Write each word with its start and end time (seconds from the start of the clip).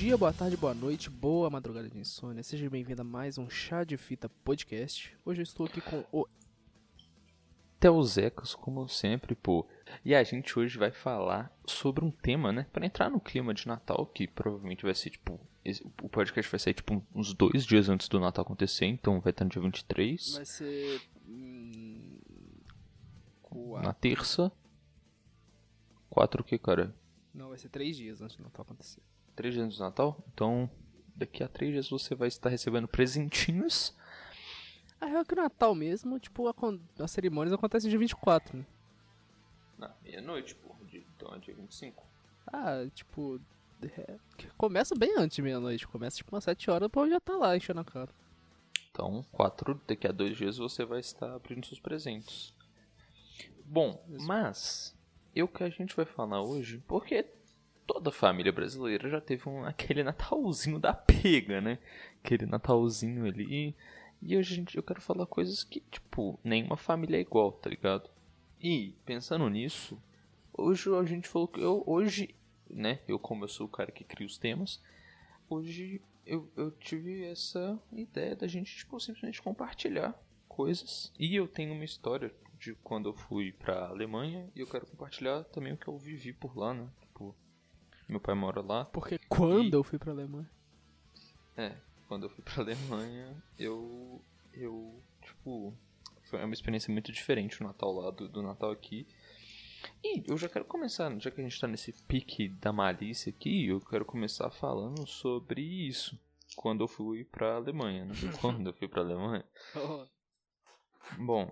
Bom 0.00 0.06
dia, 0.06 0.16
boa 0.16 0.32
tarde, 0.32 0.56
boa 0.56 0.72
noite, 0.72 1.10
boa 1.10 1.50
madrugada 1.50 1.86
de 1.86 1.98
insônia. 1.98 2.42
Seja 2.42 2.70
bem-vindo 2.70 3.02
a 3.02 3.04
mais 3.04 3.36
um 3.36 3.50
Chá 3.50 3.84
de 3.84 3.98
Fita 3.98 4.30
Podcast. 4.30 5.14
Hoje 5.26 5.40
eu 5.40 5.42
estou 5.42 5.66
aqui 5.66 5.82
com 5.82 6.02
o 6.10 6.26
Teuzecas, 7.78 8.54
como 8.54 8.88
sempre, 8.88 9.34
pô. 9.34 9.68
E 10.02 10.14
a 10.14 10.24
gente 10.24 10.58
hoje 10.58 10.78
vai 10.78 10.90
falar 10.90 11.54
sobre 11.66 12.02
um 12.02 12.10
tema, 12.10 12.50
né? 12.50 12.66
Pra 12.72 12.86
entrar 12.86 13.10
no 13.10 13.20
clima 13.20 13.52
de 13.52 13.68
Natal, 13.68 14.06
que 14.06 14.26
provavelmente 14.26 14.84
vai 14.84 14.94
ser, 14.94 15.10
tipo... 15.10 15.38
o 16.02 16.08
podcast 16.08 16.50
vai 16.50 16.58
sair, 16.58 16.72
tipo, 16.72 17.04
uns 17.14 17.34
dois 17.34 17.66
dias 17.66 17.90
antes 17.90 18.08
do 18.08 18.18
Natal 18.18 18.42
acontecer, 18.42 18.86
então 18.86 19.20
vai 19.20 19.32
estar 19.32 19.44
no 19.44 19.50
dia 19.50 19.60
23. 19.60 20.32
vai 20.36 20.46
ser 20.46 21.02
hum, 21.28 22.18
Na 23.52 23.82
quatro. 23.82 24.00
terça. 24.00 24.50
Quatro 26.08 26.40
o 26.40 26.44
que, 26.44 26.56
cara? 26.56 26.96
Não, 27.34 27.50
vai 27.50 27.58
ser 27.58 27.68
três 27.68 27.98
dias 27.98 28.22
antes 28.22 28.36
do 28.36 28.42
Natal 28.42 28.62
acontecer. 28.62 29.02
Três 29.36 29.54
dias 29.54 29.66
antes 29.66 29.78
do 29.78 29.84
Natal? 29.84 30.22
Então, 30.34 30.70
daqui 31.16 31.42
a 31.42 31.48
três 31.48 31.72
dias 31.72 31.88
você 31.88 32.14
vai 32.14 32.28
estar 32.28 32.48
recebendo 32.50 32.86
presentinhos. 32.88 33.94
A 35.00 35.06
real 35.06 35.22
é 35.22 35.24
que 35.24 35.32
o 35.32 35.36
Natal 35.36 35.74
mesmo, 35.74 36.18
tipo, 36.18 36.46
acon- 36.48 36.78
as 36.98 37.10
cerimônias 37.10 37.52
acontecem 37.54 37.88
dia 37.88 37.98
24, 37.98 38.58
né? 38.58 38.66
Na 39.78 39.90
meia-noite, 40.02 40.54
pô. 40.54 40.74
Então 40.92 41.34
é 41.34 41.38
dia 41.38 41.54
25. 41.54 42.04
Ah, 42.46 42.84
tipo, 42.94 43.40
é, 43.82 44.18
começa 44.58 44.94
bem 44.94 45.14
antes 45.16 45.36
de 45.36 45.42
meia-noite. 45.42 45.86
Começa 45.88 46.16
tipo 46.18 46.34
umas 46.34 46.44
7 46.44 46.70
horas, 46.70 46.86
o 46.86 46.90
povo 46.90 47.08
já 47.08 47.18
tá 47.20 47.34
lá 47.36 47.56
enchendo 47.56 47.80
a 47.80 47.84
cara. 47.84 48.10
Então, 48.90 49.24
quatro, 49.32 49.80
daqui 49.86 50.06
a 50.06 50.12
dois 50.12 50.36
dias 50.36 50.58
você 50.58 50.84
vai 50.84 51.00
estar 51.00 51.32
abrindo 51.34 51.64
seus 51.66 51.80
presentes. 51.80 52.52
Bom, 53.64 54.04
mas 54.26 54.94
eu 55.34 55.46
que 55.48 55.62
a 55.62 55.70
gente 55.70 55.94
vai 55.94 56.04
falar 56.04 56.42
hoje, 56.42 56.82
porque 56.88 57.24
toda 57.92 58.12
família 58.12 58.52
brasileira 58.52 59.10
já 59.10 59.20
teve 59.20 59.48
um, 59.48 59.64
aquele 59.64 60.04
Natalzinho 60.04 60.78
da 60.78 60.94
pega, 60.94 61.60
né? 61.60 61.76
Aquele 62.22 62.46
Natalzinho 62.46 63.26
ali. 63.26 63.74
E 64.22 64.36
hoje 64.36 64.54
gente, 64.54 64.76
eu 64.76 64.82
quero 64.82 65.00
falar 65.00 65.26
coisas 65.26 65.64
que, 65.64 65.80
tipo, 65.90 66.38
nenhuma 66.44 66.76
família 66.76 67.16
é 67.16 67.20
igual, 67.20 67.50
tá 67.50 67.68
ligado? 67.68 68.08
E, 68.62 68.94
pensando 69.04 69.48
nisso, 69.50 70.00
hoje 70.56 70.88
a 70.94 71.02
gente 71.02 71.26
falou 71.26 71.48
que 71.48 71.60
eu, 71.60 71.82
hoje, 71.84 72.32
né? 72.68 73.00
Eu, 73.08 73.18
como 73.18 73.42
eu 73.42 73.48
sou 73.48 73.66
o 73.66 73.70
cara 73.70 73.90
que 73.90 74.04
cria 74.04 74.26
os 74.26 74.38
temas, 74.38 74.80
hoje 75.48 76.00
eu, 76.24 76.48
eu 76.56 76.70
tive 76.70 77.24
essa 77.24 77.76
ideia 77.90 78.36
da 78.36 78.46
gente, 78.46 78.76
tipo, 78.76 79.00
simplesmente 79.00 79.42
compartilhar 79.42 80.14
coisas. 80.48 81.12
E 81.18 81.34
eu 81.34 81.48
tenho 81.48 81.72
uma 81.72 81.84
história 81.84 82.32
de 82.56 82.74
quando 82.84 83.08
eu 83.08 83.14
fui 83.14 83.50
pra 83.50 83.88
Alemanha 83.88 84.48
e 84.54 84.60
eu 84.60 84.66
quero 84.68 84.86
compartilhar 84.86 85.42
também 85.44 85.72
o 85.72 85.76
que 85.76 85.88
eu 85.88 85.98
vivi 85.98 86.32
por 86.32 86.56
lá, 86.56 86.72
né? 86.72 86.88
Meu 88.10 88.20
pai 88.20 88.34
mora 88.34 88.60
lá. 88.60 88.84
Porque 88.86 89.18
quando 89.28 89.72
E- 89.74 89.76
eu 89.76 89.84
fui 89.84 89.98
pra 89.98 90.10
Alemanha. 90.12 90.50
É, 91.56 91.76
quando 92.08 92.24
eu 92.24 92.30
fui 92.30 92.42
pra 92.42 92.62
Alemanha, 92.62 93.42
eu. 93.58 94.20
Eu. 94.52 95.00
Tipo. 95.22 95.72
Foi 96.24 96.42
uma 96.44 96.52
experiência 96.54 96.92
muito 96.92 97.10
diferente 97.12 97.60
o 97.60 97.66
Natal 97.66 97.92
lá 97.92 98.10
do, 98.10 98.28
do 98.28 98.42
Natal 98.42 98.70
aqui. 98.72 99.06
E 100.04 100.22
eu 100.30 100.36
já 100.36 100.48
quero 100.48 100.64
começar, 100.64 101.10
já 101.20 101.30
que 101.30 101.40
a 101.40 101.44
gente 101.44 101.58
tá 101.60 101.66
nesse 101.66 101.92
pique 102.04 102.48
da 102.48 102.72
malícia 102.72 103.30
aqui, 103.30 103.66
eu 103.68 103.80
quero 103.80 104.04
começar 104.04 104.50
falando 104.50 105.06
sobre 105.06 105.60
isso. 105.62 106.18
Quando 106.56 106.82
eu 106.82 106.88
fui 106.88 107.24
pra 107.24 107.54
Alemanha, 107.56 108.04
né? 108.04 108.12
Quando 108.40 108.66
eu 108.70 108.74
fui 108.74 108.88
pra 108.88 109.02
Alemanha. 109.02 109.44
Bom. 111.18 111.48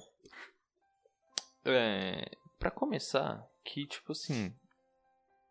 É. 1.65 2.31
Pra 2.59 2.71
começar, 2.71 3.49
que 3.65 3.87
tipo 3.87 4.11
assim. 4.13 4.53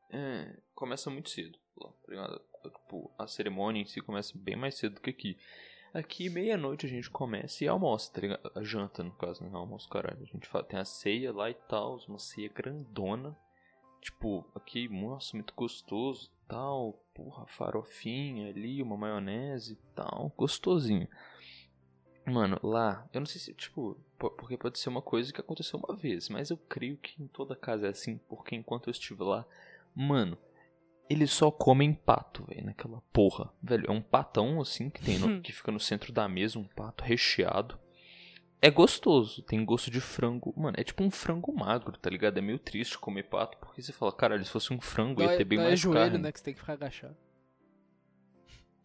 É, 0.09 0.56
começa 0.73 1.09
muito 1.09 1.29
cedo 1.29 1.57
lá, 1.75 1.91
tá? 2.06 2.41
Tipo, 2.63 3.12
a 3.18 3.28
cerimônia 3.28 3.81
em 3.81 3.85
si 3.85 4.01
começa 4.01 4.34
bem 4.38 4.56
mais 4.56 4.75
cedo 4.75 4.95
do 4.95 5.01
que 5.01 5.09
aqui. 5.09 5.38
Aqui, 5.94 6.29
meia-noite, 6.29 6.85
a 6.85 6.90
gente 6.90 7.09
começa 7.09 7.63
e 7.63 7.68
almoça, 7.68 8.12
tá 8.13 8.22
ligado? 8.22 8.51
A 8.56 8.62
janta, 8.62 9.03
no 9.03 9.12
caso, 9.12 9.44
né? 9.44 9.50
Almoço, 9.53 9.90
caralho. 9.90 10.22
A 10.22 10.25
gente 10.25 10.47
fala, 10.47 10.63
tem 10.63 10.79
a 10.79 10.85
ceia 10.85 11.34
lá 11.34 11.50
e 11.50 11.53
tal, 11.53 11.97
uma 12.07 12.19
ceia 12.19 12.50
grandona. 12.50 13.35
Tipo, 14.01 14.45
aqui, 14.53 14.88
nossa, 14.88 15.35
muito 15.35 15.53
gostoso 15.56 16.29
tal. 16.47 16.94
Porra, 17.13 17.45
farofinha 17.47 18.50
ali, 18.50 18.81
uma 18.81 18.95
maionese 18.97 19.74
e 19.74 19.94
tal. 19.95 20.31
Gostosinho. 20.38 21.07
Mano, 22.25 22.59
lá, 22.62 23.07
eu 23.13 23.22
não 23.22 23.25
sei 23.25 23.39
se, 23.39 23.53
tipo, 23.53 23.97
po- 24.19 24.31
porque 24.31 24.57
pode 24.57 24.78
ser 24.78 24.89
uma 24.89 25.01
coisa 25.01 25.31
que 25.31 25.39
aconteceu 25.39 25.79
uma 25.79 25.95
vez, 25.95 26.28
mas 26.28 26.50
eu 26.50 26.57
creio 26.57 26.97
que 26.97 27.24
em 27.24 27.28
toda 27.28 27.56
casa 27.56 27.88
é 27.88 27.89
assim, 27.89 28.18
porque 28.28 28.53
enquanto 28.53 28.88
eu 28.88 28.91
estive 28.91 29.24
lá, 29.24 29.45
mano, 29.96 30.38
eles 31.09 31.31
só 31.31 31.50
comem 31.52 31.94
pato, 31.94 32.46
velho, 32.46 32.66
naquela 32.66 33.02
porra. 33.14 33.52
Velho, 33.62 33.88
é 33.88 33.92
um 33.92 34.02
patão 34.02 34.59
assim 34.62 34.90
que 34.90 35.02
tem 35.02 35.18
no- 35.18 35.40
que 35.42 35.52
fica 35.52 35.72
no 35.72 35.80
centro 35.80 36.12
da 36.12 36.28
mesa, 36.28 36.59
um 36.59 36.68
pato 36.68 37.03
recheado. 37.03 37.80
É 38.59 38.72
gostoso, 38.72 39.44
tem 39.44 39.64
gosto 39.64 39.92
de 39.92 40.02
frango. 40.02 40.52
Mano, 40.58 40.75
é 40.80 40.84
tipo 40.84 41.03
um 41.03 41.12
frango 41.12 41.53
magro, 41.56 41.96
tá 41.98 42.09
ligado? 42.09 42.40
É 42.40 42.42
meio 42.42 42.58
triste 42.58 42.98
comer 42.98 43.24
pato, 43.24 43.56
porque 43.59 43.81
você 43.84 43.94
fala, 43.94 44.12
caralho, 44.12 44.44
se 44.44 44.50
fosse 44.52 44.74
um 44.74 44.81
frango 44.81 45.22
ia 45.22 45.28
Dói, 45.28 45.38
ter 45.38 45.46
bem 45.46 45.59
mais 45.59 45.80
joelho, 45.80 46.00
carne. 46.12 46.18
né? 46.18 46.31
Que 46.31 46.40
você 46.40 46.46
tem 46.46 46.54
que 46.56 46.59
ficar 46.59 46.74
agachado. 46.74 47.16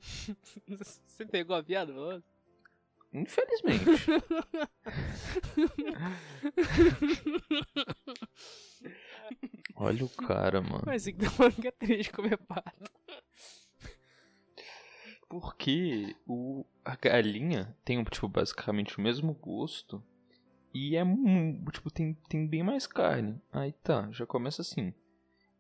você 0.69 1.25
pegou 1.25 1.57
a 1.57 1.63
piada, 1.63 1.91
mano? 1.93 2.23
Infelizmente. 3.15 3.83
Olha 9.83 10.05
o 10.05 10.09
cara, 10.09 10.61
mano. 10.61 10.85
Mas 10.87 11.07
que 11.07 11.67
é 11.67 11.71
triste 11.73 12.13
comer 12.13 12.37
pato. 12.39 12.91
Porque 15.29 16.15
o, 16.25 16.65
a 16.85 16.95
galinha 16.95 17.77
tem, 17.85 18.03
tipo, 18.05 18.29
basicamente 18.29 18.97
o 18.97 19.01
mesmo 19.01 19.35
gosto. 19.35 20.01
E 20.73 20.95
é, 20.97 21.03
tipo, 21.73 21.91
tem, 21.91 22.15
tem 22.29 22.47
bem 22.47 22.63
mais 22.63 22.87
carne. 22.87 23.41
Aí 23.53 23.73
tá, 23.73 24.09
já 24.13 24.25
começa 24.25 24.63
assim. 24.63 24.95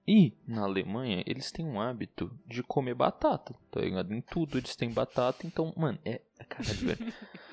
E 0.06 0.36
na 0.46 0.62
Alemanha, 0.62 1.24
eles 1.26 1.50
têm 1.50 1.66
um 1.66 1.80
hábito 1.80 2.30
de 2.46 2.62
comer 2.62 2.94
batata, 2.94 3.56
tá 3.72 3.80
ligado? 3.80 4.14
Em 4.14 4.20
tudo 4.20 4.56
eles 4.56 4.76
têm 4.76 4.90
batata, 4.90 5.46
então, 5.48 5.72
mano, 5.76 5.98
é. 6.04 6.20
é 6.38 6.44
Caralho, 6.44 6.78
velho. 6.78 7.14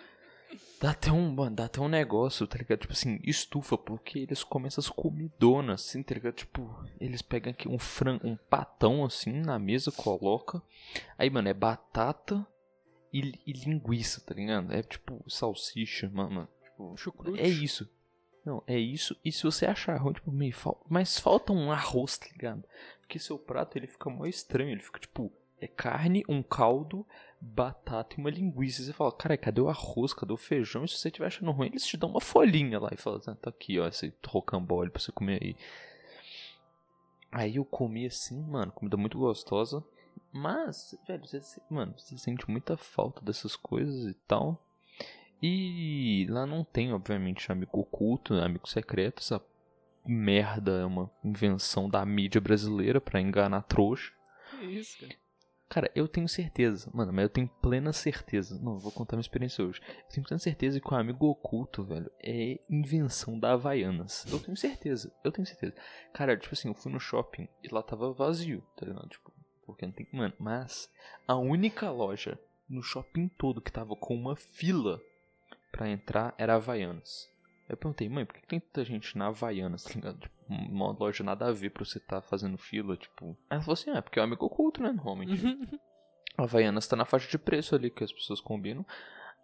Dá 0.82 0.92
até 0.92 1.12
um, 1.12 1.30
mano, 1.32 1.56
dá 1.56 1.66
até 1.66 1.82
um 1.82 1.90
negócio, 1.90 2.48
tá 2.48 2.58
ligado? 2.58 2.80
Tipo 2.80 2.94
assim, 2.94 3.20
estufa, 3.24 3.78
porque 3.78 4.20
eles 4.20 4.44
comem 4.44 4.68
essas 4.68 4.90
comidonas, 4.90 5.82
assim, 5.82 6.02
tá 6.02 6.14
ligado? 6.14 6.36
Tipo, 6.36 6.86
eles 7.00 7.22
pegam 7.22 7.52
aqui 7.52 7.68
um 7.68 7.78
frango, 7.78 8.26
um 8.26 8.36
patão 8.36 9.04
assim 9.04 9.34
na 9.34 9.60
mesa, 9.60 9.92
coloca. 9.92 10.62
Aí, 11.18 11.30
mano, 11.30 11.50
é 11.50 11.54
batata 11.54 12.48
e, 13.12 13.34
e 13.46 13.52
linguiça, 13.52 14.22
tá 14.22 14.34
ligado? 14.34 14.74
É 14.74 14.82
tipo 14.82 15.24
salsicha, 15.28 16.10
mano. 16.10 16.48
Tipo, 16.64 16.96
Chucrute. 16.96 17.40
é 17.42 17.48
isso. 17.48 17.90
Não, 18.46 18.64
é 18.66 18.80
isso. 18.80 19.20
E 19.24 19.32
se 19.32 19.44
você 19.44 19.66
achar 19.66 19.98
ruim, 19.98 20.14
tipo, 20.14 20.32
meio 20.32 20.54
fal... 20.54 20.82
Mas 20.90 21.20
falta 21.20 21.52
um 21.52 21.72
arroz, 21.72 22.18
tá 22.18 22.28
ligado? 22.32 22.64
Porque 23.02 23.20
seu 23.20 23.38
prato 23.38 23.78
ele 23.78 23.86
fica 23.86 24.10
mó 24.10 24.26
estranho. 24.26 24.72
Ele 24.72 24.82
fica 24.82 25.00
tipo, 25.00 25.32
é 25.60 25.68
carne, 25.68 26.24
um 26.28 26.42
caldo, 26.42 27.06
batata 27.42 28.16
e 28.16 28.20
uma 28.20 28.30
linguiça. 28.30 28.82
E 28.82 28.86
você 28.86 28.94
fala, 28.94 29.12
cara, 29.12 29.38
cadê 29.38 29.62
o 29.62 29.70
arroz? 29.70 30.14
Cadê 30.14 30.34
o 30.34 30.38
feijão? 30.38 30.84
E 30.84 30.88
se 30.88 30.98
você 30.98 31.08
estiver 31.08 31.28
achando 31.28 31.52
ruim, 31.52 31.68
eles 31.68 31.86
te 31.86 31.98
dão 31.98 32.10
uma 32.10 32.22
folhinha 32.22 32.80
lá 32.80 32.90
e 32.92 32.98
falam, 32.98 33.20
tá, 33.20 33.36
tá 33.36 33.50
aqui, 33.50 33.80
ó, 33.80 33.88
esse 33.88 34.14
rocambole 34.26 34.90
pra 34.90 35.02
você 35.02 35.12
comer 35.12 35.42
aí. 35.42 35.56
Aí 37.32 37.56
eu 37.58 37.66
comi 37.66 38.06
assim, 38.06 38.42
mano, 38.44 38.72
comida 38.72 38.98
muito 38.98 39.18
gostosa. 39.18 39.84
Mas, 40.32 40.96
velho, 41.08 41.26
você, 41.26 41.62
mano, 41.70 41.94
você 41.98 42.18
sente 42.18 42.50
muita 42.50 42.76
falta 42.76 43.22
dessas 43.24 43.56
coisas 43.56 44.12
e 44.12 44.14
tal. 44.28 44.64
E 45.42 46.28
lá 46.30 46.46
não 46.46 46.64
tem, 46.64 46.92
obviamente, 46.92 47.52
amigo 47.52 47.80
oculto, 47.80 48.34
amigo 48.34 48.68
secreto. 48.68 49.20
Essa 49.20 49.42
merda 50.06 50.82
é 50.82 50.86
uma 50.86 51.10
invenção 51.24 51.90
da 51.90 52.06
mídia 52.06 52.42
brasileira 52.42 53.00
pra 53.00 53.22
enganar 53.22 53.62
trouxa. 53.64 54.12
Isso, 54.62 55.00
cara? 55.00 55.29
Cara, 55.70 55.92
eu 55.94 56.08
tenho 56.08 56.28
certeza, 56.28 56.90
mano, 56.92 57.14
mas 57.14 57.24
eu 57.24 57.30
tenho 57.30 57.48
plena 57.62 57.94
certeza. 57.94 58.60
Não, 58.60 58.80
vou 58.80 58.92
contar 58.92 59.16
minha 59.16 59.22
experiência 59.22 59.64
hoje. 59.64 59.80
Eu 59.88 60.10
tenho 60.12 60.26
plena 60.26 60.40
certeza 60.40 60.80
que 60.80 60.92
o 60.92 60.98
amigo 60.98 61.28
oculto, 61.28 61.84
velho, 61.84 62.12
é 62.20 62.60
invenção 62.68 63.40
da 63.40 63.52
Havaianas. 63.54 64.26
Eu 64.32 64.40
tenho 64.40 64.58
certeza, 64.58 65.14
eu 65.24 65.32
tenho 65.32 65.46
certeza. 65.46 65.76
Cara, 66.12 66.36
tipo 66.36 66.56
assim, 66.56 66.70
eu 66.70 66.74
fui 66.74 66.92
no 66.92 67.00
shopping 67.00 67.48
e 67.64 67.72
lá 67.72 67.84
tava 67.84 68.12
vazio, 68.12 68.64
tá 68.76 68.84
ligado? 68.84 69.08
Tipo, 69.10 69.32
porque 69.64 69.86
não 69.86 69.94
tem. 69.94 70.08
Mano, 70.12 70.34
mas 70.40 70.92
a 71.28 71.36
única 71.36 71.92
loja 71.92 72.40
no 72.68 72.82
shopping 72.82 73.28
todo 73.38 73.62
que 73.62 73.72
tava 73.72 73.96
com 73.96 74.16
uma 74.16 74.36
fila 74.36 75.00
pra 75.72 75.88
entrar 75.88 76.34
era 76.36 76.56
Havaianas. 76.56 77.30
Eu 77.68 77.78
perguntei, 77.78 78.10
mãe, 78.10 78.26
por 78.26 78.34
que 78.34 78.48
tem 78.48 78.60
tanta 78.60 78.84
gente 78.84 79.16
na 79.16 79.28
Havaianas, 79.28 79.84
tá 79.84 79.94
ligado? 79.94 80.20
Tipo, 80.20 80.39
uma 80.50 80.92
loja 80.92 81.24
nada 81.24 81.48
a 81.48 81.52
ver 81.52 81.70
pra 81.72 81.86
você 81.86 82.00
tá 82.00 82.22
fazendo 82.22 82.58
fila, 82.58 82.98
tipo. 82.98 83.38
Aí 83.50 83.56
ela 83.56 83.62
falou 83.62 83.74
assim, 83.74 83.92
ah, 83.92 83.98
é 83.98 84.02
porque 84.02 84.20
é 84.20 84.22
um 84.22 84.26
amigo 84.26 84.46
oculto, 84.46 84.82
né, 84.82 84.92
normalmente. 84.92 85.42
A 86.38 86.44
Havaianas 86.44 86.88
tá 86.88 86.96
na 86.96 87.06
faixa 87.06 87.30
de 87.30 87.38
preço 87.38 87.76
ali 87.76 87.90
que 87.90 88.04
as 88.04 88.12
pessoas 88.12 88.40
combinam. 88.42 88.86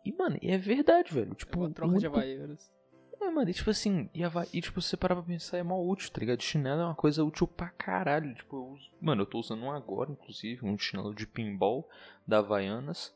E, 0.06 0.12
mano, 0.14 0.38
é 0.42 0.58
verdade, 0.58 1.14
velho. 1.14 1.32
É 1.34 1.36
Tipo, 1.36 1.60
uma 1.60 1.68
o 1.68 1.74
troca 1.74 1.98
de 1.98 2.06
único- 2.08 2.18
Havaianas. 2.18 2.74
É, 3.22 3.30
mano, 3.32 3.50
e 3.50 3.54
tipo 3.54 3.70
assim, 3.70 4.10
e, 4.14 4.24
a, 4.24 4.30
e 4.54 4.62
tipo, 4.62 4.82
você 4.82 4.96
parar 4.98 5.16
pra 5.16 5.24
pensar, 5.24 5.58
é 5.58 5.64
mó 5.64 5.82
útil, 5.82 6.12
tá 6.12 6.20
ligado? 6.20 6.42
Chinelo 6.44 6.82
é 6.82 6.86
uma 6.86 6.96
coisa 6.96 7.24
útil 7.24 7.48
pra 7.48 7.70
caralho. 7.70 8.34
Tipo, 8.36 8.56
eu 8.58 8.66
uso, 8.74 8.92
mano, 9.02 9.22
eu 9.22 9.26
tô 9.26 9.40
usando 9.40 9.64
um 9.64 9.72
agora, 9.72 10.12
inclusive, 10.12 10.66
um 10.66 10.78
chinelo 10.78 11.14
de 11.16 11.26
pinball 11.26 11.90
da 12.28 12.40
Havaianas. 12.40 13.16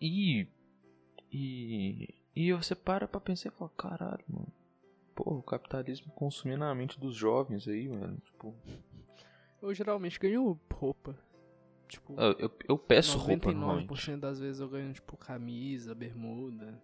E. 0.00 0.46
E. 1.32 2.14
E 2.34 2.52
você 2.52 2.74
para 2.74 3.08
pra 3.08 3.20
pensar 3.20 3.48
e 3.48 3.52
fala, 3.52 3.70
caralho, 3.76 4.24
mano. 4.28 4.52
Pô, 5.16 5.38
o 5.38 5.42
capitalismo 5.42 6.12
consumindo 6.12 6.62
a 6.62 6.74
mente 6.74 7.00
dos 7.00 7.16
jovens 7.16 7.66
aí, 7.66 7.88
mano. 7.88 8.18
Tipo. 8.18 8.54
Eu 9.62 9.72
geralmente 9.72 10.20
ganho 10.20 10.60
roupa. 10.72 11.18
Tipo, 11.88 12.20
eu, 12.20 12.32
eu, 12.38 12.52
eu 12.68 12.78
peço 12.78 13.18
99% 13.18 13.20
roupa 13.22 13.52
normalmente. 13.52 14.16
das 14.16 14.38
vezes 14.38 14.60
eu 14.60 14.68
ganho, 14.68 14.92
tipo, 14.92 15.16
camisa, 15.16 15.94
bermuda. 15.94 16.78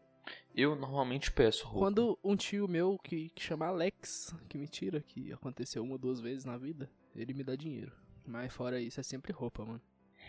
Eu 0.54 0.74
normalmente 0.74 1.30
peço 1.30 1.66
roupa. 1.66 1.80
Quando 1.80 2.18
um 2.24 2.34
tio 2.34 2.66
meu 2.66 2.98
que, 2.98 3.28
que 3.30 3.42
chama 3.42 3.66
Alex, 3.66 4.34
que 4.48 4.56
me 4.56 4.66
tira, 4.66 5.02
que 5.02 5.30
aconteceu 5.32 5.82
uma 5.82 5.92
ou 5.92 5.98
duas 5.98 6.18
vezes 6.20 6.46
na 6.46 6.56
vida, 6.56 6.90
ele 7.14 7.34
me 7.34 7.44
dá 7.44 7.54
dinheiro. 7.54 7.92
Mas 8.26 8.52
fora 8.52 8.80
isso, 8.80 8.98
é 8.98 9.02
sempre 9.02 9.32
roupa, 9.32 9.64
mano. 9.64 9.82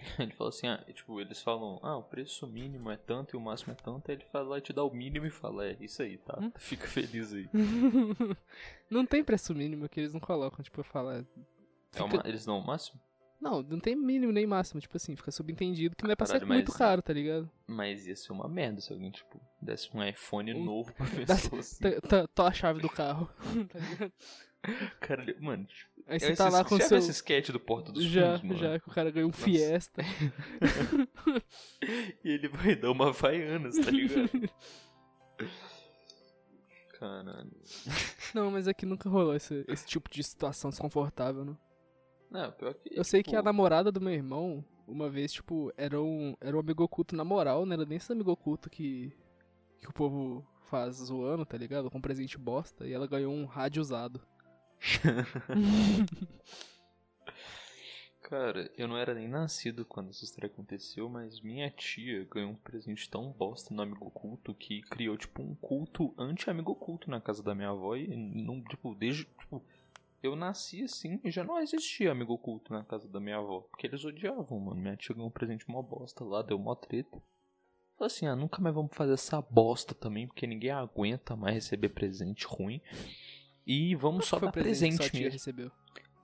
Ele 0.20 0.32
fala 0.32 0.50
assim, 0.50 0.68
ah, 0.68 0.84
tipo, 0.94 1.20
eles 1.20 1.42
falam, 1.42 1.80
ah, 1.82 1.98
o 1.98 2.04
preço 2.04 2.48
mínimo 2.48 2.92
é 2.92 2.98
tanto 2.98 3.36
e 3.36 3.38
o 3.38 3.42
máximo 3.42 3.74
é 3.74 3.76
tanto, 3.76 4.10
aí 4.10 4.18
ele 4.18 4.26
fala 4.26 4.50
lá 4.50 4.58
e 4.58 4.62
te 4.62 4.74
dá 4.74 4.84
o 4.84 4.94
mínimo 4.94 5.26
e 5.26 5.30
fala, 5.30 5.66
é 5.66 5.78
isso 5.80 6.02
aí, 6.02 6.18
tá? 6.18 6.38
Hum? 6.42 6.52
Fica 6.58 6.88
feliz 6.88 7.34
aí. 7.34 7.50
não 8.90 9.06
tem 9.06 9.24
preço 9.24 9.54
mínimo 9.56 9.88
que 9.90 10.00
eles 10.00 10.14
não 10.14 10.20
colocam, 10.20 10.64
tipo, 10.64 10.80
eu 10.80 10.84
falo. 10.84 11.12
É, 11.12 11.24
fica... 11.92 12.00
é 12.00 12.04
uma, 12.04 12.24
eles 12.26 12.46
dão 12.46 12.60
o 12.60 12.66
máximo? 12.66 13.00
Não, 13.40 13.62
não 13.62 13.80
tem 13.80 13.94
mínimo 13.94 14.32
nem 14.32 14.48
máximo, 14.48 14.80
tipo 14.80 14.96
assim, 14.96 15.16
fica 15.18 15.30
subentendido 15.30 15.96
que 15.98 16.04
não 16.06 16.12
é 16.12 16.16
pra 16.16 16.26
Caralho, 16.26 16.48
ser 16.48 16.54
muito 16.54 16.72
caro, 16.72 17.02
tá 17.02 17.12
ligado? 17.12 17.52
Mas 17.68 18.08
ia 18.08 18.16
ser 18.16 18.32
uma 18.32 18.48
merda 18.48 18.80
se 18.80 18.94
alguém, 18.94 19.12
tipo, 19.12 19.40
desse 19.62 19.90
um 19.96 20.02
iPhone 20.02 20.54
um... 20.54 20.64
novo 20.64 20.94
pra 20.94 21.06
pessoa 21.06 21.60
assim. 21.60 21.84
Tô 22.34 22.42
a 22.42 22.54
chave 22.54 22.80
do 22.80 22.90
carro, 22.90 23.30
tá 23.68 23.80
ligado? 23.80 24.14
Cara, 25.02 25.26
mano, 25.42 25.66
tipo, 25.66 25.93
Aí 26.08 26.20
você 26.20 26.36
tá 26.36 26.50
lá 26.50 26.64
com 26.64 26.80
seu... 26.80 26.98
esse 26.98 27.12
sketch 27.12 27.50
do 27.50 27.60
Porta 27.60 27.92
dos 27.92 28.04
já, 28.04 28.38
Fundos, 28.38 28.60
Já, 28.60 28.80
que 28.80 28.90
o 28.90 28.92
cara 28.92 29.10
ganha 29.10 29.26
um 29.26 29.30
Nossa. 29.30 29.44
Fiesta. 29.44 30.02
e 32.24 32.30
ele 32.30 32.48
vai 32.50 32.76
dar 32.76 32.92
uma 32.92 33.10
Havaianas, 33.10 33.78
tá 33.78 33.90
ligado? 33.90 34.50
Caralho. 37.00 37.52
Não, 38.34 38.52
mas 38.52 38.68
aqui 38.68 38.86
nunca 38.86 39.10
rolou 39.10 39.36
esse, 39.36 39.64
esse 39.68 39.86
tipo 39.86 40.10
de 40.10 40.24
situação 40.24 40.70
desconfortável, 40.70 41.46
não. 41.46 41.58
Não, 42.30 42.52
pior 42.52 42.74
que. 42.74 42.98
Eu 42.98 43.04
sei 43.04 43.22
tipo... 43.22 43.32
que 43.32 43.36
a 43.36 43.44
namorada 43.44 43.92
do 43.92 44.02
meu 44.02 44.14
irmão, 44.14 44.64
uma 44.88 45.10
vez, 45.10 45.32
tipo, 45.32 45.72
era 45.78 46.02
um, 46.02 46.36
era 46.42 46.56
um 46.56 46.60
amigo 46.60 46.84
oculto 46.84 47.16
na 47.16 47.24
moral, 47.24 47.66
não 47.66 47.74
era 47.74 47.86
nem 47.86 47.98
esse 47.98 48.12
amigo 48.12 48.32
oculto 48.32 48.70
que, 48.70 49.14
que 49.80 49.90
o 49.90 49.94
povo 49.94 50.46
faz 50.66 50.96
zoando, 50.96 51.46
tá 51.46 51.58
ligado? 51.58 51.92
Com 51.92 52.02
presente 52.02 52.38
bosta, 52.38 52.88
e 52.88 52.94
ela 52.94 53.08
ganhou 53.08 53.34
um 53.34 53.46
rádio 53.46 53.82
usado. 53.82 54.22
Cara, 58.21 58.71
eu 58.77 58.88
não 58.88 58.97
era 58.97 59.13
nem 59.13 59.27
nascido 59.27 59.85
quando 59.85 60.09
essa 60.09 60.24
história 60.24 60.47
aconteceu, 60.47 61.07
mas 61.07 61.39
minha 61.41 61.69
tia 61.69 62.25
ganhou 62.31 62.51
um 62.51 62.56
presente 62.56 63.09
tão 63.09 63.31
bosta 63.31 63.74
no 63.74 63.81
amigo 63.81 64.07
oculto 64.07 64.53
que 64.56 64.81
criou, 64.81 65.18
tipo, 65.18 65.41
um 65.41 65.53
culto 65.56 66.13
anti-amigo 66.18 66.71
oculto 66.71 67.12
na 67.12 67.21
casa 67.21 67.44
da 67.44 67.53
minha 67.53 67.69
avó 67.69 67.95
e, 67.95 68.07
não, 68.15 68.63
tipo, 68.63 68.95
desde, 68.95 69.25
tipo, 69.25 69.63
eu 70.21 70.35
nasci 70.35 70.83
assim 70.83 71.19
e 71.24 71.30
já 71.30 71.44
não 71.44 71.59
existia 71.59 72.12
amigo 72.12 72.33
oculto 72.33 72.71
na 72.74 72.83
casa 72.83 73.07
da 73.09 73.19
minha 73.19 73.38
avó. 73.38 73.62
Porque 73.69 73.88
eles 73.88 74.06
odiavam, 74.06 74.59
mano. 74.59 74.81
Minha 74.81 74.95
tia 74.95 75.13
ganhou 75.13 75.27
um 75.27 75.31
presente 75.31 75.69
mó 75.69 75.81
bosta 75.81 76.24
lá, 76.24 76.41
deu 76.41 76.57
mó 76.57 76.74
treta. 76.75 77.21
Falei 77.97 78.07
assim, 78.07 78.25
ah, 78.25 78.35
nunca 78.35 78.62
mais 78.62 78.74
vamos 78.74 78.95
fazer 78.95 79.13
essa 79.13 79.41
bosta 79.41 79.94
também, 79.94 80.25
porque 80.25 80.47
ninguém 80.47 80.71
aguenta 80.71 81.35
mais 81.35 81.56
receber 81.56 81.89
presente 81.89 82.45
ruim. 82.47 82.81
E 83.65 83.95
vamos 83.95 84.25
só 84.25 84.39
dar 84.39 84.51
presente, 84.51 84.98
presente 84.98 85.18
mesmo. 85.18 85.31
recebeu? 85.31 85.71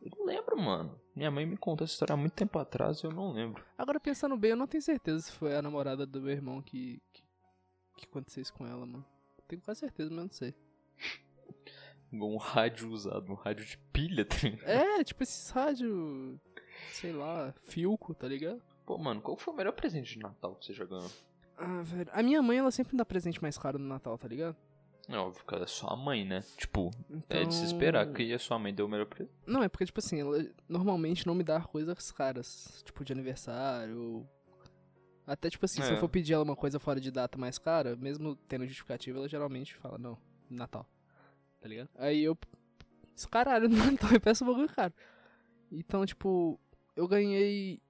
Eu 0.02 0.12
não 0.18 0.26
lembro, 0.26 0.58
mano. 0.58 1.00
Minha 1.16 1.32
mãe 1.32 1.46
me 1.46 1.58
contou 1.58 1.86
essa 1.86 1.94
história 1.94 2.14
há 2.14 2.18
muito 2.18 2.34
tempo 2.34 2.58
atrás 2.58 3.00
e 3.00 3.06
eu 3.06 3.12
não 3.12 3.32
lembro. 3.32 3.64
Agora 3.78 4.00
pensando 4.00 4.38
bem, 4.38 4.52
eu 4.52 4.58
não 4.58 4.68
tenho 4.68 4.82
certeza 4.82 5.20
se 5.20 5.32
foi 5.32 5.56
a 5.56 5.62
namorada 5.62 6.06
do 6.06 6.22
meu 6.22 6.32
irmão 6.32 6.62
que, 6.62 7.02
que, 7.12 7.24
que 7.98 8.06
aconteceu 8.06 8.42
isso 8.42 8.54
com 8.54 8.66
ela, 8.66 8.86
mano. 8.86 9.06
Tenho 9.48 9.62
quase 9.62 9.82
certeza, 9.82 10.10
mas 10.10 10.24
não 10.24 10.32
sei 10.32 10.54
um 12.12 12.38
rádio 12.38 12.90
usado, 12.90 13.32
um 13.32 13.36
rádio 13.36 13.66
de 13.66 13.78
pilha, 13.78 14.26
tá 14.26 14.36
ligado? 14.44 14.68
É, 14.68 15.04
tipo 15.04 15.22
esses 15.24 15.50
rádio, 15.52 16.40
sei 16.92 17.12
lá, 17.12 17.54
Filco, 17.64 18.14
tá 18.14 18.28
ligado? 18.28 18.62
Pô, 18.86 18.98
mano, 18.98 19.22
qual 19.22 19.38
foi 19.38 19.54
o 19.54 19.58
melhor 19.58 19.74
presente 19.74 20.14
de 20.14 20.20
Natal 20.20 20.56
que 20.56 20.66
você 20.66 20.74
já 20.74 20.86
ganhou? 20.86 21.10
Ah, 21.58 21.82
velho, 21.84 22.10
a 22.12 22.24
minha 22.24 22.42
mãe, 22.42 22.58
ela 22.58 22.72
sempre 22.72 22.98
dá 22.98 23.06
presente 23.06 23.42
mais 23.42 23.58
caro 23.58 23.78
no 23.78 23.88
Natal, 23.88 24.18
tá 24.18 24.28
ligado? 24.28 24.56
É 25.10 25.18
óbvio 25.18 25.44
que 25.46 25.54
ela 25.54 25.64
é 25.64 25.68
sua 25.68 25.96
mãe, 25.96 26.24
né? 26.24 26.44
Tipo, 26.56 26.92
então... 27.10 27.38
é 27.38 27.44
de 27.44 27.54
se 27.54 27.62
então 27.62 27.74
esperar 27.74 28.14
que 28.14 28.32
a 28.32 28.40
sua 28.40 28.60
mãe 28.60 28.74
deu 28.74 28.86
o 28.86 28.90
melhor 28.90 29.08
presente. 29.08 29.34
Não, 29.46 29.64
é 29.64 29.68
porque, 29.68 29.86
tipo 29.86 30.00
assim, 30.00 30.22
ela 30.22 30.46
normalmente 30.68 31.26
não 31.26 31.34
me 31.34 31.44
dá 31.44 31.60
coisas 31.62 32.12
caras, 32.12 32.82
tipo 32.86 33.04
de 33.04 33.12
aniversário. 33.12 34.28
Até, 35.26 35.50
tipo 35.50 35.66
assim, 35.66 35.82
é. 35.82 35.86
se 35.86 35.92
eu 35.92 35.98
é. 35.98 36.00
for 36.00 36.10
pedir 36.10 36.34
ela 36.34 36.44
uma 36.44 36.56
coisa 36.56 36.80
fora 36.80 37.02
de 37.02 37.10
data 37.10 37.38
mais 37.38 37.58
cara, 37.58 37.96
mesmo 37.96 38.36
tendo 38.48 38.66
justificativa, 38.66 39.18
ela 39.18 39.28
geralmente 39.28 39.76
fala, 39.76 39.98
não, 39.98 40.18
Natal 40.50 40.88
tá 41.60 41.68
ligado? 41.68 41.90
Aí 41.98 42.24
eu. 42.24 42.38
Caralho, 43.30 43.68
não, 43.70 43.92
então 43.92 44.10
eu 44.12 44.20
peço 44.20 44.44
um 44.44 44.48
bagulho 44.48 44.70
caro. 44.70 44.94
Então, 45.72 46.06
tipo, 46.06 46.60
eu 46.96 47.08
ganhei. 47.08 47.82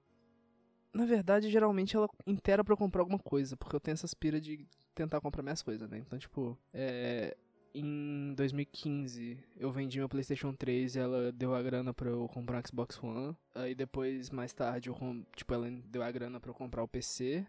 Na 0.92 1.06
verdade, 1.06 1.50
geralmente 1.50 1.94
ela 1.94 2.08
inteira 2.26 2.64
pra 2.64 2.76
comprar 2.76 3.02
alguma 3.02 3.18
coisa, 3.18 3.56
porque 3.56 3.76
eu 3.76 3.80
tenho 3.80 3.94
essa 3.94 4.06
aspira 4.06 4.40
de 4.40 4.66
tentar 4.94 5.20
comprar 5.20 5.42
minhas 5.42 5.62
coisas, 5.62 5.88
né? 5.88 5.98
Então, 5.98 6.18
tipo, 6.18 6.58
é. 6.72 7.36
Em 7.72 8.34
2015, 8.34 9.38
eu 9.56 9.70
vendi 9.70 10.00
meu 10.00 10.08
PlayStation 10.08 10.52
3 10.52 10.96
e 10.96 10.98
ela 10.98 11.30
deu 11.30 11.54
a 11.54 11.62
grana 11.62 11.94
pra 11.94 12.10
eu 12.10 12.26
comprar 12.26 12.58
um 12.58 12.66
Xbox 12.66 13.00
One. 13.00 13.36
Aí 13.54 13.76
depois, 13.76 14.28
mais 14.28 14.52
tarde, 14.52 14.88
eu, 14.88 14.96
tipo, 15.36 15.54
ela 15.54 15.70
deu 15.84 16.02
a 16.02 16.10
grana 16.10 16.40
pra 16.40 16.50
eu 16.50 16.54
comprar 16.54 16.82
o 16.82 16.88
PC. 16.88 17.46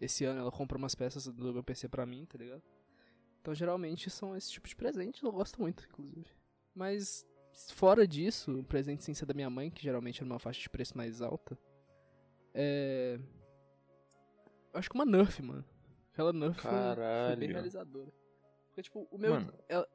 Esse 0.00 0.24
ano 0.24 0.40
ela 0.40 0.50
comprou 0.50 0.76
umas 0.76 0.96
peças 0.96 1.28
do 1.28 1.52
meu 1.52 1.62
PC 1.62 1.88
pra 1.88 2.04
mim, 2.04 2.26
tá 2.26 2.36
ligado? 2.36 2.64
Então, 3.40 3.54
geralmente, 3.54 4.10
são 4.10 4.36
esse 4.36 4.50
tipo 4.50 4.66
de 4.66 4.74
presente. 4.74 5.22
Eu 5.22 5.30
gosto 5.30 5.60
muito, 5.60 5.86
inclusive. 5.88 6.26
Mas, 6.74 7.24
fora 7.74 8.08
disso, 8.08 8.58
o 8.58 8.64
presente 8.64 9.04
sem 9.04 9.14
ser 9.14 9.26
da 9.26 9.34
minha 9.34 9.48
mãe, 9.48 9.70
que 9.70 9.84
geralmente 9.84 10.20
é 10.20 10.24
numa 10.24 10.40
faixa 10.40 10.60
de 10.60 10.68
preço 10.68 10.96
mais 10.96 11.22
alta, 11.22 11.56
é. 12.52 13.20
Acho 14.72 14.88
que 14.88 14.96
uma 14.96 15.04
Nerf, 15.04 15.40
mano. 15.42 15.64
Aquela 16.14 16.32
Nerf 16.32 16.60
foi, 16.60 16.70
foi, 16.70 17.36
bem 17.36 17.50
realizadora. 17.50 18.12
Porque, 18.68 18.82
tipo, 18.82 19.08
o 19.10 19.18
meu. 19.18 19.34
Ela, 19.68 19.86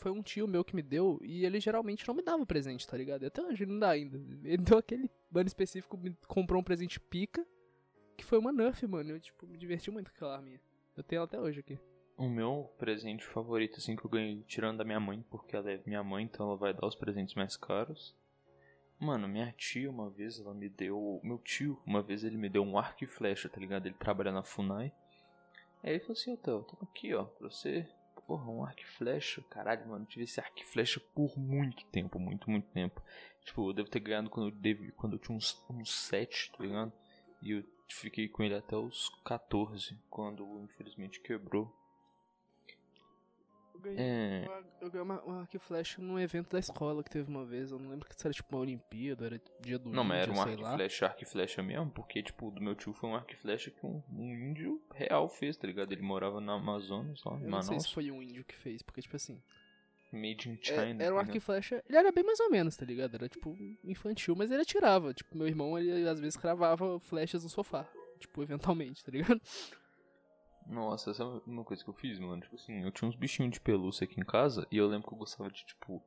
foi 0.00 0.10
um 0.10 0.20
tio 0.20 0.48
meu 0.48 0.64
que 0.64 0.74
me 0.74 0.82
deu 0.82 1.20
e 1.22 1.46
ele 1.46 1.60
geralmente 1.60 2.06
não 2.08 2.14
me 2.14 2.24
dava 2.24 2.44
presente, 2.44 2.84
tá 2.84 2.96
ligado? 2.96 3.24
Até 3.24 3.40
hoje 3.40 3.62
ele 3.62 3.70
não 3.70 3.78
dá 3.78 3.90
ainda. 3.90 4.16
Ele 4.42 4.58
deu 4.58 4.78
aquele 4.78 5.08
bando 5.30 5.46
específico, 5.46 5.96
me 5.96 6.12
comprou 6.26 6.60
um 6.60 6.64
presente 6.64 6.98
pica, 6.98 7.46
que 8.16 8.24
foi 8.24 8.38
uma 8.38 8.50
Nerf, 8.50 8.84
mano. 8.88 9.10
Eu, 9.10 9.20
tipo, 9.20 9.46
me 9.46 9.56
diverti 9.56 9.92
muito 9.92 10.10
com 10.10 10.16
aquela 10.16 10.36
arminha. 10.36 10.60
Eu 10.96 11.04
tenho 11.04 11.18
ela 11.18 11.26
até 11.26 11.38
hoje 11.38 11.60
aqui. 11.60 11.78
O 12.16 12.28
meu 12.28 12.68
presente 12.76 13.24
favorito, 13.24 13.76
assim, 13.78 13.94
que 13.94 14.04
eu 14.04 14.10
ganhei 14.10 14.42
tirando 14.42 14.78
da 14.78 14.84
minha 14.84 15.00
mãe, 15.00 15.24
porque 15.30 15.54
ela 15.54 15.70
é 15.70 15.80
minha 15.86 16.02
mãe, 16.02 16.24
então 16.24 16.48
ela 16.48 16.56
vai 16.56 16.74
dar 16.74 16.86
os 16.86 16.96
presentes 16.96 17.36
mais 17.36 17.56
caros. 17.56 18.12
Mano, 18.98 19.28
minha 19.28 19.54
tia 19.56 19.88
uma 19.88 20.10
vez, 20.10 20.40
ela 20.40 20.52
me 20.52 20.68
deu. 20.68 21.20
Meu 21.22 21.38
tio, 21.38 21.80
uma 21.86 22.02
vez 22.02 22.24
ele 22.24 22.36
me 22.36 22.48
deu 22.48 22.62
um 22.64 22.76
arco 22.76 23.04
e 23.04 23.06
flecha, 23.06 23.48
tá 23.48 23.58
ligado? 23.60 23.86
Ele 23.86 23.94
trabalha 23.94 24.32
na 24.32 24.42
FUNAI. 24.42 24.92
Aí 25.82 25.92
ele 25.92 26.00
falou 26.00 26.12
assim, 26.12 26.32
Otávio, 26.32 26.62
toma 26.62 26.88
aqui, 26.90 27.14
ó, 27.14 27.24
pra 27.24 27.48
você. 27.48 27.88
Porra, 28.26 28.48
um 28.50 28.64
arco 28.64 28.80
e 28.80 28.86
flecha. 28.86 29.42
Caralho, 29.50 29.88
mano, 29.88 30.04
tive 30.04 30.24
esse 30.24 30.38
arco 30.38 30.60
e 30.60 30.64
flecha 30.64 31.00
por 31.14 31.36
muito 31.38 31.84
tempo, 31.86 32.18
muito, 32.18 32.48
muito 32.48 32.68
tempo. 32.70 33.02
Tipo, 33.44 33.70
eu 33.70 33.72
devo 33.72 33.88
ter 33.88 34.00
ganhado 34.00 34.30
quando 34.30 34.48
eu, 34.48 34.54
deve, 34.54 34.92
quando 34.92 35.14
eu 35.14 35.18
tinha 35.18 35.36
uns, 35.36 35.60
uns 35.68 35.90
7, 35.90 36.52
tá 36.52 36.62
ligado? 36.62 36.92
E 37.42 37.52
eu 37.52 37.64
fiquei 37.88 38.28
com 38.28 38.42
ele 38.42 38.54
até 38.54 38.76
os 38.76 39.08
14, 39.24 39.98
quando 40.08 40.60
infelizmente 40.62 41.20
quebrou. 41.20 41.74
Eu 43.80 43.94
ganhei, 43.94 43.98
é... 43.98 44.44
uma, 44.46 44.64
eu 44.80 44.90
ganhei 44.90 45.02
uma, 45.02 45.22
uma 45.22 45.40
arco 45.40 45.56
e 45.56 45.58
flecha 45.58 46.02
num 46.02 46.18
evento 46.18 46.50
da 46.50 46.58
escola 46.58 47.02
que 47.02 47.10
teve 47.10 47.28
uma 47.30 47.44
vez. 47.44 47.70
Eu 47.70 47.78
não 47.78 47.90
lembro 47.90 48.06
se 48.14 48.26
era 48.26 48.34
tipo 48.34 48.54
uma 48.54 48.62
Olimpíada, 48.62 49.26
era 49.26 49.40
dia 49.60 49.78
do 49.78 49.90
Não, 49.90 50.02
índio, 50.02 50.08
mas 50.08 50.22
era 50.22 50.32
um 50.32 50.40
arco 50.40 50.52
e 50.52 50.76
flecha, 50.76 51.06
arco 51.06 51.22
e 51.22 51.26
flecha 51.26 51.62
mesmo, 51.62 51.90
porque 51.90 52.22
tipo, 52.22 52.50
do 52.50 52.60
meu 52.60 52.74
tio 52.74 52.92
foi 52.92 53.08
um 53.08 53.14
arco 53.14 53.32
e 53.32 53.36
flecha 53.36 53.70
que 53.70 53.84
um, 53.84 54.02
um 54.10 54.34
índio 54.34 54.80
real 54.94 55.28
fez, 55.28 55.56
tá 55.56 55.66
ligado? 55.66 55.92
Ele 55.92 56.02
morava 56.02 56.40
na 56.40 56.54
Amazonas, 56.54 57.22
lá, 57.24 57.36
em 57.36 57.44
Manaus. 57.44 57.52
não 57.52 57.62
sei 57.62 57.80
se 57.80 57.94
foi 57.94 58.10
um 58.10 58.22
índio 58.22 58.44
que 58.44 58.56
fez, 58.56 58.82
porque 58.82 59.00
tipo 59.00 59.16
assim. 59.16 59.42
Made 60.12 60.48
in 60.48 60.58
é, 60.60 60.64
China. 60.64 61.02
É, 61.02 61.06
era 61.06 61.14
um 61.14 61.18
arco 61.18 61.36
e 61.36 61.40
flecha. 61.40 61.82
Ele 61.88 61.96
era 61.96 62.10
bem 62.10 62.24
mais 62.24 62.40
ou 62.40 62.50
menos, 62.50 62.76
tá 62.76 62.84
ligado? 62.84 63.14
Era 63.14 63.28
tipo 63.28 63.56
infantil, 63.84 64.34
mas 64.34 64.50
ele 64.50 64.62
atirava. 64.62 65.14
Tipo, 65.14 65.38
meu 65.38 65.46
irmão, 65.46 65.78
ele 65.78 66.08
às 66.08 66.18
vezes 66.18 66.36
cravava 66.36 66.98
flechas 66.98 67.44
no 67.44 67.48
sofá. 67.48 67.88
Tipo, 68.18 68.42
eventualmente, 68.42 69.04
tá 69.04 69.12
ligado? 69.12 69.40
Nossa, 70.70 71.10
essa 71.10 71.24
é 71.24 71.26
uma 71.46 71.64
coisa 71.64 71.82
que 71.82 71.90
eu 71.90 71.94
fiz, 71.94 72.18
mano. 72.20 72.40
Tipo 72.40 72.54
assim, 72.54 72.82
eu 72.84 72.92
tinha 72.92 73.08
uns 73.08 73.16
bichinhos 73.16 73.52
de 73.52 73.60
pelúcia 73.60 74.04
aqui 74.04 74.20
em 74.20 74.24
casa 74.24 74.66
e 74.70 74.76
eu 74.76 74.86
lembro 74.86 75.08
que 75.08 75.14
eu 75.14 75.18
gostava 75.18 75.50
de, 75.50 75.66
tipo, 75.66 76.00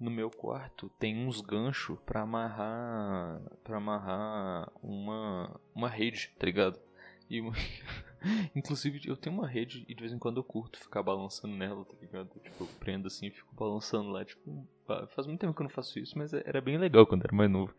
no 0.00 0.10
meu 0.10 0.30
quarto 0.30 0.90
tem 0.98 1.26
uns 1.26 1.42
ganchos 1.42 1.98
pra 2.06 2.22
amarrar. 2.22 3.40
para 3.62 3.76
amarrar 3.76 4.72
uma. 4.82 5.60
uma 5.74 5.88
rede, 5.90 6.32
tá 6.38 6.46
ligado? 6.46 6.80
E 7.28 7.42
Inclusive, 8.56 9.00
eu 9.06 9.16
tenho 9.16 9.36
uma 9.36 9.46
rede 9.46 9.84
e 9.86 9.94
de 9.94 10.00
vez 10.00 10.12
em 10.12 10.18
quando 10.18 10.38
eu 10.38 10.44
curto 10.44 10.78
ficar 10.78 11.02
balançando 11.02 11.54
nela, 11.54 11.84
tá 11.84 11.94
ligado? 12.00 12.30
Tipo, 12.40 12.64
eu 12.64 12.68
prendo 12.80 13.06
assim 13.06 13.26
e 13.26 13.30
fico 13.30 13.54
balançando 13.54 14.08
lá. 14.08 14.24
Tipo, 14.24 14.66
faz 15.08 15.26
muito 15.26 15.40
tempo 15.40 15.52
que 15.52 15.60
eu 15.60 15.64
não 15.64 15.70
faço 15.70 15.98
isso, 15.98 16.16
mas 16.16 16.32
era 16.32 16.60
bem 16.62 16.78
legal 16.78 17.06
quando 17.06 17.24
era 17.24 17.36
mais 17.36 17.50
novo. 17.50 17.74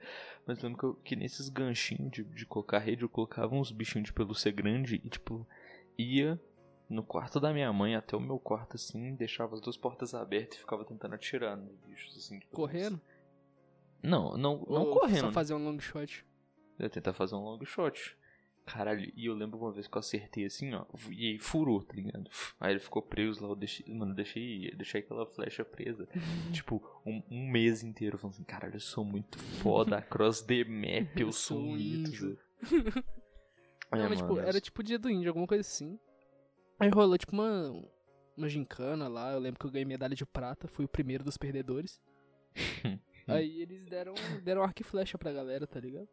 Mas 0.46 0.62
lembro 0.62 0.78
que, 0.78 0.86
eu, 0.86 0.94
que 1.04 1.16
nesses 1.16 1.50
ganchinhos 1.50 2.12
de, 2.12 2.24
de 2.24 2.46
colocar 2.46 2.80
rede, 2.80 3.02
eu 3.02 3.10
colocava 3.10 3.56
uns 3.56 3.72
bichinhos 3.72 4.06
de 4.06 4.14
pelúcia 4.14 4.52
grande 4.52 5.02
e, 5.04 5.10
tipo, 5.10 5.46
ia 6.02 6.40
no 6.90 7.04
quarto 7.04 7.40
da 7.40 7.54
minha 7.54 7.72
mãe 7.72 7.96
até 7.96 8.16
o 8.16 8.20
meu 8.20 8.40
quarto 8.40 8.76
assim, 8.76 9.14
deixava 9.16 9.56
as 9.56 9.62
duas 9.62 9.78
portas 9.78 10.14
abertas 10.14 10.58
e 10.58 10.62
ficava 10.62 10.84
tentando 10.84 11.14
atirar 11.14 11.56
nos 11.56 11.76
bichos 11.78 12.18
assim. 12.18 12.40
Correndo? 12.52 13.00
Não, 14.02 14.38
não, 14.38 14.66
não 14.68 14.86
Ou 14.86 14.94
correndo. 14.94 15.26
Só 15.26 15.32
fazer 15.32 15.54
um 15.54 15.64
long 15.64 15.80
shot. 15.80 16.26
Eu 16.78 16.86
ia 16.86 16.90
tentar 16.90 17.14
fazer 17.14 17.36
um 17.36 17.44
long 17.44 17.64
shot. 17.66 18.18
Caralho, 18.66 19.12
e 19.16 19.26
eu 19.26 19.34
lembro 19.34 19.58
uma 19.58 19.72
vez 19.72 19.88
que 19.88 19.98
eu 19.98 20.00
acertei 20.00 20.46
assim, 20.46 20.74
ó, 20.76 20.86
e 21.10 21.32
aí 21.32 21.40
furou, 21.40 21.82
tá 21.82 21.96
ligado? 21.96 22.30
Aí 22.60 22.74
ele 22.74 22.80
ficou 22.80 23.02
preso 23.02 23.42
lá, 23.42 23.50
eu 23.50 23.56
deixei, 23.56 23.92
mano, 23.92 24.14
deixei, 24.14 24.70
deixei 24.76 25.02
aquela 25.02 25.26
flecha 25.26 25.66
presa, 25.66 26.08
tipo, 26.54 26.80
um, 27.04 27.24
um, 27.32 27.50
mês 27.50 27.82
inteiro, 27.82 28.20
falando 28.20 28.36
assim, 28.36 28.44
caralho, 28.44 28.76
eu 28.76 28.80
sou 28.80 29.04
muito 29.04 29.40
foda, 29.40 30.00
cross 30.06 30.42
the 30.42 30.64
map, 30.66 31.20
eu, 31.20 31.32
sou 31.32 31.58
um 31.60 31.76
é, 33.92 33.98
Não, 33.98 34.10
mas, 34.10 34.20
tipo, 34.20 34.40
era 34.40 34.62
tipo 34.62 34.84
dia 34.84 35.00
do 35.00 35.10
índio, 35.10 35.30
alguma 35.30 35.48
coisa 35.48 35.62
assim. 35.62 36.00
Aí 36.80 36.90
rolou, 36.90 37.18
tipo, 37.18 37.34
uma, 37.34 37.74
uma 38.38 38.50
gincana 38.50 39.08
lá, 39.08 39.34
eu 39.34 39.40
lembro 39.40 39.60
que 39.60 39.66
eu 39.66 39.72
ganhei 39.72 39.86
medalha 39.86 40.16
de 40.16 40.26
prata, 40.26 40.68
fui 40.68 40.86
o 40.86 40.90
primeiro 40.90 41.24
dos 41.24 41.38
perdedores. 41.38 42.00
aí 43.28 43.62
eles 43.62 43.86
deram, 43.86 44.14
deram 44.44 44.64
arco 44.64 44.82
e 44.82 44.86
flecha 44.86 45.18
pra 45.18 45.32
galera, 45.32 45.68
tá 45.68 45.80
ligado? 45.80 46.08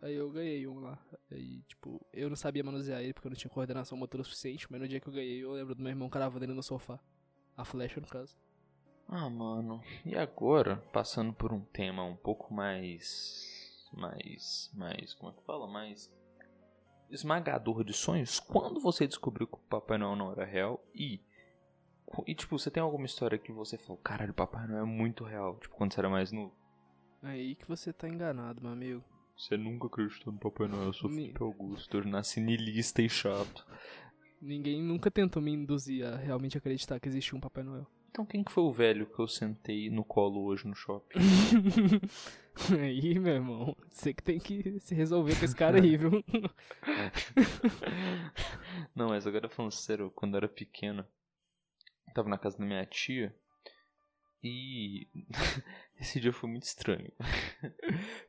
Aí 0.00 0.14
eu 0.14 0.30
ganhei 0.30 0.66
um 0.66 0.78
lá. 0.78 0.98
Aí, 1.30 1.62
tipo, 1.62 2.00
eu 2.12 2.28
não 2.28 2.36
sabia 2.36 2.62
manusear 2.62 3.02
ele 3.02 3.12
porque 3.12 3.26
eu 3.26 3.30
não 3.30 3.36
tinha 3.36 3.50
coordenação 3.50 3.98
motora 3.98 4.22
suficiente, 4.22 4.66
mas 4.70 4.80
no 4.80 4.88
dia 4.88 5.00
que 5.00 5.08
eu 5.08 5.12
ganhei, 5.12 5.42
eu 5.42 5.52
lembro 5.52 5.74
do 5.74 5.82
meu 5.82 5.90
irmão 5.90 6.08
cravando 6.08 6.44
ele 6.44 6.54
no 6.54 6.62
sofá. 6.62 7.00
A 7.56 7.64
flecha, 7.64 8.00
no 8.00 8.06
caso. 8.06 8.36
Ah, 9.08 9.28
mano. 9.28 9.82
E 10.04 10.14
agora, 10.14 10.76
passando 10.92 11.32
por 11.32 11.52
um 11.52 11.60
tema 11.60 12.04
um 12.04 12.14
pouco 12.14 12.54
mais. 12.54 13.88
Mais. 13.92 14.70
Mais. 14.74 15.14
Como 15.14 15.32
é 15.32 15.34
que 15.34 15.42
fala? 15.42 15.66
Mais. 15.66 16.12
Esmagador 17.10 17.84
de 17.84 17.92
sonhos. 17.92 18.38
Quando 18.38 18.80
você 18.80 19.06
descobriu 19.06 19.46
que 19.46 19.54
o 19.54 19.58
Papai 19.58 19.98
Noel 19.98 20.16
não 20.16 20.32
era 20.32 20.44
real 20.44 20.82
e. 20.94 21.20
E, 22.26 22.34
tipo, 22.34 22.58
você 22.58 22.70
tem 22.70 22.82
alguma 22.82 23.04
história 23.04 23.38
que 23.38 23.52
você 23.52 23.76
falou, 23.76 23.98
caralho, 23.98 24.30
o 24.30 24.34
Papai 24.34 24.66
Noel 24.66 24.82
é 24.82 24.86
muito 24.86 25.24
real, 25.24 25.58
tipo, 25.58 25.74
quando 25.74 25.92
você 25.92 26.00
era 26.00 26.08
mais 26.08 26.32
novo? 26.32 26.54
Aí 27.22 27.54
que 27.54 27.68
você 27.68 27.92
tá 27.92 28.08
enganado, 28.08 28.62
meu 28.62 28.72
amigo. 28.72 29.04
Você 29.36 29.56
nunca 29.56 29.86
acreditou 29.86 30.32
no 30.32 30.38
Papai 30.38 30.68
Noel, 30.68 30.84
eu 30.84 30.92
sou 30.92 31.10
Felipe 31.10 31.42
Augusto, 31.42 31.98
eu 31.98 32.04
nasci 32.04 32.40
nilista 32.40 33.02
e 33.02 33.08
chato. 33.08 33.66
Ninguém 34.40 34.82
nunca 34.82 35.10
tentou 35.10 35.42
me 35.42 35.52
induzir 35.52 36.06
a 36.06 36.16
realmente 36.16 36.56
acreditar 36.56 36.98
que 36.98 37.08
existia 37.08 37.36
um 37.36 37.40
Papai 37.40 37.62
Noel. 37.62 37.86
Então 38.10 38.26
quem 38.26 38.42
que 38.42 38.50
foi 38.50 38.64
o 38.64 38.72
velho 38.72 39.06
que 39.06 39.18
eu 39.18 39.28
sentei 39.28 39.90
no 39.90 40.04
colo 40.04 40.44
hoje 40.44 40.66
no 40.66 40.74
shopping? 40.74 41.18
aí, 42.80 43.18
meu 43.18 43.34
irmão, 43.34 43.76
você 43.88 44.12
que 44.12 44.22
tem 44.22 44.38
que 44.38 44.80
se 44.80 44.94
resolver 44.94 45.38
com 45.38 45.44
esse 45.44 45.54
cara 45.54 45.78
aí, 45.78 45.96
viu? 45.96 46.10
Não, 48.94 49.08
mas 49.08 49.26
agora 49.26 49.48
falando 49.48 49.72
sério, 49.72 50.10
quando 50.10 50.34
eu 50.34 50.38
era 50.38 50.48
pequeno, 50.48 51.06
eu 52.06 52.14
tava 52.14 52.28
na 52.28 52.38
casa 52.38 52.58
da 52.58 52.64
minha 52.64 52.84
tia 52.86 53.34
e 54.42 55.06
esse 56.00 56.20
dia 56.20 56.32
foi 56.32 56.50
muito 56.50 56.64
estranho. 56.64 57.12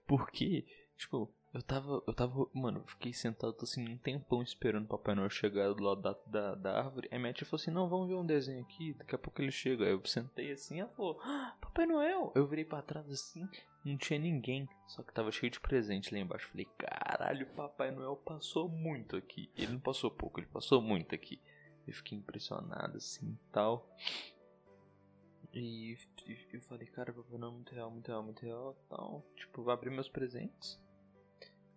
Porque 0.05 0.65
Tipo, 0.99 1.33
eu 1.51 1.63
tava, 1.63 2.03
eu 2.05 2.13
tava, 2.13 2.47
mano, 2.53 2.83
fiquei 2.85 3.11
sentado 3.11 3.55
assim 3.63 3.83
um 3.89 3.97
tempão 3.97 4.43
esperando 4.43 4.85
o 4.85 4.87
Papai 4.87 5.15
Noel 5.15 5.31
chegar 5.31 5.73
do 5.73 5.83
lado 5.83 5.99
da, 5.99 6.15
da, 6.27 6.55
da 6.55 6.77
árvore. 6.77 7.09
Aí 7.11 7.17
minha 7.17 7.33
tia 7.33 7.45
falou 7.45 7.59
assim: 7.59 7.71
Não, 7.71 7.89
vamos 7.89 8.07
ver 8.07 8.13
um 8.13 8.25
desenho 8.25 8.61
aqui, 8.61 8.93
daqui 8.93 9.15
a 9.15 9.17
pouco 9.17 9.41
ele 9.41 9.51
chega. 9.51 9.85
Aí 9.85 9.91
eu 9.91 10.05
sentei 10.05 10.51
assim, 10.51 10.79
ela 10.79 10.91
falou: 10.91 11.19
ah, 11.23 11.57
Papai 11.59 11.87
Noel. 11.87 12.31
Eu 12.35 12.45
virei 12.45 12.63
pra 12.63 12.83
trás 12.83 13.09
assim, 13.09 13.49
não 13.83 13.97
tinha 13.97 14.19
ninguém, 14.19 14.69
só 14.87 15.01
que 15.01 15.11
tava 15.11 15.31
cheio 15.31 15.51
de 15.51 15.59
presente 15.59 16.13
lá 16.13 16.19
embaixo. 16.19 16.49
Falei: 16.49 16.67
Caralho, 16.77 17.47
Papai 17.47 17.89
Noel 17.89 18.15
passou 18.17 18.69
muito 18.69 19.15
aqui. 19.15 19.51
Ele 19.57 19.73
não 19.73 19.79
passou 19.79 20.11
pouco, 20.11 20.39
ele 20.39 20.47
passou 20.47 20.79
muito 20.81 21.15
aqui. 21.15 21.41
Eu 21.87 21.93
fiquei 21.95 22.15
impressionado 22.15 22.97
assim 22.97 23.31
e 23.31 23.51
tal. 23.51 23.89
E 25.51 25.97
eu 26.53 26.61
falei, 26.61 26.85
cara, 26.85 27.11
Papai 27.11 27.39
Noel 27.39 27.51
é 27.51 27.55
muito 27.55 27.73
real, 27.73 27.89
muito 27.89 28.07
real, 28.07 28.23
muito 28.23 28.41
real. 28.43 28.77
Então, 28.85 29.23
tipo, 29.35 29.63
vou 29.63 29.73
abrir 29.73 29.89
meus 29.89 30.07
presentes. 30.07 30.79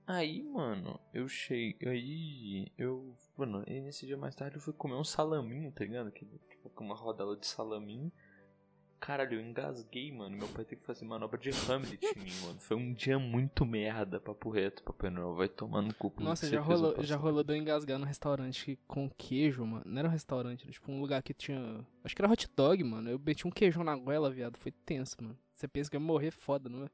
Aí, 0.06 0.42
mano, 0.42 0.98
eu 1.14 1.28
cheguei. 1.28 1.88
Aí, 1.88 2.72
eu. 2.76 3.14
Mano, 3.36 3.62
e 3.66 3.80
nesse 3.80 4.06
dia 4.06 4.16
mais 4.16 4.34
tarde 4.34 4.56
eu 4.56 4.60
fui 4.60 4.72
comer 4.72 4.94
um 4.94 5.04
salaminho, 5.04 5.70
tá 5.72 5.84
ligado? 5.84 6.10
Que, 6.10 6.24
tipo, 6.24 6.70
uma 6.80 6.94
rodela 6.94 7.36
de 7.36 7.46
salaminho. 7.46 8.10
Caralho, 9.02 9.34
eu 9.34 9.44
engasguei, 9.44 10.12
mano. 10.12 10.36
Meu 10.36 10.46
pai 10.46 10.64
teve 10.64 10.80
que 10.80 10.86
fazer 10.86 11.04
manobra 11.04 11.36
de 11.36 11.50
Hamlet 11.50 11.98
em 12.04 12.20
mim, 12.20 12.30
mano. 12.44 12.60
Foi 12.60 12.76
um 12.76 12.92
dia 12.92 13.18
muito 13.18 13.66
merda, 13.66 14.20
papo 14.20 14.48
reto, 14.48 14.80
Papai 14.84 15.10
Noel. 15.10 15.34
Vai 15.34 15.48
tomar 15.48 15.82
no 15.82 15.92
cu. 15.92 16.12
Nossa, 16.20 16.48
já 16.48 16.60
rolou, 16.60 17.02
já 17.02 17.16
rolou 17.16 17.42
de 17.42 17.52
eu 17.52 17.56
engasgar 17.56 17.98
no 17.98 18.06
restaurante 18.06 18.78
com 18.86 19.10
queijo, 19.10 19.66
mano. 19.66 19.82
Não 19.84 19.98
era 19.98 20.08
um 20.08 20.12
restaurante, 20.12 20.62
era 20.62 20.72
tipo 20.72 20.92
um 20.92 21.00
lugar 21.00 21.20
que 21.20 21.34
tinha. 21.34 21.84
Acho 22.04 22.14
que 22.14 22.22
era 22.22 22.30
hot 22.30 22.48
dog, 22.54 22.84
mano. 22.84 23.10
Eu 23.10 23.18
meti 23.18 23.44
um 23.44 23.50
queijão 23.50 23.82
na 23.82 23.96
goela, 23.96 24.30
viado. 24.30 24.56
Foi 24.56 24.70
tenso, 24.70 25.16
mano. 25.20 25.36
Você 25.52 25.66
pensa 25.66 25.90
que 25.90 25.96
ia 25.96 26.00
morrer 26.00 26.30
foda, 26.30 26.68
não 26.68 26.84
é? 26.84 26.90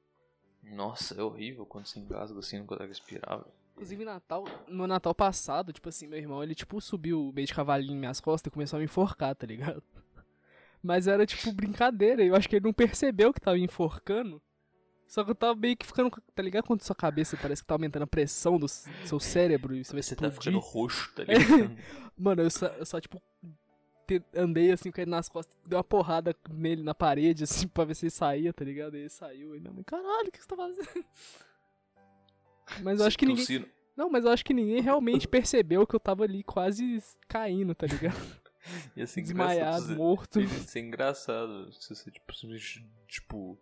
Nossa, 0.71 1.15
é 1.19 1.23
horrível 1.23 1.67
quando 1.67 1.87
se 1.87 1.99
engasga 1.99 2.39
assim, 2.39 2.59
não 2.59 2.67
consegue 2.67 2.89
respirar, 2.89 3.39
velho. 3.39 3.53
Inclusive, 3.73 4.05
Natal, 4.05 4.45
no 4.67 4.87
Natal 4.89 5.15
passado, 5.15 5.73
tipo 5.73 5.89
assim, 5.89 6.09
meu 6.09 6.19
irmão, 6.19 6.43
ele, 6.43 6.55
tipo, 6.55 6.81
subiu 6.81 7.33
meio 7.33 7.47
de 7.47 7.55
cavalinho 7.55 7.95
em 7.95 7.99
minhas 7.99 8.21
costas 8.21 8.51
e 8.51 8.53
começou 8.53 8.77
a 8.77 8.81
me 8.81 8.87
enforcar, 8.87 9.37
tá 9.37 9.47
ligado? 9.47 9.83
Mas 10.83 11.07
era, 11.07 11.25
tipo, 11.25 11.53
brincadeira. 11.53 12.25
Eu 12.25 12.35
acho 12.35 12.49
que 12.49 12.57
ele 12.57 12.65
não 12.65 12.73
percebeu 12.73 13.33
que 13.33 13.41
tava 13.41 13.57
me 13.57 13.65
enforcando. 13.65 14.43
Só 15.07 15.25
que 15.25 15.31
eu 15.31 15.35
tava 15.35 15.55
meio 15.55 15.77
que 15.77 15.87
ficando, 15.87 16.11
tá 16.35 16.43
ligado? 16.43 16.67
Quando 16.67 16.83
sua 16.83 16.95
cabeça 16.95 17.37
parece 17.41 17.63
que 17.63 17.69
tá 17.69 17.75
aumentando 17.75 18.03
a 18.03 18.07
pressão 18.07 18.59
do 18.59 18.69
seu 18.69 19.19
cérebro 19.19 19.75
e 19.75 19.83
você 19.83 19.93
vai 19.93 20.03
Você 20.03 20.15
tá 20.15 20.31
ficando 20.31 20.59
roxo, 20.59 21.11
tá 21.15 21.23
ligado? 21.25 21.77
Mano, 22.17 22.43
eu 22.43 22.51
só, 22.51 22.67
eu 22.67 22.85
só, 22.85 23.01
tipo, 23.01 23.23
andei 24.35 24.73
assim 24.73 24.91
com 24.91 25.01
ele 25.01 25.11
nas 25.11 25.29
costas, 25.29 25.57
dei 25.67 25.77
uma 25.77 25.85
porrada 25.85 26.35
nele 26.51 26.83
na 26.83 26.95
parede, 26.95 27.45
assim, 27.45 27.67
pra 27.69 27.85
ver 27.85 27.95
se 27.95 28.07
ele 28.07 28.11
saía, 28.11 28.53
tá 28.53 28.65
ligado? 28.65 28.97
E 28.97 29.01
ele 29.01 29.09
saiu, 29.09 29.55
e 29.55 29.61
minha 29.61 29.73
mãe, 29.73 29.85
caralho, 29.85 30.29
o 30.29 30.33
que 30.33 30.39
você 30.39 30.49
tá 30.49 30.57
fazendo? 30.57 31.05
Mas 32.83 33.01
eu 33.01 33.07
acho 33.07 33.19
que 33.19 33.27
ninguém. 33.27 33.67
Não, 33.97 34.09
mas 34.11 34.25
eu 34.25 34.31
acho 34.31 34.45
que 34.45 34.55
ninguém 34.55 34.81
realmente 34.81 35.27
percebeu 35.27 35.87
que 35.87 35.97
eu 35.97 35.99
tava 35.99 36.23
ali 36.23 36.45
quase 36.45 37.03
caindo, 37.27 37.75
tá 37.75 37.87
ligado? 37.87 38.15
Ia 38.95 39.07
ser 39.07 39.23
Desmaiado, 39.23 39.97
morto. 39.97 40.41
Ia 40.41 40.47
ser 40.47 40.81
engraçado 40.81 41.73
se 41.73 41.95
você, 41.95 42.11
tipo, 42.11 42.33
tipo. 43.09 43.59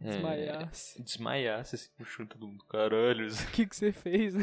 É, 0.00 0.10
desmaiasse. 0.12 1.02
Desmaiasse, 1.02 1.74
assim, 1.74 1.88
puxando 1.98 2.28
todo 2.28 2.46
mundo. 2.46 2.64
Caralho. 2.66 3.26
O 3.26 3.50
que 3.52 3.66
que 3.66 3.76
você 3.76 3.92
fez? 3.92 4.34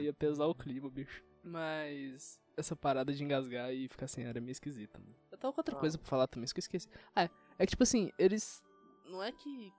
ia 0.00 0.12
pesar 0.12 0.46
o 0.46 0.54
clima, 0.54 0.90
bicho. 0.90 1.22
Mas 1.44 2.41
essa 2.56 2.76
parada 2.76 3.12
de 3.12 3.22
engasgar 3.22 3.72
e 3.72 3.88
ficar 3.88 4.06
sem 4.06 4.26
ar 4.26 4.36
é 4.36 4.40
meio 4.40 4.52
esquisita. 4.52 4.98
Mano. 4.98 5.14
Eu 5.30 5.38
tava 5.38 5.52
com 5.52 5.60
outra 5.60 5.76
ah. 5.76 5.78
coisa 5.78 5.98
pra 5.98 6.06
falar 6.06 6.26
também, 6.26 6.44
isso 6.44 6.54
que 6.54 6.58
eu 6.58 6.62
esqueci. 6.62 6.88
Ah, 7.14 7.24
é, 7.24 7.30
é 7.58 7.66
que 7.66 7.70
tipo 7.70 7.82
assim, 7.82 8.10
eles. 8.18 8.62
Não 9.06 9.22
é 9.22 9.32
que. 9.32 9.72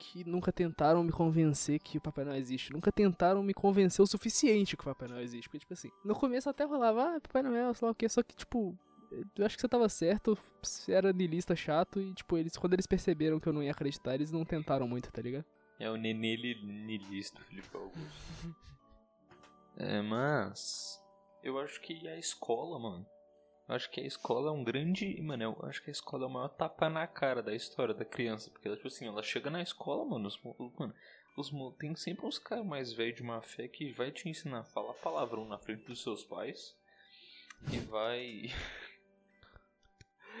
Que 0.00 0.22
nunca 0.22 0.52
tentaram 0.52 1.02
me 1.02 1.10
convencer 1.10 1.80
que 1.80 1.98
o 1.98 2.00
Papai 2.00 2.24
Noel 2.24 2.38
existe. 2.38 2.72
Nunca 2.72 2.92
tentaram 2.92 3.42
me 3.42 3.52
convencer 3.52 4.00
o 4.00 4.06
suficiente 4.06 4.76
que 4.76 4.82
o 4.82 4.84
Papai 4.84 5.08
Noel 5.08 5.22
existe. 5.22 5.48
Porque, 5.48 5.58
tipo 5.58 5.72
assim, 5.72 5.90
no 6.04 6.14
começo 6.14 6.48
até 6.48 6.64
rolava, 6.64 7.16
ah, 7.16 7.20
Papai 7.20 7.42
Noel, 7.42 7.74
sei 7.74 7.84
lá 7.84 7.90
o 7.90 7.94
que, 7.96 8.08
só 8.08 8.22
que, 8.22 8.36
tipo, 8.36 8.78
eu 9.36 9.44
acho 9.44 9.56
que 9.56 9.60
você 9.60 9.68
tava 9.68 9.88
certo, 9.88 10.38
você 10.62 10.92
era 10.92 11.12
niilista 11.12 11.56
chato 11.56 12.00
e, 12.00 12.14
tipo, 12.14 12.38
eles, 12.38 12.56
quando 12.56 12.74
eles 12.74 12.86
perceberam 12.86 13.40
que 13.40 13.48
eu 13.48 13.52
não 13.52 13.60
ia 13.60 13.72
acreditar, 13.72 14.14
eles 14.14 14.30
não 14.30 14.44
tentaram 14.44 14.86
muito, 14.86 15.10
tá 15.10 15.20
ligado? 15.20 15.44
É 15.80 15.90
o 15.90 15.96
nenê 15.96 16.36
niilista, 16.36 17.40
Felipe 17.40 17.68
Augusto. 17.74 18.56
é, 19.76 20.00
mas 20.00 21.00
eu 21.42 21.58
acho 21.58 21.80
que 21.80 22.08
a 22.08 22.16
escola, 22.16 22.78
mano. 22.78 23.06
Eu 23.68 23.74
acho 23.74 23.90
que 23.90 24.00
a 24.00 24.06
escola 24.06 24.48
é 24.48 24.52
um 24.52 24.64
grande. 24.64 25.20
Mano, 25.20 25.42
eu 25.42 25.68
acho 25.68 25.82
que 25.82 25.90
a 25.90 25.92
escola 25.92 26.24
é 26.24 26.26
o 26.26 26.30
maior 26.30 26.48
tapa 26.48 26.88
na 26.88 27.06
cara 27.06 27.42
da 27.42 27.54
história 27.54 27.94
da 27.94 28.04
criança. 28.04 28.50
Porque 28.50 28.66
ela, 28.66 28.76
tipo 28.76 28.88
assim, 28.88 29.06
ela 29.06 29.22
chega 29.22 29.50
na 29.50 29.62
escola, 29.62 30.04
mano. 30.04 30.26
Os, 30.26 30.40
mano, 30.42 30.94
os, 31.36 31.50
tem 31.76 31.94
sempre 31.94 32.26
uns 32.26 32.38
caras 32.38 32.64
mais 32.64 32.92
velhos 32.92 33.16
de 33.16 33.22
má 33.22 33.42
fé 33.42 33.68
que 33.68 33.92
vai 33.92 34.10
te 34.10 34.28
ensinar 34.28 34.60
a 34.60 34.64
falar 34.64 34.94
palavrão 34.94 35.46
na 35.46 35.58
frente 35.58 35.84
dos 35.84 36.02
seus 36.02 36.24
pais. 36.24 36.74
E 37.70 37.78
vai. 37.78 38.50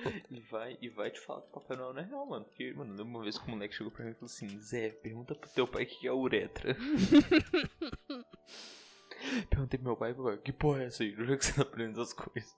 e 0.30 0.40
vai 0.40 0.78
e 0.80 0.88
vai 0.88 1.10
te 1.10 1.20
falar 1.20 1.42
que 1.42 1.48
o 1.48 1.52
Papai 1.52 1.76
Noel 1.76 1.92
não 1.92 2.00
é 2.00 2.04
real, 2.04 2.26
mano. 2.26 2.46
Porque, 2.46 2.72
mano, 2.72 3.02
uma 3.02 3.22
vez 3.22 3.36
que 3.36 3.46
o 3.46 3.50
moleque 3.50 3.74
chegou 3.74 3.92
pra 3.92 4.06
mim 4.06 4.12
e 4.12 4.14
falou 4.14 4.26
assim: 4.26 4.58
Zé, 4.58 4.90
pergunta 4.90 5.34
pro 5.34 5.50
teu 5.50 5.68
pai 5.68 5.84
o 5.84 5.86
que 5.86 6.08
é 6.08 6.12
uretra. 6.12 6.74
Perguntei 9.50 9.78
pro 9.78 9.88
meu 9.88 9.96
pai, 9.96 10.14
pai, 10.14 10.38
que 10.38 10.52
porra 10.52 10.82
é 10.82 10.86
essa 10.86 11.02
aí? 11.02 11.12
Juro 11.12 11.36
que 11.36 11.44
você 11.44 11.52
tá 11.52 11.62
aprendendo 11.62 12.00
as 12.00 12.12
coisas. 12.12 12.56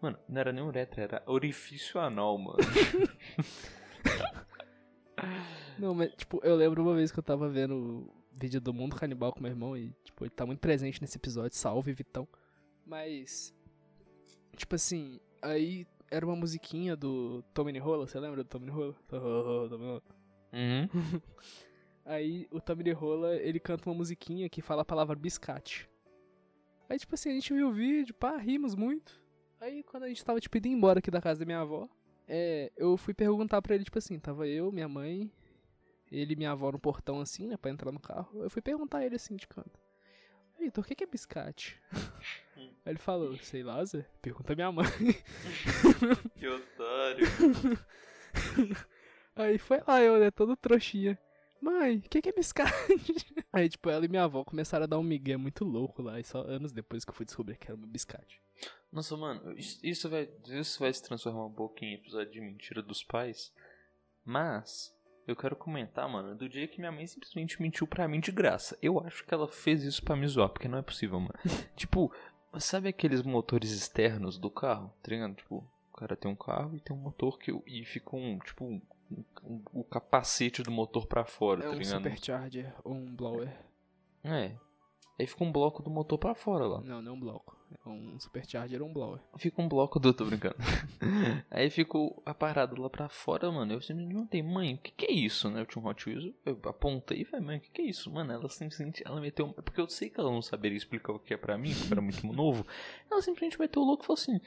Mano, 0.00 0.18
não 0.28 0.40
era 0.40 0.52
nem 0.52 0.62
uretra, 0.62 1.02
era 1.02 1.22
orifício 1.26 2.00
anal, 2.00 2.36
mano. 2.38 2.58
não, 5.78 5.94
mas, 5.94 6.12
tipo, 6.14 6.40
eu 6.44 6.54
lembro 6.54 6.82
uma 6.82 6.94
vez 6.94 7.10
que 7.10 7.18
eu 7.18 7.22
tava 7.22 7.48
vendo 7.48 8.12
vídeo 8.32 8.60
do 8.60 8.74
Mundo 8.74 8.96
Canibal 8.96 9.32
com 9.32 9.40
meu 9.40 9.50
irmão 9.50 9.76
e, 9.76 9.92
tipo, 10.04 10.24
ele 10.24 10.30
tá 10.30 10.44
muito 10.44 10.60
presente 10.60 11.00
nesse 11.00 11.16
episódio. 11.16 11.56
Salve, 11.56 11.92
Vitão. 11.92 12.28
Mas, 12.84 13.54
tipo 14.56 14.74
assim, 14.74 15.18
aí 15.42 15.86
era 16.10 16.24
uma 16.24 16.36
musiquinha 16.36 16.94
do 16.94 17.42
Tommy 17.54 17.78
Rola, 17.78 18.06
você 18.06 18.20
lembra 18.20 18.44
do 18.44 18.48
Tommy 18.48 18.70
Rola? 18.70 18.94
Uhum. 20.52 20.88
aí 22.06 22.46
o 22.50 22.60
Tommy 22.60 22.90
Rola, 22.92 23.36
ele 23.36 23.60
canta 23.60 23.90
uma 23.90 23.96
musiquinha 23.96 24.48
que 24.48 24.62
fala 24.62 24.82
a 24.82 24.84
palavra 24.84 25.14
biscate. 25.14 25.90
Aí, 26.88 26.98
tipo 26.98 27.14
assim, 27.14 27.30
a 27.30 27.34
gente 27.34 27.52
viu 27.52 27.68
o 27.68 27.72
vídeo, 27.72 28.14
pá, 28.14 28.36
rimos 28.36 28.74
muito. 28.74 29.20
Aí, 29.60 29.82
quando 29.82 30.04
a 30.04 30.08
gente 30.08 30.24
tava, 30.24 30.40
tipo, 30.40 30.56
indo 30.56 30.68
embora 30.68 31.00
aqui 31.00 31.10
da 31.10 31.20
casa 31.20 31.40
da 31.40 31.46
minha 31.46 31.60
avó, 31.60 31.88
é, 32.28 32.72
eu 32.76 32.96
fui 32.96 33.12
perguntar 33.12 33.60
pra 33.60 33.74
ele, 33.74 33.84
tipo 33.84 33.98
assim, 33.98 34.18
tava 34.18 34.46
eu, 34.46 34.70
minha 34.70 34.88
mãe, 34.88 35.30
ele 36.10 36.34
e 36.34 36.36
minha 36.36 36.52
avó 36.52 36.70
no 36.70 36.78
portão, 36.78 37.20
assim, 37.20 37.46
né, 37.46 37.56
pra 37.56 37.70
entrar 37.70 37.90
no 37.90 38.00
carro. 38.00 38.42
Eu 38.42 38.50
fui 38.50 38.62
perguntar 38.62 38.98
a 38.98 39.06
ele, 39.06 39.16
assim, 39.16 39.34
de 39.34 39.48
canto. 39.48 39.80
Vitor, 40.58 40.84
o 40.84 40.86
que 40.86 41.04
é 41.04 41.06
biscate? 41.06 41.80
Aí 42.56 42.92
ele 42.92 42.98
falou, 42.98 43.36
sei 43.38 43.62
lá, 43.62 43.84
Zé, 43.84 44.06
pergunta 44.22 44.52
a 44.52 44.56
minha 44.56 44.72
mãe. 44.72 44.86
que 46.38 46.46
otário. 46.46 47.26
Aí 49.34 49.58
foi 49.58 49.82
lá 49.86 50.00
eu, 50.00 50.18
né, 50.18 50.30
todo 50.30 50.56
trouxinha. 50.56 51.18
Mãe, 51.66 51.96
o 51.96 52.02
que, 52.02 52.22
que 52.22 52.28
é 52.28 52.32
biscate? 52.32 52.70
Aí, 53.52 53.68
tipo, 53.68 53.90
ela 53.90 54.04
e 54.04 54.08
minha 54.08 54.22
avó 54.22 54.44
começaram 54.44 54.84
a 54.84 54.86
dar 54.86 55.00
um 55.00 55.02
migué 55.02 55.36
muito 55.36 55.64
louco 55.64 56.00
lá. 56.00 56.20
E 56.20 56.22
só 56.22 56.42
anos 56.42 56.72
depois 56.72 57.04
que 57.04 57.10
eu 57.10 57.14
fui 57.14 57.26
descobrir 57.26 57.56
que 57.56 57.66
era 57.66 57.76
um 57.76 57.86
biscate. 57.88 58.40
Nossa, 58.92 59.16
mano, 59.16 59.52
isso 59.58 60.08
vai, 60.08 60.28
isso 60.46 60.78
vai 60.78 60.92
se 60.92 61.02
transformar 61.02 61.46
um 61.46 61.52
pouco 61.52 61.84
em 61.84 61.94
episódio 61.94 62.32
de 62.32 62.40
mentira 62.40 62.80
dos 62.80 63.02
pais. 63.02 63.52
Mas, 64.24 64.94
eu 65.26 65.34
quero 65.34 65.56
comentar, 65.56 66.08
mano, 66.08 66.36
do 66.36 66.48
dia 66.48 66.68
que 66.68 66.78
minha 66.78 66.92
mãe 66.92 67.04
simplesmente 67.04 67.60
mentiu 67.60 67.84
pra 67.84 68.06
mim 68.06 68.20
de 68.20 68.30
graça. 68.30 68.78
Eu 68.80 69.00
acho 69.00 69.24
que 69.24 69.34
ela 69.34 69.48
fez 69.48 69.82
isso 69.82 70.04
pra 70.04 70.14
me 70.14 70.28
zoar, 70.28 70.50
porque 70.50 70.68
não 70.68 70.78
é 70.78 70.82
possível, 70.82 71.18
mano. 71.18 71.34
tipo, 71.74 72.14
sabe 72.60 72.88
aqueles 72.88 73.22
motores 73.22 73.72
externos 73.72 74.38
do 74.38 74.50
carro? 74.50 74.94
Tá 75.02 75.10
ligado? 75.10 75.34
Tipo, 75.34 75.68
o 75.92 75.96
cara 75.96 76.14
tem 76.14 76.30
um 76.30 76.36
carro 76.36 76.76
e 76.76 76.80
tem 76.80 76.94
um 76.94 77.00
motor 77.00 77.36
que. 77.40 77.50
E 77.66 77.84
fica 77.84 78.14
um, 78.14 78.38
tipo, 78.38 78.80
o 79.72 79.84
capacete 79.84 80.62
do 80.62 80.70
motor 80.70 81.06
pra 81.06 81.24
fora, 81.24 81.60
é 81.60 81.68
tá 81.68 81.74
ligado? 81.74 82.00
um 82.00 82.02
supercharger 82.02 82.74
ou 82.84 82.94
um 82.94 83.14
blower. 83.14 83.56
É. 84.24 84.56
Aí 85.18 85.26
fica 85.26 85.44
um 85.44 85.52
bloco 85.52 85.82
do 85.82 85.88
motor 85.88 86.18
pra 86.18 86.34
fora 86.34 86.66
lá. 86.66 86.80
Não, 86.82 87.00
não 87.00 87.12
é 87.12 87.14
um 87.14 87.18
bloco. 87.18 87.56
É 87.84 87.88
um 87.88 88.20
supercharger 88.20 88.82
ou 88.82 88.88
um 88.88 88.92
blower. 88.92 89.20
Fica 89.38 89.62
um 89.62 89.68
bloco 89.68 89.98
do. 89.98 90.12
Tô 90.12 90.26
brincando. 90.26 90.56
Aí 91.50 91.70
ficou 91.70 92.22
a 92.26 92.34
parada 92.34 92.78
lá 92.78 92.90
pra 92.90 93.08
fora, 93.08 93.50
mano. 93.50 93.72
Eu 93.72 93.80
sempre 93.80 94.04
me 94.04 94.12
perguntei, 94.12 94.42
mãe, 94.42 94.74
o 94.74 94.78
que, 94.78 94.92
que 94.92 95.06
é 95.06 95.12
isso, 95.12 95.48
né? 95.48 95.62
Eu 95.62 95.66
tinha 95.66 95.82
um 95.82 95.88
Hot 95.88 96.08
Wheels, 96.08 96.34
eu 96.44 96.60
apontei 96.64 97.22
e 97.22 97.24
falei, 97.24 97.46
mãe, 97.46 97.56
o 97.56 97.60
que, 97.60 97.70
que 97.70 97.82
é 97.82 97.86
isso? 97.86 98.12
Mano, 98.12 98.32
ela 98.32 98.48
simplesmente. 98.50 99.02
Ela 99.06 99.20
meteu. 99.20 99.52
Porque 99.54 99.80
eu 99.80 99.88
sei 99.88 100.10
que 100.10 100.20
ela 100.20 100.30
não 100.30 100.42
saberia 100.42 100.76
explicar 100.76 101.12
o 101.12 101.18
que 101.18 101.32
é 101.32 101.36
pra 101.36 101.56
mim, 101.56 101.74
porque 101.74 101.94
era 101.94 102.02
muito 102.02 102.26
novo. 102.30 102.66
Ela 103.10 103.22
simplesmente 103.22 103.58
meteu 103.58 103.82
o 103.82 103.86
louco 103.86 104.04
e 104.04 104.06
falou 104.06 104.20
assim: 104.20 104.38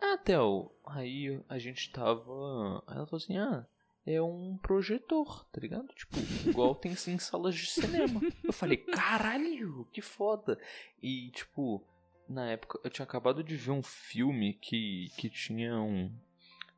Ah, 0.00 0.18
Theo, 0.18 0.70
aí 0.84 1.40
a 1.48 1.58
gente 1.58 1.90
tava. 1.90 2.84
Aí 2.86 2.96
ela 2.96 3.06
falou 3.06 3.22
assim: 3.22 3.38
Ah 3.38 3.66
é 4.06 4.20
um 4.20 4.56
projetor, 4.56 5.44
tá 5.52 5.60
ligado? 5.60 5.88
Tipo, 5.94 6.16
igual 6.48 6.74
tem 6.74 6.92
em 6.92 7.18
salas 7.18 7.54
de 7.54 7.66
cinema. 7.66 8.20
Eu 8.42 8.52
falei, 8.52 8.76
caralho, 8.76 9.86
que 9.92 10.00
foda. 10.00 10.58
E, 11.02 11.30
tipo, 11.30 11.84
na 12.28 12.50
época 12.50 12.78
eu 12.82 12.90
tinha 12.90 13.04
acabado 13.04 13.42
de 13.42 13.56
ver 13.56 13.72
um 13.72 13.82
filme 13.82 14.54
que, 14.54 15.10
que 15.16 15.28
tinha 15.28 15.78
um. 15.80 16.10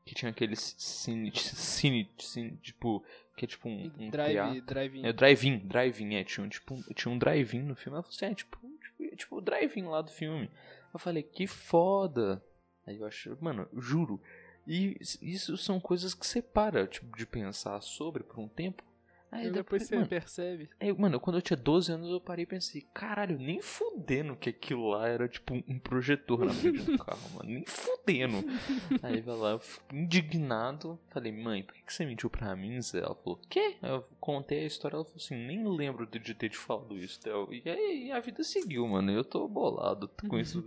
Que 0.04 0.14
tinha 0.16 0.30
aquele 0.30 0.56
cine, 0.56 1.30
cine, 1.36 2.10
cine 2.18 2.56
tipo, 2.56 3.04
que 3.36 3.44
é 3.44 3.48
tipo 3.48 3.68
um, 3.68 3.92
um 3.98 4.10
drive, 4.10 4.60
drive-in. 4.62 5.06
É, 5.06 5.12
drive-in, 5.12 5.58
drive-in, 5.58 6.14
é, 6.16 6.24
tinha, 6.24 6.48
tipo, 6.48 6.74
um, 6.74 6.82
tinha 6.94 7.14
um 7.14 7.18
drive-in 7.18 7.62
no 7.62 7.76
filme. 7.76 7.96
Ela 7.96 8.02
falou 8.02 8.16
assim, 8.16 8.26
é, 8.26 8.34
tipo, 8.34 8.58
tipo, 8.80 9.16
tipo 9.16 9.36
o 9.36 9.40
drive-in 9.40 9.84
lá 9.84 10.02
do 10.02 10.10
filme. 10.10 10.50
Eu 10.92 10.98
falei, 10.98 11.22
que 11.22 11.46
foda. 11.46 12.42
Aí 12.84 12.98
eu 12.98 13.06
acho, 13.06 13.38
mano, 13.40 13.68
juro, 13.74 14.20
e 14.66 14.96
isso 15.00 15.56
são 15.56 15.80
coisas 15.80 16.14
que 16.14 16.26
você 16.26 16.40
para 16.40 16.86
tipo, 16.86 17.16
de 17.16 17.26
pensar 17.26 17.80
sobre 17.80 18.22
por 18.22 18.38
um 18.38 18.48
tempo. 18.48 18.82
Aí 19.32 19.44
depois, 19.44 19.54
depois 19.54 19.82
você 19.84 19.94
mano, 19.94 20.06
percebe. 20.06 20.70
Mano, 20.98 21.18
quando 21.18 21.36
eu 21.36 21.42
tinha 21.42 21.56
12 21.56 21.90
anos 21.90 22.10
eu 22.10 22.20
parei 22.20 22.42
e 22.42 22.46
pensei, 22.46 22.86
caralho, 22.92 23.38
nem 23.38 23.62
fudendo 23.62 24.36
que 24.36 24.50
aquilo 24.50 24.90
lá 24.90 25.08
era 25.08 25.26
tipo 25.26 25.54
um 25.54 25.78
projetor 25.78 26.44
na 26.44 26.52
frente 26.52 26.82
do 26.82 26.98
carro, 27.02 27.30
mano. 27.36 27.48
Nem 27.48 27.64
fudendo. 27.64 28.44
Aí 29.02 29.22
vai 29.22 29.34
lá, 29.34 29.50
eu 29.52 29.58
fico 29.58 29.96
indignado. 29.96 31.00
Falei, 31.08 31.32
mãe, 31.32 31.62
por 31.62 31.74
que 31.74 31.82
você 31.90 32.04
mentiu 32.04 32.28
pra 32.28 32.54
mim, 32.54 32.78
Zé? 32.82 32.98
Ela 32.98 33.14
falou, 33.14 33.40
quê? 33.48 33.76
Eu 33.80 34.06
contei 34.20 34.64
a 34.64 34.66
história, 34.66 34.96
ela 34.96 35.04
falou 35.04 35.16
assim, 35.16 35.34
nem 35.34 35.66
lembro 35.66 36.06
de 36.06 36.34
ter 36.34 36.50
te 36.50 36.58
falado 36.58 36.98
isso, 36.98 37.18
Theo. 37.18 37.48
E 37.50 37.62
aí 37.66 38.12
a 38.12 38.20
vida 38.20 38.44
seguiu, 38.44 38.86
mano. 38.86 39.10
Eu 39.10 39.24
tô 39.24 39.48
bolado 39.48 40.10
com 40.28 40.38
isso 40.38 40.62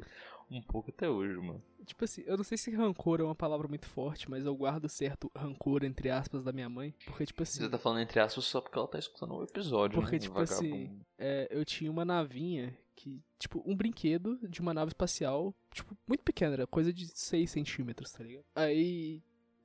um 0.57 0.61
pouco 0.61 0.89
até 0.89 1.09
hoje, 1.09 1.35
mano. 1.37 1.61
Tipo 1.85 2.03
assim, 2.05 2.23
eu 2.25 2.35
não 2.35 2.43
sei 2.43 2.57
se 2.57 2.71
rancor 2.71 3.19
é 3.19 3.23
uma 3.23 3.35
palavra 3.35 3.67
muito 3.67 3.85
forte, 3.85 4.29
mas 4.29 4.45
eu 4.45 4.55
guardo 4.55 4.89
certo 4.89 5.31
rancor, 5.35 5.83
entre 5.83 6.09
aspas, 6.09 6.43
da 6.43 6.51
minha 6.51 6.67
mãe. 6.69 6.93
Porque, 7.05 7.25
tipo 7.25 7.43
assim. 7.43 7.59
Você 7.59 7.69
tá 7.69 7.77
falando 7.77 8.01
entre 8.01 8.19
aspas 8.19 8.45
só 8.45 8.59
porque 8.59 8.77
ela 8.77 8.87
tá 8.87 8.97
escutando 8.97 9.31
o 9.33 9.39
um 9.39 9.43
episódio, 9.43 9.99
Porque, 9.99 10.15
né? 10.15 10.19
tipo 10.19 10.39
assim, 10.39 10.99
é, 11.17 11.47
eu 11.51 11.63
tinha 11.63 11.91
uma 11.91 12.03
navinha 12.03 12.75
que. 12.95 13.21
Tipo, 13.37 13.63
um 13.65 13.75
brinquedo 13.75 14.39
de 14.49 14.61
uma 14.61 14.73
nave 14.73 14.89
espacial, 14.89 15.53
tipo, 15.71 15.95
muito 16.07 16.23
pequena, 16.23 16.53
era 16.53 16.67
coisa 16.67 16.91
de 16.91 17.05
6 17.07 17.51
centímetros, 17.51 18.11
tá 18.11 18.23
ligado? 18.23 18.45
Aí, 18.55 19.21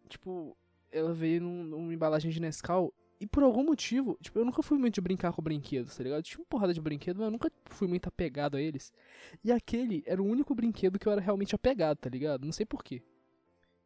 tipo, 0.08 0.56
ela 0.92 1.14
veio 1.14 1.40
num, 1.40 1.64
numa 1.64 1.94
embalagem 1.94 2.30
de 2.30 2.40
Nescau 2.40 2.92
e 3.20 3.26
por 3.26 3.42
algum 3.42 3.62
motivo, 3.62 4.16
tipo, 4.22 4.38
eu 4.38 4.44
nunca 4.46 4.62
fui 4.62 4.78
muito 4.78 4.94
de 4.94 5.00
brincar 5.02 5.30
com 5.32 5.42
brinquedos, 5.42 5.94
tá 5.94 6.02
ligado? 6.02 6.22
Tinha 6.22 6.40
uma 6.40 6.46
porrada 6.46 6.72
de 6.72 6.80
brinquedo, 6.80 7.18
mas 7.18 7.26
eu 7.26 7.30
nunca 7.30 7.52
fui 7.66 7.86
muito 7.86 8.08
apegado 8.08 8.56
a 8.56 8.60
eles. 8.60 8.90
E 9.44 9.52
aquele 9.52 10.02
era 10.06 10.22
o 10.22 10.26
único 10.26 10.54
brinquedo 10.54 10.98
que 10.98 11.06
eu 11.06 11.12
era 11.12 11.20
realmente 11.20 11.54
apegado, 11.54 11.98
tá 11.98 12.08
ligado? 12.08 12.46
Não 12.46 12.52
sei 12.52 12.64
porquê. 12.64 13.02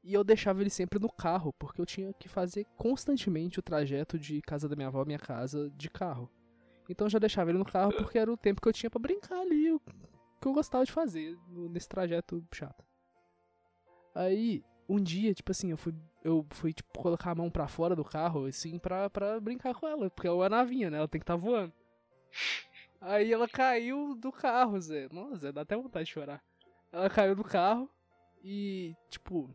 E 0.04 0.14
eu 0.14 0.22
deixava 0.22 0.60
ele 0.60 0.70
sempre 0.70 1.00
no 1.00 1.10
carro, 1.10 1.52
porque 1.54 1.80
eu 1.80 1.86
tinha 1.86 2.12
que 2.12 2.28
fazer 2.28 2.64
constantemente 2.76 3.58
o 3.58 3.62
trajeto 3.62 4.18
de 4.18 4.40
casa 4.40 4.68
da 4.68 4.76
minha 4.76 4.86
avó 4.86 5.02
à 5.02 5.04
minha 5.04 5.18
casa 5.18 5.68
de 5.76 5.90
carro. 5.90 6.30
Então 6.88 7.06
eu 7.06 7.10
já 7.10 7.18
deixava 7.18 7.50
ele 7.50 7.58
no 7.58 7.64
carro 7.64 7.92
porque 7.92 8.18
era 8.18 8.30
o 8.30 8.36
tempo 8.36 8.60
que 8.60 8.68
eu 8.68 8.72
tinha 8.72 8.90
para 8.90 9.00
brincar 9.00 9.40
ali, 9.40 9.72
o 9.72 9.80
que 9.80 10.46
eu 10.46 10.52
gostava 10.52 10.84
de 10.84 10.92
fazer 10.92 11.36
nesse 11.48 11.88
trajeto 11.88 12.46
chato. 12.52 12.84
Aí, 14.14 14.62
um 14.88 15.00
dia, 15.00 15.34
tipo 15.34 15.50
assim, 15.50 15.70
eu 15.70 15.76
fui, 15.76 15.94
eu 16.22 16.46
fui 16.50 16.72
tipo, 16.72 16.98
colocar 16.98 17.30
a 17.30 17.34
mão 17.34 17.50
pra 17.50 17.68
fora 17.68 17.96
do 17.96 18.04
carro, 18.04 18.46
assim, 18.46 18.78
pra, 18.78 19.08
pra 19.10 19.40
brincar 19.40 19.74
com 19.74 19.86
ela, 19.86 20.10
porque 20.10 20.28
é 20.28 20.30
uma 20.30 20.48
navinha, 20.48 20.90
né? 20.90 20.98
Ela 20.98 21.08
tem 21.08 21.20
que 21.20 21.24
estar 21.24 21.34
tá 21.34 21.40
voando. 21.40 21.72
Aí 23.00 23.32
ela 23.32 23.46
caiu 23.46 24.14
do 24.14 24.32
carro, 24.32 24.80
Zé. 24.80 25.08
Nossa, 25.12 25.36
Zé, 25.36 25.52
dá 25.52 25.60
até 25.60 25.76
vontade 25.76 26.06
de 26.06 26.12
chorar. 26.12 26.42
Ela 26.90 27.10
caiu 27.10 27.34
do 27.34 27.44
carro 27.44 27.90
e, 28.42 28.94
tipo. 29.10 29.54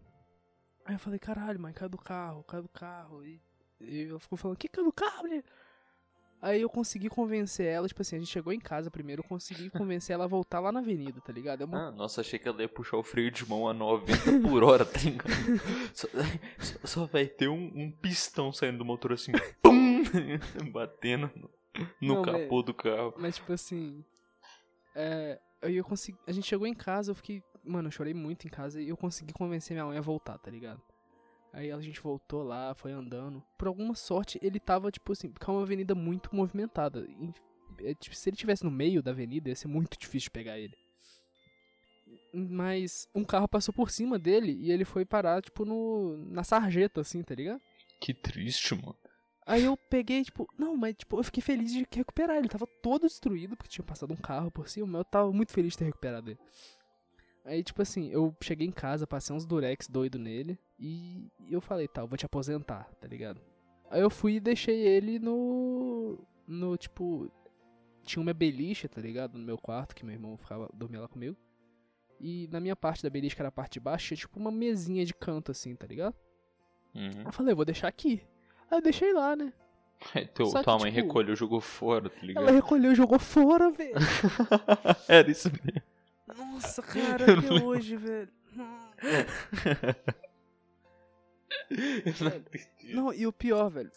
Aí 0.85 0.95
eu 0.95 0.99
falei, 0.99 1.19
caralho, 1.19 1.59
mãe, 1.59 1.73
caiu 1.73 1.89
do 1.89 1.97
carro, 1.97 2.43
caiu 2.43 2.63
do 2.63 2.69
carro. 2.69 3.25
E, 3.25 3.41
e 3.79 4.03
ela 4.09 4.19
ficou 4.19 4.37
falando, 4.37 4.57
que 4.57 4.67
caiu 4.67 4.85
do 4.85 4.93
carro, 4.93 5.23
mulher? 5.23 5.43
Aí 6.41 6.61
eu 6.61 6.69
consegui 6.69 7.09
convencer 7.09 7.65
ela, 7.65 7.87
tipo 7.87 8.01
assim, 8.01 8.15
a 8.15 8.19
gente 8.19 8.31
chegou 8.31 8.53
em 8.53 8.59
casa 8.59 8.89
primeiro, 8.89 9.21
eu 9.21 9.27
consegui 9.27 9.69
convencer 9.71 10.13
ela 10.13 10.23
a 10.23 10.27
voltar 10.27 10.59
lá 10.59 10.71
na 10.71 10.79
avenida, 10.79 11.19
tá 11.19 11.33
ligado? 11.33 11.61
Eu... 11.61 11.75
Ah, 11.75 11.91
nossa, 11.91 12.21
achei 12.21 12.39
que 12.39 12.47
ela 12.47 12.61
ia 12.61 12.69
puxar 12.69 12.97
o 12.97 13.03
freio 13.03 13.29
de 13.29 13.47
mão 13.47 13.67
a 13.67 13.73
90 13.73 14.39
por 14.47 14.63
hora, 14.63 14.85
tá 14.85 14.99
ligado? 14.99 15.29
só, 15.93 16.07
só, 16.59 16.87
só, 16.87 17.05
vai 17.05 17.25
ter 17.25 17.49
um, 17.49 17.71
um, 17.75 17.91
pistão 17.91 18.53
saindo 18.53 18.77
do 18.77 18.85
motor 18.85 19.11
assim, 19.11 19.33
pum! 19.61 20.03
batendo 20.71 21.29
no, 22.01 22.15
Não, 22.15 22.21
capô 22.21 22.57
mas, 22.57 22.65
do 22.65 22.73
carro. 22.73 23.13
Mas 23.17 23.35
tipo 23.35 23.51
assim, 23.51 24.03
é, 24.95 25.39
aí 25.61 25.75
eu 25.75 25.83
consegui, 25.83 26.17
a 26.25 26.31
gente 26.31 26.47
chegou 26.47 26.65
em 26.65 26.73
casa, 26.73 27.11
eu 27.11 27.15
fiquei, 27.15 27.43
mano, 27.65 27.89
eu 27.89 27.91
chorei 27.91 28.13
muito 28.13 28.47
em 28.47 28.49
casa 28.49 28.81
e 28.81 28.87
eu 28.87 28.95
consegui 28.95 29.33
convencer 29.33 29.75
minha 29.75 29.85
mãe 29.85 29.97
a 29.97 30.01
voltar, 30.01 30.37
tá 30.37 30.49
ligado? 30.49 30.81
Aí 31.51 31.71
a 31.71 31.81
gente 31.81 31.99
voltou 31.99 32.43
lá, 32.43 32.73
foi 32.75 32.91
andando. 32.91 33.43
Por 33.57 33.67
alguma 33.67 33.95
sorte, 33.95 34.39
ele 34.41 34.59
tava, 34.59 34.91
tipo 34.91 35.11
assim, 35.11 35.29
porque 35.29 35.49
é 35.49 35.53
uma 35.53 35.63
avenida 35.63 35.95
muito 35.95 36.35
movimentada. 36.35 37.07
É, 37.79 37.93
tipo, 37.95 38.15
se 38.15 38.29
ele 38.29 38.37
tivesse 38.37 38.63
no 38.63 38.71
meio 38.71 39.01
da 39.01 39.11
avenida, 39.11 39.49
ia 39.49 39.55
ser 39.55 39.67
muito 39.67 39.97
difícil 39.97 40.27
de 40.27 40.31
pegar 40.31 40.59
ele. 40.59 40.77
Mas 42.33 43.07
um 43.15 43.23
carro 43.23 43.47
passou 43.47 43.73
por 43.73 43.89
cima 43.89 44.19
dele 44.19 44.51
e 44.51 44.71
ele 44.71 44.85
foi 44.85 45.05
parar, 45.05 45.41
tipo, 45.41 45.65
no, 45.65 46.17
na 46.27 46.43
sarjeta, 46.43 47.01
assim, 47.01 47.23
tá 47.23 47.33
ligado? 47.33 47.61
Que 47.99 48.13
triste, 48.13 48.75
mano. 48.75 48.95
Aí 49.45 49.63
eu 49.63 49.75
peguei, 49.75 50.23
tipo, 50.23 50.47
não, 50.55 50.77
mas 50.77 50.95
tipo, 50.95 51.17
eu 51.17 51.23
fiquei 51.23 51.41
feliz 51.41 51.73
de 51.73 51.83
recuperar. 51.91 52.37
Ele 52.37 52.47
tava 52.47 52.67
todo 52.67 53.07
destruído, 53.07 53.57
porque 53.57 53.71
tinha 53.71 53.83
passado 53.83 54.13
um 54.13 54.17
carro 54.17 54.51
por 54.51 54.69
cima, 54.69 54.85
mas 54.85 54.99
eu 54.99 55.05
tava 55.05 55.33
muito 55.33 55.51
feliz 55.51 55.71
de 55.71 55.79
ter 55.79 55.85
recuperado 55.85 56.29
ele. 56.29 56.39
Aí, 57.49 57.63
tipo 57.63 57.81
assim, 57.81 58.09
eu 58.11 58.35
cheguei 58.43 58.67
em 58.67 58.71
casa, 58.71 59.07
passei 59.07 59.35
uns 59.35 59.43
durex 59.43 59.87
doido 59.87 60.19
nele. 60.19 60.59
E 60.77 61.27
eu 61.49 61.59
falei, 61.59 61.87
tá, 61.87 62.01
eu 62.01 62.07
vou 62.07 62.15
te 62.15 62.23
aposentar, 62.23 62.87
tá 63.01 63.07
ligado? 63.07 63.41
Aí 63.89 64.01
eu 64.01 64.09
fui 64.11 64.35
e 64.35 64.39
deixei 64.39 64.79
ele 64.79 65.17
no. 65.17 66.19
No 66.47 66.77
tipo. 66.77 67.31
Tinha 68.03 68.21
uma 68.21 68.35
beliche, 68.35 68.87
tá 68.87 69.01
ligado? 69.01 69.35
No 69.35 69.43
meu 69.43 69.57
quarto, 69.57 69.95
que 69.95 70.05
meu 70.05 70.13
irmão 70.13 70.37
ficava, 70.37 70.69
dormia 70.75 71.01
lá 71.01 71.07
comigo. 71.07 71.35
E 72.19 72.47
na 72.51 72.59
minha 72.59 72.75
parte 72.75 73.01
da 73.01 73.09
beliche, 73.09 73.35
que 73.35 73.41
era 73.41 73.49
a 73.49 73.51
parte 73.51 73.73
de 73.73 73.79
baixo, 73.79 74.09
tinha 74.09 74.17
tipo 74.17 74.39
uma 74.39 74.51
mesinha 74.51 75.03
de 75.03 75.13
canto 75.13 75.51
assim, 75.51 75.75
tá 75.75 75.87
ligado? 75.87 76.15
Uhum. 76.93 77.23
Eu 77.25 77.31
falei, 77.31 77.53
eu 77.53 77.55
vou 77.55 77.65
deixar 77.65 77.87
aqui. 77.87 78.21
Aí 78.69 78.77
eu 78.77 78.81
deixei 78.81 79.11
lá, 79.11 79.35
né? 79.35 79.51
Aí 80.13 80.27
teu, 80.27 80.51
tua 80.51 80.63
que, 80.63 80.83
mãe 80.83 80.91
tipo, 80.91 81.07
recolheu, 81.07 81.35
jogou 81.35 81.59
fora, 81.59 82.09
tá 82.11 82.21
ligado? 82.21 82.43
Ela 82.43 82.51
recolheu, 82.51 82.93
jogou 82.93 83.17
fora, 83.17 83.71
velho. 83.71 83.95
Era 85.09 85.29
isso 85.29 85.49
mesmo. 85.49 85.88
Nossa, 86.37 86.81
cara, 86.83 87.37
até 87.37 87.63
hoje, 87.63 87.95
velho. 87.95 88.29
não, 88.55 88.89
não, 92.93 93.13
e 93.13 93.25
o 93.27 93.33
pior, 93.33 93.69
velho. 93.69 93.91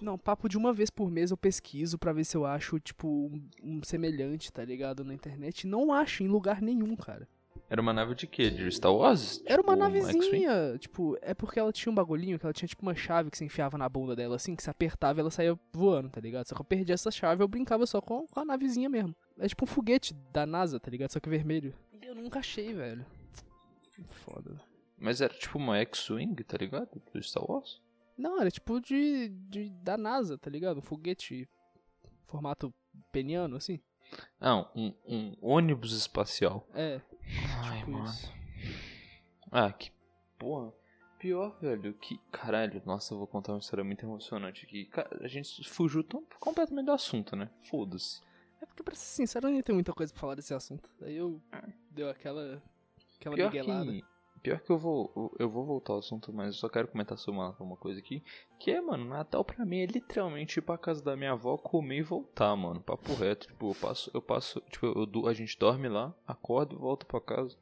Não, 0.00 0.16
papo 0.16 0.48
de 0.48 0.56
uma 0.56 0.72
vez 0.72 0.88
por 0.88 1.10
mês 1.10 1.30
eu 1.30 1.36
pesquiso 1.36 1.98
para 1.98 2.12
ver 2.12 2.24
se 2.24 2.36
eu 2.36 2.46
acho, 2.46 2.80
tipo, 2.80 3.06
um, 3.08 3.48
um, 3.62 3.82
semelhante, 3.82 4.50
tá 4.52 4.64
ligado? 4.64 5.04
Na 5.04 5.12
internet. 5.12 5.66
Não 5.66 5.92
acho 5.92 6.22
em 6.22 6.28
lugar 6.28 6.62
nenhum, 6.62 6.96
cara. 6.96 7.28
Era 7.68 7.80
uma 7.80 7.92
nave 7.92 8.14
de 8.16 8.26
quê? 8.26 8.50
De 8.50 8.68
Star 8.72 8.92
Wars? 8.92 9.40
Era 9.46 9.62
uma 9.62 9.74
tipo, 9.74 9.84
navezinha. 9.84 10.76
Tipo, 10.78 11.16
é 11.22 11.34
porque 11.34 11.60
ela 11.60 11.72
tinha 11.72 11.92
um 11.92 11.94
bagulhinho 11.94 12.38
que 12.38 12.44
ela 12.44 12.52
tinha 12.52 12.66
tipo 12.66 12.82
uma 12.82 12.96
chave 12.96 13.30
que 13.30 13.38
se 13.38 13.44
enfiava 13.44 13.78
na 13.78 13.88
bunda 13.88 14.16
dela, 14.16 14.36
assim, 14.36 14.56
que 14.56 14.62
se 14.62 14.70
apertava 14.70 15.20
ela 15.20 15.30
saía 15.30 15.56
voando, 15.72 16.08
tá 16.08 16.20
ligado? 16.20 16.48
Só 16.48 16.54
que 16.54 16.60
eu 16.60 16.64
perdi 16.64 16.92
essa 16.92 17.12
chave 17.12 17.42
eu 17.44 17.48
brincava 17.48 17.86
só 17.86 18.00
com, 18.00 18.26
com 18.26 18.40
a 18.40 18.44
navezinha 18.44 18.88
mesmo. 18.88 19.14
É 19.40 19.48
tipo 19.48 19.64
um 19.64 19.66
foguete 19.66 20.12
da 20.30 20.44
NASA, 20.44 20.78
tá 20.78 20.90
ligado? 20.90 21.10
Só 21.12 21.18
que 21.18 21.28
vermelho. 21.30 21.74
E 22.00 22.04
eu 22.04 22.14
nunca 22.14 22.40
achei, 22.40 22.74
velho. 22.74 23.06
Foda. 24.10 24.60
Mas 24.98 25.22
era 25.22 25.32
tipo 25.32 25.58
uma 25.58 25.78
X-Wing, 25.78 26.44
tá 26.44 26.58
ligado? 26.58 27.02
Do 27.12 27.22
Star 27.22 27.50
Wars? 27.50 27.80
Não, 28.18 28.38
era 28.38 28.50
tipo 28.50 28.78
de, 28.80 29.30
de. 29.30 29.70
da 29.70 29.96
NASA, 29.96 30.36
tá 30.36 30.50
ligado? 30.50 30.78
Um 30.78 30.82
foguete. 30.82 31.48
Formato 32.26 32.72
peniano, 33.10 33.56
assim. 33.56 33.80
Não, 34.38 34.70
um, 34.76 34.94
um 35.06 35.36
ônibus 35.40 35.92
espacial. 35.92 36.68
É. 36.74 37.00
Ai, 37.64 37.78
tipo 37.78 37.92
mano. 37.92 38.04
Isso. 38.04 38.32
Ah, 39.50 39.72
que 39.72 39.90
porra. 40.38 40.72
Pior, 41.18 41.58
velho, 41.60 41.94
que. 41.94 42.18
Caralho, 42.30 42.82
nossa, 42.84 43.14
eu 43.14 43.18
vou 43.18 43.26
contar 43.26 43.52
uma 43.52 43.58
história 43.58 43.84
muito 43.84 44.04
emocionante 44.04 44.66
aqui. 44.66 44.88
A 45.22 45.28
gente 45.28 45.66
fugiu 45.68 46.04
tão 46.04 46.24
completamente 46.38 46.86
do 46.86 46.92
assunto, 46.92 47.34
né? 47.34 47.50
Foda-se. 47.70 48.20
É 48.60 48.66
porque, 48.66 48.82
pra 48.82 48.94
ser 48.94 49.06
sincero, 49.06 49.48
eu 49.48 49.52
nem 49.52 49.62
tenho 49.62 49.76
muita 49.76 49.92
coisa 49.92 50.12
pra 50.12 50.20
falar 50.20 50.34
desse 50.34 50.52
assunto. 50.52 50.90
Aí 51.00 51.16
eu. 51.16 51.40
Deu 51.90 52.10
aquela. 52.10 52.62
Aquela 53.18 53.36
Pior 53.36 53.52
miguelada. 53.52 53.92
Que... 53.92 54.04
Pior 54.42 54.58
que 54.58 54.70
eu 54.70 54.78
vou, 54.78 55.34
eu 55.38 55.50
vou 55.50 55.66
voltar 55.66 55.92
ao 55.92 55.98
assunto, 55.98 56.32
mas 56.32 56.46
eu 56.46 56.52
só 56.54 56.68
quero 56.68 56.88
comentar 56.88 57.18
sobre 57.18 57.38
uma, 57.38 57.54
uma 57.60 57.76
coisa 57.76 58.00
aqui. 58.00 58.22
Que 58.58 58.70
é, 58.70 58.80
mano, 58.80 59.04
Natal 59.04 59.44
pra 59.44 59.66
mim 59.66 59.80
é 59.80 59.86
literalmente 59.86 60.58
ir 60.58 60.62
pra 60.62 60.78
casa 60.78 61.04
da 61.04 61.14
minha 61.14 61.32
avó, 61.32 61.58
comer 61.58 61.98
e 61.98 62.02
voltar, 62.02 62.56
mano. 62.56 62.80
Papo 62.80 63.12
reto. 63.12 63.48
Tipo, 63.48 63.70
eu 63.70 63.74
passo, 63.74 64.10
eu 64.14 64.22
passo, 64.22 64.60
tipo, 64.70 64.86
eu, 64.86 65.26
a 65.26 65.34
gente 65.34 65.58
dorme 65.58 65.88
lá, 65.88 66.14
acorda 66.26 66.74
e 66.74 66.78
volta 66.78 67.04
pra 67.04 67.20
casa. 67.20 67.58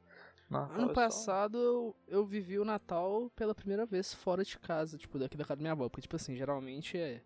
Natal 0.48 0.76
ano 0.76 0.90
é 0.90 0.94
passado 0.94 1.58
eu, 1.58 1.96
eu 2.06 2.24
vivi 2.24 2.58
o 2.58 2.64
Natal 2.64 3.30
pela 3.36 3.54
primeira 3.54 3.84
vez 3.84 4.14
fora 4.14 4.44
de 4.44 4.58
casa, 4.58 4.96
tipo, 4.96 5.18
daqui 5.18 5.36
da 5.36 5.44
casa 5.44 5.56
da 5.56 5.62
minha 5.62 5.72
avó. 5.72 5.88
Porque, 5.88 6.02
tipo 6.02 6.16
assim, 6.16 6.36
geralmente 6.36 6.96
é. 6.96 7.22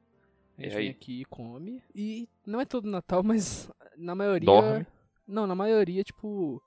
A 0.58 0.62
gente 0.62 0.74
vem 0.74 0.90
aqui 0.90 1.20
e 1.22 1.24
come. 1.24 1.82
E 1.94 2.28
não 2.46 2.60
é 2.60 2.64
todo 2.64 2.88
Natal, 2.88 3.22
mas 3.24 3.70
na 3.96 4.14
maioria. 4.14 4.46
Dorme? 4.46 4.86
Não, 5.26 5.46
na 5.46 5.54
maioria, 5.54 6.02
tipo 6.02 6.62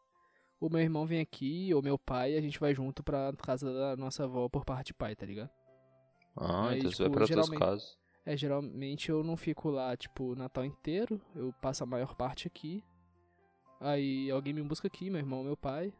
o 0.60 0.70
meu 0.70 0.82
irmão 0.82 1.06
vem 1.06 1.20
aqui, 1.20 1.74
ou 1.74 1.82
meu 1.82 1.98
pai, 1.98 2.34
e 2.34 2.38
a 2.38 2.42
gente 2.42 2.60
vai 2.60 2.74
junto 2.74 3.04
pra 3.04 3.34
casa 3.34 3.72
da 3.72 3.96
nossa 3.98 4.24
avó 4.24 4.50
por 4.50 4.66
parte 4.66 4.88
de 4.88 4.94
pai, 4.94 5.16
tá 5.16 5.26
ligado? 5.26 5.50
Ah, 6.36 6.70
Aí, 6.70 6.80
então 6.80 6.90
tipo, 6.90 6.98
você 6.98 7.04
vai 7.04 7.12
pra 7.12 7.22
outras 7.22 7.50
casas. 7.50 7.98
É, 8.26 8.36
geralmente 8.36 9.10
eu 9.10 9.24
não 9.24 9.38
fico 9.38 9.70
lá, 9.70 9.96
tipo, 9.96 10.32
o 10.32 10.36
Natal 10.36 10.66
inteiro, 10.66 11.22
eu 11.36 11.54
passo 11.62 11.84
a 11.84 11.88
maior 11.88 12.16
parte 12.16 12.48
aqui. 12.48 12.84
Aí 13.80 14.32
alguém 14.32 14.54
me 14.54 14.64
busca 14.64 14.88
aqui, 14.88 15.10
meu 15.10 15.20
irmão, 15.20 15.44
meu 15.44 15.56
pai. 15.56 15.94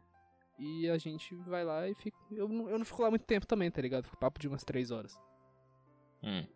E 0.58 0.88
a 0.88 0.96
gente 0.96 1.34
vai 1.34 1.64
lá 1.64 1.86
e 1.86 1.94
fica. 1.94 2.16
Eu 2.30 2.48
não, 2.48 2.68
eu 2.70 2.78
não 2.78 2.84
fico 2.84 3.02
lá 3.02 3.10
muito 3.10 3.26
tempo 3.26 3.46
também, 3.46 3.70
tá 3.70 3.80
ligado? 3.80 4.04
Fico 4.04 4.16
papo 4.16 4.40
de 4.40 4.48
umas 4.48 4.64
três 4.64 4.90
horas. 4.90 5.20
Hum. 6.22 6.46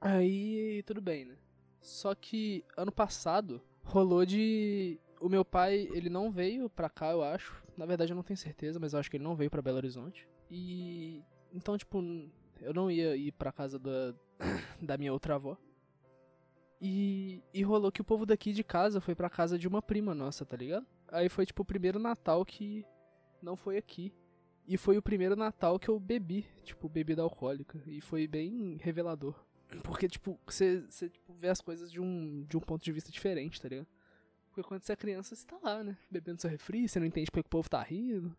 Aí 0.00 0.82
tudo 0.84 1.00
bem, 1.00 1.24
né? 1.24 1.36
Só 1.80 2.14
que 2.14 2.64
ano 2.76 2.92
passado 2.92 3.60
rolou 3.82 4.24
de 4.24 4.98
o 5.20 5.28
meu 5.28 5.44
pai, 5.44 5.88
ele 5.92 6.08
não 6.08 6.30
veio 6.30 6.70
pra 6.70 6.88
cá, 6.88 7.10
eu 7.10 7.22
acho. 7.22 7.62
Na 7.76 7.84
verdade, 7.84 8.12
eu 8.12 8.16
não 8.16 8.22
tenho 8.22 8.36
certeza, 8.36 8.80
mas 8.80 8.92
eu 8.92 8.98
acho 8.98 9.10
que 9.10 9.18
ele 9.18 9.24
não 9.24 9.36
veio 9.36 9.50
pra 9.50 9.62
Belo 9.62 9.76
Horizonte. 9.76 10.26
E. 10.50 11.22
Então, 11.52 11.76
tipo, 11.76 12.02
eu 12.60 12.72
não 12.72 12.90
ia 12.90 13.14
ir 13.16 13.32
pra 13.32 13.52
casa 13.52 13.78
da, 13.78 14.14
da 14.80 14.96
minha 14.96 15.12
outra 15.12 15.34
avó. 15.34 15.56
E, 16.80 17.42
e 17.52 17.62
rolou 17.62 17.92
que 17.92 18.00
o 18.00 18.04
povo 18.04 18.24
daqui 18.24 18.52
de 18.52 18.64
casa 18.64 19.00
foi 19.00 19.14
pra 19.14 19.28
casa 19.28 19.58
de 19.58 19.68
uma 19.68 19.82
prima 19.82 20.14
nossa, 20.14 20.46
tá 20.46 20.56
ligado? 20.56 20.86
Aí 21.08 21.28
foi, 21.28 21.44
tipo, 21.44 21.62
o 21.62 21.66
primeiro 21.66 21.98
Natal 21.98 22.42
que 22.44 22.86
não 23.42 23.56
foi 23.56 23.76
aqui. 23.76 24.14
E 24.66 24.78
foi 24.78 24.96
o 24.96 25.02
primeiro 25.02 25.36
Natal 25.36 25.78
que 25.78 25.88
eu 25.88 25.98
bebi, 25.98 26.46
tipo, 26.62 26.88
bebida 26.88 27.20
alcoólica. 27.20 27.82
E 27.86 28.00
foi 28.00 28.26
bem 28.26 28.78
revelador. 28.80 29.34
Porque, 29.82 30.08
tipo, 30.08 30.38
você 30.46 30.82
tipo, 30.90 31.32
vê 31.34 31.48
as 31.48 31.60
coisas 31.60 31.90
de 31.90 32.00
um, 32.00 32.44
de 32.48 32.56
um 32.56 32.60
ponto 32.60 32.84
de 32.84 32.92
vista 32.92 33.10
diferente, 33.10 33.60
tá 33.60 33.68
ligado? 33.68 33.86
Porque 34.48 34.66
quando 34.66 34.82
você 34.82 34.92
é 34.92 34.96
criança, 34.96 35.34
você 35.34 35.46
tá 35.46 35.58
lá, 35.62 35.84
né? 35.84 35.96
Bebendo 36.10 36.40
seu 36.40 36.50
refri, 36.50 36.88
você 36.88 36.98
não 36.98 37.06
entende 37.06 37.30
porque 37.30 37.46
o 37.46 37.50
povo 37.50 37.68
tá 37.68 37.80
rindo. 37.82 38.36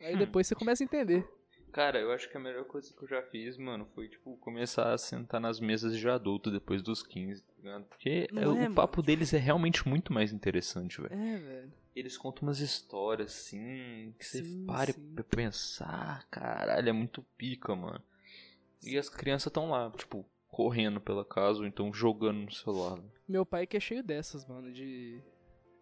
Aí 0.00 0.14
hum. 0.14 0.18
depois 0.18 0.46
você 0.46 0.54
começa 0.54 0.82
a 0.82 0.84
entender. 0.84 1.26
Cara, 1.72 1.98
eu 1.98 2.10
acho 2.10 2.30
que 2.30 2.36
a 2.36 2.40
melhor 2.40 2.64
coisa 2.64 2.90
que 2.90 3.02
eu 3.02 3.08
já 3.08 3.22
fiz, 3.22 3.58
mano, 3.58 3.86
foi, 3.94 4.08
tipo, 4.08 4.36
começar 4.38 4.94
a 4.94 4.98
sentar 4.98 5.38
nas 5.40 5.60
mesas 5.60 5.98
de 5.98 6.08
adulto 6.08 6.50
depois 6.50 6.82
dos 6.82 7.02
15, 7.02 7.42
tá 7.42 7.52
ligado? 7.58 7.84
Porque 7.84 8.08
é, 8.34 8.38
é, 8.40 8.48
o 8.48 8.74
papo 8.74 8.98
mano? 8.98 9.06
deles 9.06 9.34
é 9.34 9.38
realmente 9.38 9.86
muito 9.86 10.10
mais 10.10 10.32
interessante, 10.32 11.02
velho. 11.02 11.12
É, 11.12 11.36
velho. 11.36 11.72
Eles 11.94 12.16
contam 12.16 12.48
umas 12.48 12.60
histórias, 12.60 13.32
assim, 13.32 14.14
que 14.18 14.24
você 14.24 14.42
pare 14.66 14.92
sim. 14.92 15.14
pra 15.14 15.24
pensar, 15.24 16.26
caralho, 16.30 16.88
é 16.88 16.92
muito 16.92 17.22
pica, 17.36 17.74
mano. 17.74 18.02
E 18.82 18.96
as 18.96 19.10
crianças 19.10 19.48
estão 19.48 19.68
lá, 19.68 19.90
tipo, 19.90 20.24
correndo 20.56 20.98
pela 20.98 21.22
casa 21.22 21.58
ou 21.58 21.66
então 21.66 21.92
jogando 21.92 22.38
no 22.38 22.50
celular. 22.50 22.98
Meu 23.28 23.44
pai 23.44 23.66
que 23.66 23.76
é 23.76 23.80
cheio 23.80 24.02
dessas, 24.02 24.46
mano, 24.46 24.72
de 24.72 25.22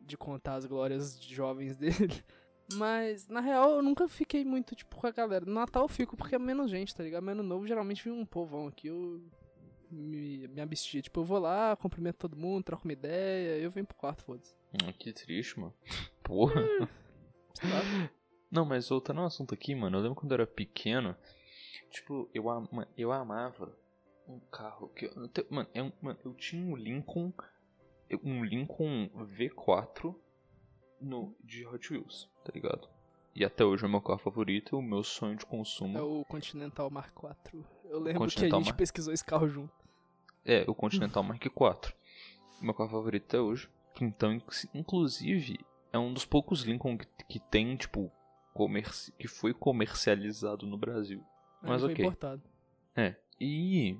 de 0.01 0.17
contar 0.19 0.57
as 0.57 0.67
glórias 0.67 1.19
de 1.19 1.33
jovens 1.33 1.77
dele. 1.79 2.25
Mas, 2.73 3.29
na 3.29 3.41
real, 3.41 3.71
eu 3.71 3.83
nunca 3.83 4.09
fiquei 4.09 4.45
muito, 4.45 4.75
tipo, 4.75 4.97
com 4.97 5.07
a 5.07 5.13
galera. 5.13 5.45
No 5.45 5.55
Natal 5.55 5.85
eu 5.85 5.89
fico 5.89 6.17
porque 6.17 6.35
é 6.35 6.39
menos 6.41 6.73
gente, 6.73 6.93
tá 6.93 7.05
ligado? 7.05 7.23
Mas 7.23 7.37
no 7.37 7.45
novo, 7.45 7.69
geralmente, 7.69 8.03
vem 8.03 8.13
um 8.13 8.27
povão 8.27 8.67
aqui, 8.67 8.89
eu 8.89 9.23
me, 9.89 10.49
me 10.49 10.61
abstia. 10.61 11.01
Tipo, 11.01 11.21
eu 11.21 11.25
vou 11.25 11.39
lá, 11.39 11.77
cumprimento 11.77 12.17
todo 12.17 12.37
mundo, 12.37 12.65
troco 12.65 12.85
uma 12.85 12.93
ideia, 12.93 13.57
eu 13.57 13.71
venho 13.71 13.87
pro 13.87 13.97
quarto, 13.97 14.25
foda-se. 14.25 14.57
Hum, 14.73 14.93
que 14.99 15.13
triste, 15.13 15.61
mano. 15.61 15.73
Porra. 16.25 16.61
É, 16.61 18.11
Não, 18.51 18.65
mas 18.65 18.89
voltando 18.89 19.21
ao 19.21 19.27
assunto 19.27 19.55
aqui, 19.55 19.73
mano, 19.73 19.99
eu 19.99 20.03
lembro 20.03 20.17
quando 20.17 20.33
eu 20.33 20.37
era 20.37 20.47
pequeno, 20.47 21.17
tipo, 21.93 22.29
eu, 22.35 22.51
am 22.51 22.69
eu 22.97 23.13
amava 23.13 23.73
um 24.29 24.41
carro 24.51 24.89
que... 24.89 25.07
Eu, 25.07 25.31
mano, 25.51 25.69
eu, 25.75 25.93
mano, 26.01 26.19
eu 26.25 26.35
tinha 26.35 26.65
um 26.65 26.77
Lincoln 26.77 27.33
um 28.23 28.45
Lincoln 28.45 29.09
V4 29.37 30.15
no, 31.01 31.35
de 31.43 31.67
Hot 31.67 31.93
Wheels, 31.93 32.31
tá 32.45 32.53
ligado? 32.55 32.89
E 33.35 33.45
até 33.45 33.65
hoje 33.65 33.85
é 33.85 33.89
o 33.89 33.91
meu 33.91 34.01
carro 34.01 34.19
favorito, 34.19 34.79
o 34.79 34.83
meu 34.83 35.03
sonho 35.03 35.37
de 35.37 35.45
consumo. 35.45 35.99
É 35.99 36.03
o 36.03 36.25
Continental 36.25 36.89
Mark 36.91 37.13
IV. 37.17 37.65
Eu 37.85 37.99
lembro 37.99 38.29
que 38.29 38.45
a 38.45 38.49
gente 38.49 38.67
Mar... 38.67 38.77
pesquisou 38.77 39.13
esse 39.13 39.25
carro 39.25 39.49
junto. 39.49 39.73
É, 40.45 40.65
o 40.69 40.75
Continental 40.75 41.23
Mark 41.23 41.45
IV. 41.45 41.95
Meu 42.61 42.75
carro 42.75 42.91
favorito 42.91 43.25
até 43.25 43.41
hoje. 43.41 43.69
Então, 44.01 44.41
inclusive, 44.73 45.59
é 45.93 45.99
um 45.99 46.13
dos 46.13 46.25
poucos 46.25 46.63
Lincoln 46.63 46.97
que, 46.97 47.07
que 47.29 47.41
tem, 47.41 47.77
tipo, 47.77 48.11
comerci... 48.53 49.13
que 49.13 49.27
foi 49.27 49.53
comercializado 49.53 50.65
no 50.67 50.77
Brasil. 50.77 51.25
Mas 51.61 51.83
ok. 51.83 51.97
Foi 51.97 52.05
importado. 52.05 52.43
É. 52.95 53.17
E 53.41 53.99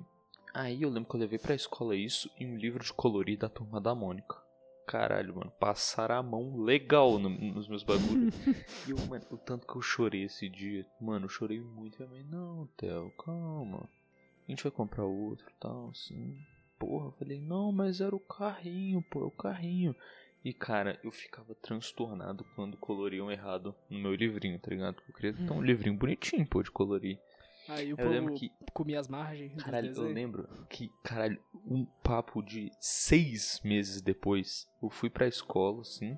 Aí 0.55 0.83
eu 0.83 0.89
lembro 0.89 1.09
que 1.09 1.17
eu 1.17 1.19
levei 1.19 1.37
pra 1.37 1.53
escola 1.53 1.93
isso 1.93 2.31
e 2.39 2.45
um 2.45 2.55
livro 2.55 2.81
de 2.81 2.93
colorir 2.93 3.37
da 3.37 3.49
turma 3.49 3.81
da 3.81 3.93
Mônica. 3.93 4.41
Caralho, 4.87 5.35
mano, 5.35 5.51
passaram 5.59 6.15
a 6.15 6.23
mão 6.23 6.55
legal 6.55 7.19
no, 7.19 7.27
nos 7.27 7.67
meus 7.67 7.83
bagulhos. 7.83 8.33
e 8.87 8.91
eu, 8.91 8.97
mano, 9.05 9.25
o 9.29 9.37
tanto 9.37 9.67
que 9.67 9.75
eu 9.75 9.81
chorei 9.81 10.23
esse 10.23 10.47
dia. 10.47 10.85
Mano, 11.01 11.25
eu 11.25 11.29
chorei 11.29 11.59
muito. 11.59 12.01
Eu 12.01 12.07
falei, 12.07 12.23
não, 12.23 12.69
Theo, 12.77 13.11
calma. 13.17 13.89
A 14.47 14.49
gente 14.49 14.63
vai 14.63 14.71
comprar 14.71 15.03
outro 15.03 15.45
e 15.45 15.59
tal, 15.59 15.89
assim. 15.89 16.37
Porra, 16.79 17.07
eu 17.07 17.11
falei, 17.11 17.41
não, 17.41 17.73
mas 17.73 17.99
era 17.99 18.15
o 18.15 18.19
carrinho, 18.19 19.01
pô, 19.11 19.23
é 19.23 19.25
o 19.25 19.31
carrinho. 19.31 19.93
E, 20.41 20.53
cara, 20.53 20.97
eu 21.03 21.11
ficava 21.11 21.53
transtornado 21.55 22.45
quando 22.55 22.77
coloriam 22.77 23.29
errado 23.29 23.75
no 23.89 23.99
meu 23.99 24.15
livrinho, 24.15 24.57
tá 24.57 24.69
ligado? 24.69 25.03
Eu 25.05 25.13
queria 25.13 25.33
ter 25.33 25.51
um 25.51 25.61
livrinho 25.61 25.97
bonitinho, 25.97 26.47
pô, 26.47 26.63
de 26.63 26.71
colorir. 26.71 27.19
Aí 27.67 27.93
o 27.93 27.99
eu 27.99 28.09
lembro 28.09 28.33
que 28.35 28.51
comia 28.73 28.99
as 28.99 29.07
margens. 29.07 29.55
Caralho, 29.61 29.91
eu 29.95 30.11
lembro 30.11 30.47
que, 30.69 30.91
caralho, 31.03 31.41
um 31.65 31.85
papo 32.03 32.43
de 32.43 32.71
seis 32.79 33.59
meses 33.63 34.01
depois, 34.01 34.67
eu 34.81 34.89
fui 34.89 35.09
pra 35.09 35.27
escola, 35.27 35.81
assim, 35.81 36.17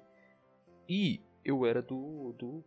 e 0.89 1.21
eu 1.43 1.65
era 1.65 1.81
do. 1.81 2.33
do. 2.37 2.63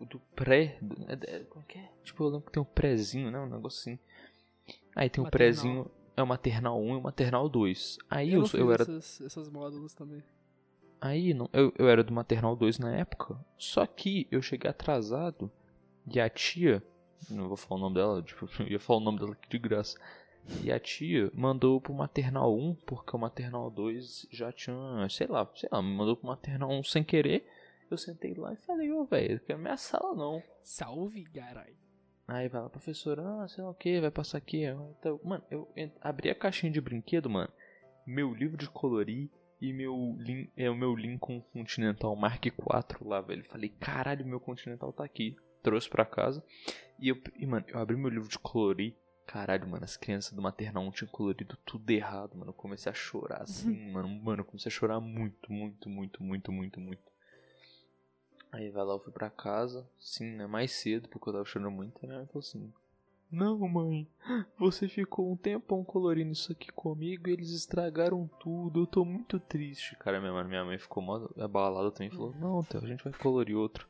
do 0.00 0.20
pré. 0.34 0.78
Do, 0.82 0.96
é, 1.08 1.36
é, 1.36 1.38
como 1.44 1.64
é 1.64 1.66
que 1.66 1.78
é? 1.78 1.90
Tipo, 2.04 2.24
eu 2.24 2.28
lembro 2.28 2.46
que 2.46 2.52
tem 2.52 2.62
um 2.62 2.66
prézinho, 2.66 3.30
né? 3.30 3.38
Um 3.40 3.48
negócio 3.48 3.80
assim. 3.80 3.98
Aí 4.94 5.08
tem 5.08 5.22
um 5.22 5.24
maternal. 5.24 5.30
prézinho. 5.30 5.90
É 6.14 6.22
o 6.22 6.26
maternal 6.26 6.78
1 6.78 6.94
e 6.94 6.96
o 6.96 7.00
maternal 7.00 7.48
2. 7.48 7.98
Aí 8.10 8.32
eu, 8.34 8.42
eu, 8.42 8.60
eu 8.60 8.72
era. 8.72 8.82
Essas, 8.82 9.20
essas 9.22 9.48
módulos 9.48 9.94
também. 9.94 10.22
Aí 11.00 11.32
não, 11.32 11.48
eu, 11.54 11.72
eu 11.78 11.88
era 11.88 12.04
do 12.04 12.12
maternal 12.12 12.54
2 12.54 12.78
na 12.78 12.94
época. 12.94 13.42
Só 13.56 13.86
que 13.86 14.28
eu 14.30 14.42
cheguei 14.42 14.70
atrasado. 14.70 15.50
E 16.06 16.20
a 16.20 16.28
tia 16.28 16.82
não 17.30 17.48
vou 17.48 17.56
falar 17.56 17.80
o 17.80 17.82
nome 17.82 17.94
dela, 17.96 18.22
tipo, 18.22 18.48
eu 18.60 18.68
ia 18.72 18.80
falar 18.80 19.00
o 19.00 19.04
nome 19.04 19.18
dela 19.18 19.32
aqui 19.32 19.48
de 19.48 19.58
graça. 19.58 19.98
E 20.62 20.72
a 20.72 20.78
tia 20.78 21.30
mandou 21.34 21.80
pro 21.80 21.94
maternal 21.94 22.56
1, 22.56 22.74
porque 22.86 23.14
o 23.14 23.18
maternal 23.18 23.70
2 23.70 24.26
já 24.30 24.50
tinha, 24.50 25.08
sei 25.08 25.28
lá, 25.28 25.48
sei 25.54 25.68
lá, 25.70 25.80
mandou 25.80 26.16
pro 26.16 26.26
maternal 26.26 26.70
1 26.70 26.82
sem 26.84 27.04
querer. 27.04 27.46
Eu 27.90 27.96
sentei 27.96 28.34
lá 28.34 28.52
e 28.52 28.56
falei, 28.56 28.90
ô, 28.90 29.04
velho, 29.04 29.34
não 29.34 29.46
quero 29.46 29.58
minha 29.58 29.76
sala 29.76 30.14
não. 30.14 30.42
Salve, 30.62 31.24
carai. 31.24 31.74
Aí 32.26 32.48
vai 32.48 32.62
lá, 32.62 32.70
professora, 32.70 33.22
ah, 33.22 33.48
sei 33.48 33.62
lá 33.62 33.70
o 33.70 33.74
que, 33.74 34.00
vai 34.00 34.10
passar 34.10 34.38
aqui. 34.38 34.64
Então, 34.98 35.20
mano, 35.22 35.44
eu 35.50 35.68
abri 36.00 36.30
a 36.30 36.34
caixinha 36.34 36.72
de 36.72 36.80
brinquedo, 36.80 37.28
mano. 37.28 37.52
Meu 38.06 38.32
livro 38.32 38.56
de 38.56 38.68
colorir 38.68 39.28
e 39.60 39.72
meu, 39.72 40.16
é, 40.56 40.70
o 40.70 40.74
meu 40.74 40.96
Lincoln 40.96 41.40
Continental 41.52 42.16
Mark 42.16 42.44
IV 42.44 42.56
lá, 43.02 43.20
velho. 43.20 43.44
Falei, 43.44 43.68
caralho, 43.68 44.26
meu 44.26 44.40
Continental 44.40 44.92
tá 44.92 45.04
aqui. 45.04 45.36
Trouxe 45.62 45.88
pra 45.88 46.04
casa. 46.04 46.42
E, 47.02 47.08
eu, 47.08 47.20
e, 47.36 47.44
mano, 47.44 47.64
eu 47.66 47.80
abri 47.80 47.96
meu 47.96 48.08
livro 48.08 48.28
de 48.28 48.38
colorir. 48.38 48.94
Caralho, 49.26 49.68
mano, 49.68 49.82
as 49.82 49.96
crianças 49.96 50.32
do 50.32 50.40
maternal 50.40 50.88
tinham 50.92 51.10
colorido 51.10 51.58
tudo 51.66 51.90
errado, 51.90 52.38
mano. 52.38 52.50
Eu 52.50 52.54
comecei 52.54 52.92
a 52.92 52.94
chorar 52.94 53.42
assim, 53.42 53.90
mano. 53.90 54.08
Mano, 54.08 54.42
eu 54.42 54.44
comecei 54.44 54.70
a 54.70 54.72
chorar 54.72 55.00
muito, 55.00 55.52
muito, 55.52 55.90
muito, 55.90 56.22
muito, 56.22 56.52
muito, 56.52 56.80
muito. 56.80 57.02
Aí 58.52 58.70
vai 58.70 58.84
lá, 58.84 58.94
eu 58.94 59.00
fui 59.00 59.12
pra 59.12 59.28
casa, 59.28 59.84
sim, 59.98 60.36
né? 60.36 60.46
Mais 60.46 60.70
cedo, 60.70 61.08
porque 61.08 61.28
eu 61.28 61.32
tava 61.32 61.44
chorando 61.44 61.72
muito, 61.72 62.06
né? 62.06 62.14
Ela 62.14 62.26
falou 62.26 62.38
assim: 62.38 62.72
Não, 63.32 63.58
mãe, 63.66 64.06
você 64.56 64.86
ficou 64.86 65.32
um 65.32 65.36
tempão 65.36 65.82
colorindo 65.82 66.30
isso 66.30 66.52
aqui 66.52 66.70
comigo 66.70 67.28
e 67.28 67.32
eles 67.32 67.50
estragaram 67.50 68.30
tudo. 68.38 68.82
Eu 68.82 68.86
tô 68.86 69.04
muito 69.04 69.40
triste. 69.40 69.96
Cara, 69.96 70.20
minha 70.20 70.32
mãe, 70.32 70.44
minha 70.44 70.64
mãe 70.64 70.78
ficou 70.78 71.02
mó 71.02 71.28
abalada 71.36 71.90
também. 71.90 72.10
Falou: 72.10 72.32
Não, 72.36 72.62
Theo, 72.62 72.84
a 72.84 72.86
gente 72.86 73.02
vai 73.02 73.12
colorir 73.12 73.56
outro. 73.56 73.88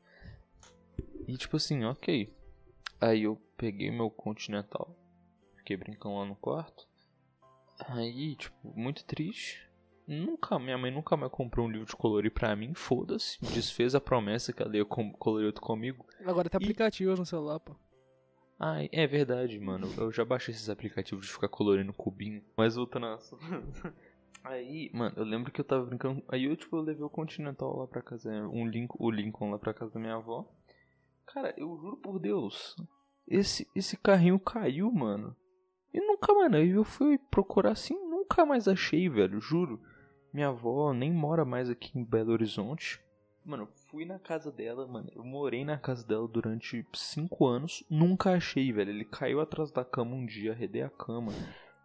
E 1.29 1.37
tipo 1.37 1.59
assim, 1.59 1.85
ok. 1.85 2.33
Aí 3.03 3.25
eu 3.25 3.37
peguei 3.57 3.91
meu 3.91 4.09
Continental, 4.09 4.97
fiquei 5.57 5.77
brincando 5.77 6.15
lá 6.15 6.25
no 6.25 6.37
quarto. 6.37 6.87
Aí, 7.89 8.37
tipo, 8.37 8.57
muito 8.79 9.05
triste. 9.05 9.69
Nunca, 10.07 10.57
minha 10.57 10.79
mãe 10.79 10.93
nunca 10.93 11.17
mais 11.17 11.33
comprou 11.33 11.67
um 11.67 11.71
livro 11.71 11.85
de 11.85 11.97
colorir 11.97 12.31
pra 12.31 12.55
mim, 12.55 12.75
foda-se. 12.75 13.41
Desfez 13.45 13.97
a 13.97 14.01
promessa 14.01 14.53
que 14.53 14.63
ela 14.63 14.77
ia 14.77 14.85
com, 14.85 15.13
colorir 15.15 15.47
outro 15.47 15.63
comigo. 15.63 16.07
Agora 16.25 16.49
tem 16.49 16.61
e... 16.61 16.65
aplicativos 16.65 17.19
no 17.19 17.27
celular, 17.27 17.59
pô. 17.59 17.75
Ah, 18.57 18.77
é 18.93 19.05
verdade, 19.09 19.59
mano. 19.59 19.93
Eu 19.99 20.13
já 20.13 20.25
baixei 20.25 20.55
esses 20.55 20.71
aplicativos 20.71 21.27
de 21.27 21.33
ficar 21.33 21.49
colorindo 21.49 21.93
cubinho. 21.93 22.41
Mas 22.57 22.77
voltando 22.77 23.09
na 23.09 23.19
Aí, 24.45 24.91
mano, 24.95 25.15
eu 25.17 25.25
lembro 25.25 25.51
que 25.51 25.61
eu 25.61 25.65
tava 25.65 25.85
brincando. 25.87 26.23
Aí 26.29 26.45
eu, 26.45 26.57
tipo, 26.57 26.77
eu 26.77 26.83
levei 26.83 27.03
o 27.03 27.11
Continental 27.11 27.77
lá 27.77 27.89
pra 27.89 28.01
casa. 28.01 28.31
Um 28.49 28.65
Lincoln, 28.65 28.97
o 29.05 29.11
Lincoln 29.11 29.51
lá 29.51 29.59
pra 29.59 29.75
casa 29.75 29.93
da 29.93 29.99
minha 29.99 30.15
avó. 30.15 30.49
Cara, 31.27 31.55
eu 31.57 31.77
juro 31.79 31.97
por 31.97 32.19
Deus. 32.19 32.77
Esse, 33.27 33.69
esse 33.75 33.97
carrinho 33.97 34.39
caiu, 34.39 34.91
mano. 34.91 35.37
E 35.93 36.01
nunca, 36.01 36.33
mano, 36.33 36.57
eu 36.57 36.85
fui 36.85 37.19
procurar 37.19 37.73
assim, 37.73 37.95
nunca 37.95 38.47
mais 38.47 38.67
achei, 38.67 39.09
velho, 39.09 39.41
juro. 39.41 39.81
Minha 40.33 40.49
avó 40.49 40.93
nem 40.95 41.13
mora 41.13 41.45
mais 41.45 41.69
aqui 41.69 41.99
em 41.99 42.05
Belo 42.05 42.33
Horizonte. 42.33 43.01
Mano, 43.45 43.69
fui 43.91 44.05
na 44.05 44.19
casa 44.19 44.51
dela, 44.51 44.87
mano. 44.87 45.11
Eu 45.15 45.25
morei 45.25 45.65
na 45.65 45.77
casa 45.77 46.07
dela 46.07 46.27
durante 46.29 46.87
5 46.95 47.47
anos. 47.47 47.85
Nunca 47.91 48.33
achei, 48.33 48.73
velho. 48.73 48.91
Ele 48.91 49.05
caiu 49.05 49.41
atrás 49.41 49.71
da 49.71 49.85
cama 49.85 50.15
um 50.15 50.25
dia, 50.25 50.53
arredei 50.53 50.83
a 50.83 50.89
cama. 50.89 51.33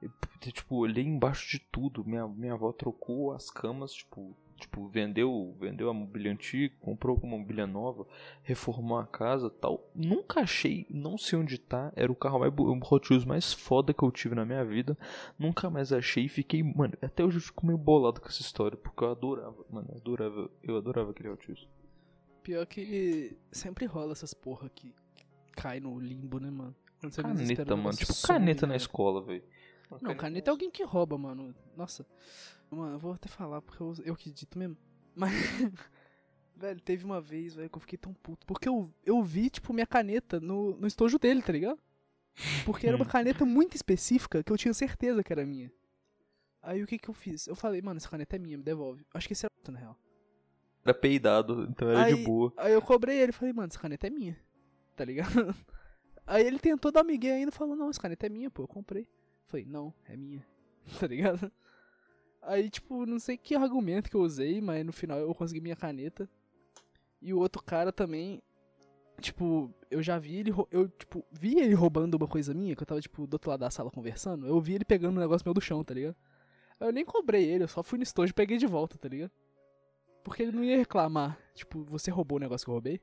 Eu, 0.02 0.12
tipo, 0.40 0.76
olhei 0.76 1.04
embaixo 1.04 1.50
de 1.50 1.60
tudo. 1.60 2.06
Minha, 2.06 2.28
minha 2.28 2.54
avó 2.54 2.72
trocou 2.72 3.34
as 3.34 3.50
camas, 3.50 3.92
tipo, 3.92 4.36
Tipo, 4.58 4.88
vendeu, 4.88 5.56
vendeu 5.60 5.88
a 5.90 5.94
mobília 5.94 6.32
antiga, 6.32 6.74
comprou 6.82 7.16
uma 7.22 7.38
mobília 7.38 7.68
nova, 7.68 8.08
reformou 8.42 8.98
a 8.98 9.06
casa 9.06 9.50
tal. 9.50 9.90
Nunca 9.94 10.42
achei, 10.42 10.86
não 10.90 11.18
sei 11.18 11.38
onde 11.38 11.60
tá. 11.60 11.94
Era 11.96 12.12
o 12.12 12.16
carro 12.16 12.40
mais, 12.40 12.52
o 12.58 12.80
Hot 12.92 13.12
Wheels 13.12 13.24
mais 13.24 13.54
foda 13.54 13.94
que 13.94 14.04
eu 14.04 14.12
tive 14.12 14.34
na 14.34 14.46
minha 14.46 14.66
vida. 14.66 14.98
Nunca 15.38 15.70
mais 15.70 15.94
achei 15.94 16.26
e 16.26 16.30
fiquei, 16.30 16.64
mano, 16.64 16.98
até 17.02 17.24
hoje 17.24 17.38
eu 17.38 17.42
fico 17.42 17.66
meio 17.66 17.78
bolado 17.78 18.20
com 18.20 18.28
essa 18.28 18.42
história, 18.42 18.76
porque 18.76 19.04
eu 19.04 19.12
adorava, 19.12 19.64
mano, 19.70 19.90
eu 19.92 19.98
adorava, 19.98 20.52
eu 20.64 20.78
adorava 20.78 21.12
aquele 21.12 21.30
Hot 21.30 21.48
Wheels. 21.48 21.68
Pior 22.42 22.66
que 22.66 23.38
sempre 23.52 23.86
rola 23.86 24.14
essas 24.14 24.34
porra 24.34 24.70
que 24.70 24.94
cai 25.52 25.80
no 25.80 26.00
limbo, 26.00 26.40
né, 26.40 26.50
mano? 26.50 26.76
caneta, 27.00 27.76
mano, 27.76 27.96
tipo 27.96 28.14
caneta 28.26 28.66
na 28.66 28.76
escola, 28.76 29.22
velho. 29.22 29.44
Não, 30.02 30.16
caneta 30.16 30.50
é 30.50 30.52
alguém 30.52 30.70
que 30.70 30.84
rouba, 30.84 31.18
mano. 31.18 31.56
Nossa. 31.76 32.06
Mano, 32.70 32.96
eu 32.96 33.00
vou 33.00 33.14
até 33.14 33.30
falar 33.30 33.62
porque 33.62 33.82
eu, 33.82 33.94
eu 34.04 34.14
acredito 34.14 34.58
mesmo. 34.58 34.78
Mas. 35.16 35.32
velho, 36.56 36.82
teve 36.82 37.06
uma 37.06 37.22
vez, 37.22 37.56
velho, 37.56 37.70
que 37.70 37.78
eu 37.78 37.82
fiquei 37.82 37.98
tão 37.98 38.14
puto. 38.14 38.46
Porque 38.46 38.68
eu, 38.68 38.92
eu 39.06 39.22
vi, 39.24 39.50
tipo, 39.50 39.74
minha 39.74 39.88
caneta 39.88 40.40
no, 40.40 40.76
no 40.78 40.88
estojo 40.88 41.18
dele, 41.18 41.42
tá 41.42 41.54
ligado? 41.54 41.80
Porque 42.66 42.88
era 42.88 42.96
uma 42.96 43.06
caneta 43.06 43.46
muito 43.46 43.76
específica 43.76 44.44
que 44.44 44.52
eu 44.52 44.58
tinha 44.58 44.74
certeza 44.74 45.24
que 45.24 45.34
era 45.34 45.46
minha. 45.46 45.72
Aí 46.62 46.84
o 46.84 46.88
que 46.88 47.00
que 47.00 47.10
eu 47.10 47.14
fiz? 47.14 47.48
Eu 47.48 47.56
falei, 47.56 47.82
mano, 47.82 47.98
essa 47.98 48.10
caneta 48.10 48.36
é 48.36 48.40
minha, 48.40 48.58
me 48.58 48.64
devolve. 48.64 49.06
Acho 49.14 49.28
que 49.28 49.34
esse 49.34 49.46
era 49.46 49.72
na 49.72 49.80
real. 49.80 49.98
Era 50.84 50.94
peidado, 50.94 51.68
então 51.70 51.90
era 51.90 52.04
aí, 52.04 52.16
de 52.16 52.24
boa. 52.24 52.54
Aí 52.58 52.74
eu 52.74 52.82
cobrei 52.82 53.18
ele, 53.20 53.32
falei, 53.32 53.54
mano, 53.54 53.70
essa 53.70 53.80
caneta 53.80 54.08
é 54.08 54.10
minha. 54.10 54.38
Tá 54.96 55.06
ligado? 55.06 55.56
Aí 56.26 56.46
ele 56.46 56.60
tentou 56.60 56.92
dar 56.92 57.06
migué 57.06 57.36
ainda, 57.36 57.54
falou, 57.54 57.74
não, 57.74 57.90
essa 57.90 58.02
caneta 58.02 58.26
é 58.26 58.30
minha, 58.30 58.50
pô, 58.50 58.64
eu 58.64 58.68
comprei. 58.68 59.08
Falei, 59.46 59.66
não, 59.66 59.94
é 60.08 60.18
minha. 60.18 60.46
Tá 61.00 61.08
ligado? 61.08 61.52
Aí, 62.42 62.70
tipo, 62.70 63.06
não 63.06 63.20
sei 63.20 63.38
que 63.38 63.56
argumento 63.56 64.10
que 64.10 64.16
eu 64.16 64.22
usei, 64.22 64.62
mas 64.62 64.86
no 64.86 64.94
final 64.94 65.20
eu 65.20 65.34
consegui 65.36 65.62
minha 65.62 65.76
caneta. 65.76 66.30
E 67.22 67.34
o 67.34 67.40
outro 67.40 67.62
cara 67.62 67.92
também, 67.92 68.42
tipo, 69.20 69.74
eu 69.90 70.02
já 70.02 70.20
vi 70.20 70.38
ele, 70.38 70.54
eu, 70.72 70.88
tipo, 70.88 71.26
vi 71.32 71.60
ele 71.60 71.74
roubando 71.74 72.16
uma 72.16 72.28
coisa 72.28 72.54
minha, 72.54 72.76
que 72.76 72.84
eu 72.84 72.88
tava, 72.88 73.02
tipo, 73.02 73.26
do 73.26 73.34
outro 73.34 73.50
lado 73.50 73.62
da 73.62 73.70
sala 73.70 73.92
conversando. 73.92 74.46
Eu 74.48 74.62
vi 74.62 74.76
ele 74.76 74.86
pegando 74.86 75.18
um 75.18 75.22
negócio 75.22 75.46
meu 75.46 75.54
do 75.54 75.62
chão, 75.62 75.84
tá 75.84 75.94
ligado? 75.94 76.16
Eu 76.80 76.92
nem 76.92 77.04
cobrei 77.04 77.44
ele, 77.44 77.64
eu 77.64 77.68
só 77.68 77.82
fui 77.82 77.98
no 77.98 78.04
estojo 78.04 78.32
e 78.32 78.34
peguei 78.34 78.58
de 78.58 78.68
volta, 78.68 78.98
tá 78.98 79.10
ligado? 79.10 79.32
Porque 80.24 80.44
ele 80.44 80.52
não 80.52 80.64
ia 80.64 80.78
reclamar, 80.78 81.40
tipo, 81.56 81.84
você 81.86 82.12
roubou 82.12 82.38
o 82.38 82.42
negócio 82.42 82.66
que 82.66 82.70
eu 82.70 82.74
roubei. 82.74 83.02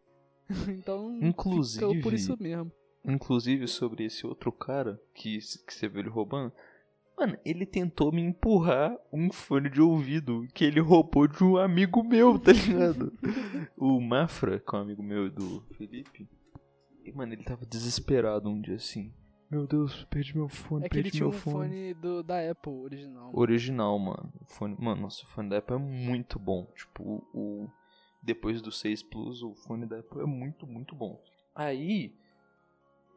então, 0.68 1.18
inclusive, 1.20 2.00
por 2.02 2.12
isso 2.12 2.36
mesmo. 2.38 2.70
Inclusive, 3.04 3.66
sobre 3.66 4.04
esse 4.04 4.26
outro 4.26 4.52
cara 4.52 5.00
que, 5.12 5.38
que 5.38 5.74
você 5.74 5.88
viu 5.88 6.00
ele 6.00 6.08
roubando, 6.08 6.52
Mano, 7.24 7.38
ele 7.42 7.64
tentou 7.64 8.12
me 8.12 8.20
empurrar 8.20 8.94
um 9.10 9.32
fone 9.32 9.70
de 9.70 9.80
ouvido 9.80 10.46
que 10.52 10.62
ele 10.62 10.78
roubou 10.78 11.26
de 11.26 11.42
um 11.42 11.56
amigo 11.56 12.04
meu, 12.04 12.38
tá 12.38 12.52
ligado? 12.52 13.10
o 13.78 13.98
Mafra, 13.98 14.60
que 14.60 14.74
é 14.74 14.78
um 14.78 14.82
amigo 14.82 15.02
meu 15.02 15.30
do 15.30 15.62
Felipe. 15.72 16.28
E, 17.02 17.10
mano, 17.12 17.32
ele 17.32 17.42
tava 17.42 17.64
desesperado 17.64 18.50
um 18.50 18.60
dia 18.60 18.74
assim. 18.74 19.10
Meu 19.50 19.66
Deus, 19.66 20.04
perdi 20.10 20.36
meu 20.36 20.50
fone, 20.50 20.84
é 20.84 20.88
perdi 20.90 21.12
que 21.12 21.16
ele 21.16 21.24
meu 21.24 21.32
tinha 21.32 21.38
um 21.38 21.42
fone. 21.52 21.68
fone 21.68 21.94
do, 21.94 22.22
da 22.22 22.50
Apple 22.50 22.72
original. 22.72 23.30
Original, 23.32 23.98
mano. 23.98 24.30
O 24.42 24.44
fone, 24.52 24.76
mano, 24.78 25.00
nosso 25.00 25.26
fone 25.28 25.48
da 25.48 25.58
Apple 25.58 25.76
é 25.76 25.78
muito 25.78 26.38
bom. 26.38 26.70
Tipo, 26.76 27.26
o, 27.32 27.70
depois 28.22 28.60
do 28.60 28.70
6 28.70 29.02
Plus, 29.04 29.42
o 29.42 29.54
fone 29.54 29.86
da 29.86 30.00
Apple 30.00 30.20
é 30.20 30.26
muito, 30.26 30.66
muito 30.66 30.94
bom. 30.94 31.18
Aí, 31.54 32.14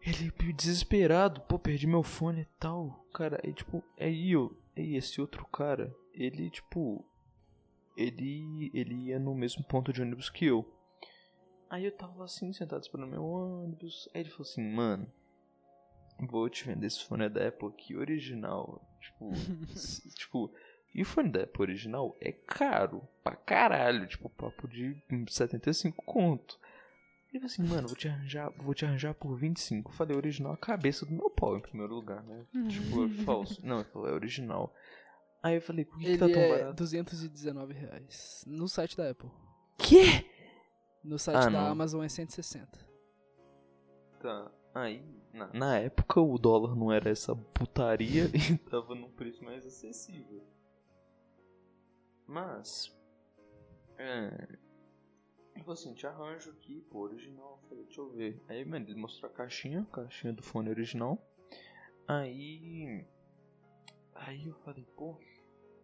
ele 0.02 0.32
desesperado, 0.54 1.42
pô, 1.42 1.60
perdi 1.60 1.88
meu 1.88 2.04
fone 2.04 2.42
e 2.42 2.48
tal. 2.60 3.06
Cara, 3.14 3.40
aí 3.44 3.54
tipo, 3.54 3.84
aí 4.00 4.32
eu, 4.32 4.58
aí 4.76 4.96
esse 4.96 5.20
outro 5.20 5.46
cara, 5.46 5.94
ele 6.14 6.50
tipo, 6.50 7.04
ele 7.96 8.72
ele 8.74 8.96
ia 9.08 9.20
no 9.20 9.34
mesmo 9.36 9.64
ponto 9.64 9.92
de 9.92 10.02
ônibus 10.02 10.30
que 10.30 10.46
eu. 10.46 10.66
Aí 11.70 11.84
eu 11.84 11.92
tava 11.92 12.24
assim, 12.24 12.54
sentado 12.54 12.82
esperando 12.82 13.10
meu 13.10 13.24
ônibus. 13.24 14.08
Aí 14.14 14.22
ele 14.22 14.30
falou 14.30 14.50
assim, 14.50 14.64
mano, 14.64 15.12
vou 16.20 16.50
te 16.50 16.66
vender 16.66 16.88
esse 16.88 17.04
fone 17.04 17.28
da 17.28 17.48
Apple 17.48 17.68
aqui 17.68 17.96
original. 17.96 18.82
Tipo, 19.02 19.32
tipo, 20.16 20.54
e 20.96 21.02
o 21.02 21.06
fone 21.06 21.30
da 21.30 21.44
Apple 21.44 21.62
original 21.62 22.16
é 22.22 22.32
caro 22.32 23.08
pra 23.24 23.36
caralho, 23.36 24.08
tipo, 24.08 24.30
papo 24.30 24.68
de 24.68 24.96
75 25.28 26.02
conto. 26.04 26.60
Ele 27.34 27.40
falou 27.40 27.46
assim, 27.46 27.63
mano, 27.63 27.88
vou 27.88 27.98
te 27.98 28.08
arranjar, 28.08 28.54
vou 28.58 28.74
te 28.74 28.86
arranjar 28.86 29.13
por 29.13 29.36
25. 29.36 29.92
Eu 29.92 29.96
falei, 29.96 30.16
original 30.16 30.54
a 30.54 30.58
cabeça 30.58 31.06
do 31.06 31.12
meu 31.12 31.30
pau 31.30 31.58
em 31.58 31.62
primeiro 31.62 31.94
lugar, 31.94 32.24
né? 32.24 32.46
Uhum. 32.54 32.68
tipo, 32.68 33.10
falso. 33.26 33.60
Não, 33.66 33.82
ele 33.82 33.90
falou, 33.90 34.08
é 34.08 34.13
original. 34.13 34.74
Aí 35.44 35.56
eu 35.56 35.62
falei, 35.62 35.86
por 35.86 36.00
que, 36.00 36.06
que 36.06 36.18
tá 36.18 36.28
tão 36.28 36.42
é 36.42 36.58
barato? 36.58 36.78
219 36.78 37.74
reais. 37.74 38.44
No 38.48 38.68
site 38.68 38.96
da 38.96 39.10
Apple. 39.10 39.30
Quê? 39.78 40.26
No 41.04 41.20
site 41.20 41.38
ah, 41.38 41.46
da 41.46 41.50
não. 41.50 41.68
Amazon 41.68 42.04
é 42.04 42.10
160. 42.10 42.68
Tá. 44.20 44.52
Aí, 44.74 45.04
na, 45.34 45.54
na, 45.54 45.78
época 45.80 46.22
o 46.22 46.38
dólar 46.38 46.76
não 46.76 46.92
era 46.92 47.10
essa 47.10 47.36
putaria 47.36 48.26
e 48.34 48.58
tava 48.70 48.94
num 48.96 49.12
preço 49.12 49.44
mais 49.44 49.66
acessível. 49.66 50.44
Mas. 52.28 52.96
É, 53.98 54.48
ele 55.58 55.63
falou 55.63 55.74
assim, 55.74 55.93
te 55.93 56.06
arranjo 56.06 56.52
aqui, 56.52 56.82
pô, 56.89 57.00
original. 57.00 57.60
Eu 57.63 57.70
falei, 57.70 57.84
deixa 57.86 58.02
eu 58.02 58.10
ver. 58.12 58.41
Aí, 58.48 58.63
mano, 58.63 58.86
ele 58.86 59.00
mostrou 59.00 59.30
a 59.30 59.34
caixinha, 59.34 59.82
a 59.82 59.86
caixinha 59.96 60.32
do 60.32 60.43
fone 60.43 60.70
original. 60.70 61.20
Aí. 62.08 63.06
Aí 64.13 64.48
eu 64.48 64.54
falei, 64.63 64.86
pô, 64.96 65.20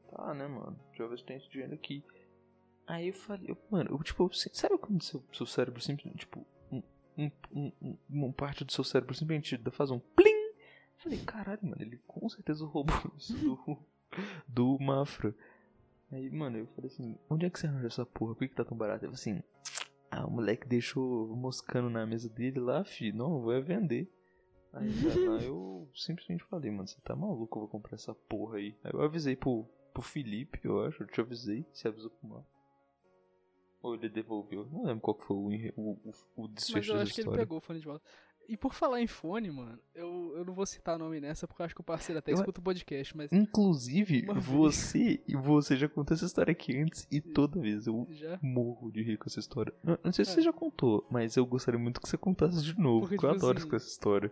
tá, 0.09 0.33
né, 0.33 0.47
mano? 0.47 0.79
Deixa 0.89 1.03
eu 1.03 1.09
ver 1.09 1.17
se 1.17 1.25
tem 1.25 1.38
esse 1.38 1.49
dinheiro 1.49 1.73
aqui. 1.73 2.03
Aí 2.86 3.07
eu 3.07 3.13
falei, 3.13 3.49
eu, 3.49 3.57
mano, 3.69 3.91
eu, 3.91 4.03
tipo, 4.03 4.29
sabe 4.33 4.77
quando 4.77 5.03
seu, 5.03 5.23
seu 5.33 5.45
cérebro 5.45 5.81
sempre, 5.81 6.09
tipo, 6.12 6.45
um, 6.71 6.83
um, 7.17 7.31
um, 7.81 7.97
uma 8.09 8.33
parte 8.33 8.63
do 8.63 8.71
seu 8.71 8.83
cérebro 8.83 9.15
simplesmente 9.15 9.57
faz 9.71 9.89
um 9.89 9.99
plim? 9.99 10.33
falei, 10.97 11.19
caralho, 11.25 11.59
mano, 11.63 11.81
ele 11.81 11.97
com 12.07 12.27
certeza 12.29 12.65
roubou 12.65 12.95
isso 13.17 13.33
do, 13.38 13.77
do 14.47 14.77
Mafra. 14.79 15.36
Aí, 16.13 16.30
mano, 16.30 16.60
eu 16.60 16.67
falei 16.67 16.91
assim, 16.91 17.17
onde 17.30 17.45
é 17.45 17.49
que 17.49 17.60
você 17.60 17.65
arranja 17.65 17.88
essa 17.88 18.06
porra? 18.06 18.34
Por 18.34 18.39
que, 18.39 18.49
que 18.49 18.56
tá 18.56 18.63
tão 18.63 18.78
barato? 18.78 19.04
Ele 19.04 19.15
falou 19.15 19.15
assim, 19.15 19.43
ah, 20.12 20.28
o 20.28 20.32
moleque 20.32 20.67
deixou 20.67 21.36
moscando 21.36 21.89
na 21.89 22.06
mesa 22.06 22.30
dele 22.30 22.60
lá, 22.60 22.84
filho. 22.84 23.17
Não, 23.17 23.36
eu 23.36 23.41
vou 23.41 23.52
é 23.52 23.60
vender. 23.60 24.08
Aí 24.71 24.89
lá, 25.28 25.41
eu 25.41 25.89
simplesmente 25.95 26.43
falei, 26.43 26.69
mano, 26.69 26.88
você 26.88 27.02
tá 27.02 27.15
maluco, 27.15 27.58
eu 27.58 27.62
vou 27.62 27.69
comprar 27.69 27.95
essa 27.95 28.13
porra 28.13 28.58
aí. 28.58 28.78
Aí 28.84 28.91
eu 28.93 29.02
avisei 29.02 29.36
pro, 29.36 29.65
pro 29.91 30.04
Felipe, 30.04 30.60
eu 30.63 30.86
acho, 30.86 31.02
eu 31.02 31.08
te 31.08 31.19
avisei, 31.19 31.65
você 31.73 31.88
avisou 31.88 32.12
pro 32.12 32.30
Marco. 32.30 32.54
Ou 33.82 33.95
ele 33.95 34.08
devolveu, 34.08 34.65
não 34.71 34.84
lembro 34.84 35.02
qual 35.02 35.15
que 35.15 35.26
foi 35.26 35.36
o, 35.36 35.49
o, 35.76 36.12
o, 36.38 36.43
o 36.43 36.47
desfecho 36.47 36.78
Mas 36.78 36.88
eu 36.88 36.95
acho 36.97 37.13
que 37.15 37.21
ele 37.21 37.38
pegou 37.38 37.58
o 37.58 37.62
fone 37.62 37.80
de 37.80 37.86
volta. 37.86 38.06
E 38.47 38.58
por 38.58 38.73
falar 38.73 39.01
em 39.01 39.08
fone, 39.08 39.49
mano, 39.49 39.79
eu, 39.95 40.34
eu 40.36 40.45
não 40.45 40.53
vou 40.53 40.65
citar 40.65 40.99
nome 40.99 41.19
nessa 41.19 41.47
porque 41.47 41.62
eu 41.62 41.65
acho 41.65 41.75
que 41.75 41.82
o 41.82 41.84
parceiro 41.84 42.19
até 42.19 42.32
eu... 42.32 42.36
escuta 42.36 42.60
o 42.60 42.63
podcast, 42.63 43.15
mas. 43.15 43.32
Inclusive, 43.32 44.25
você 44.36 45.23
e 45.27 45.36
você 45.36 45.77
já 45.77 45.88
contou 45.88 46.15
essa 46.15 46.25
história 46.25 46.51
aqui 46.51 46.77
antes 46.77 47.08
e 47.10 47.21
toda 47.21 47.60
vez 47.60 47.88
eu 47.88 48.06
já? 48.12 48.38
morro 48.41 48.91
de 48.91 49.01
rir 49.01 49.17
com 49.17 49.25
essa 49.27 49.39
história. 49.39 49.73
Não, 49.84 49.97
não 50.03 50.12
sei 50.12 50.25
se 50.25 50.32
é. 50.32 50.34
você 50.36 50.41
já 50.41 50.51
contou, 50.51 51.08
mas 51.10 51.38
eu 51.38 51.45
gostaria 51.45 51.79
muito 51.79 52.01
que 52.01 52.10
você 52.10 52.17
contasse 52.17 52.62
de 52.62 52.77
novo, 52.77 53.01
porque, 53.01 53.15
porque 53.15 53.25
eu 53.25 53.34
tipo 53.34 53.45
adoro 53.45 53.58
assim, 53.60 53.75
essa 53.75 53.88
história. 53.88 54.32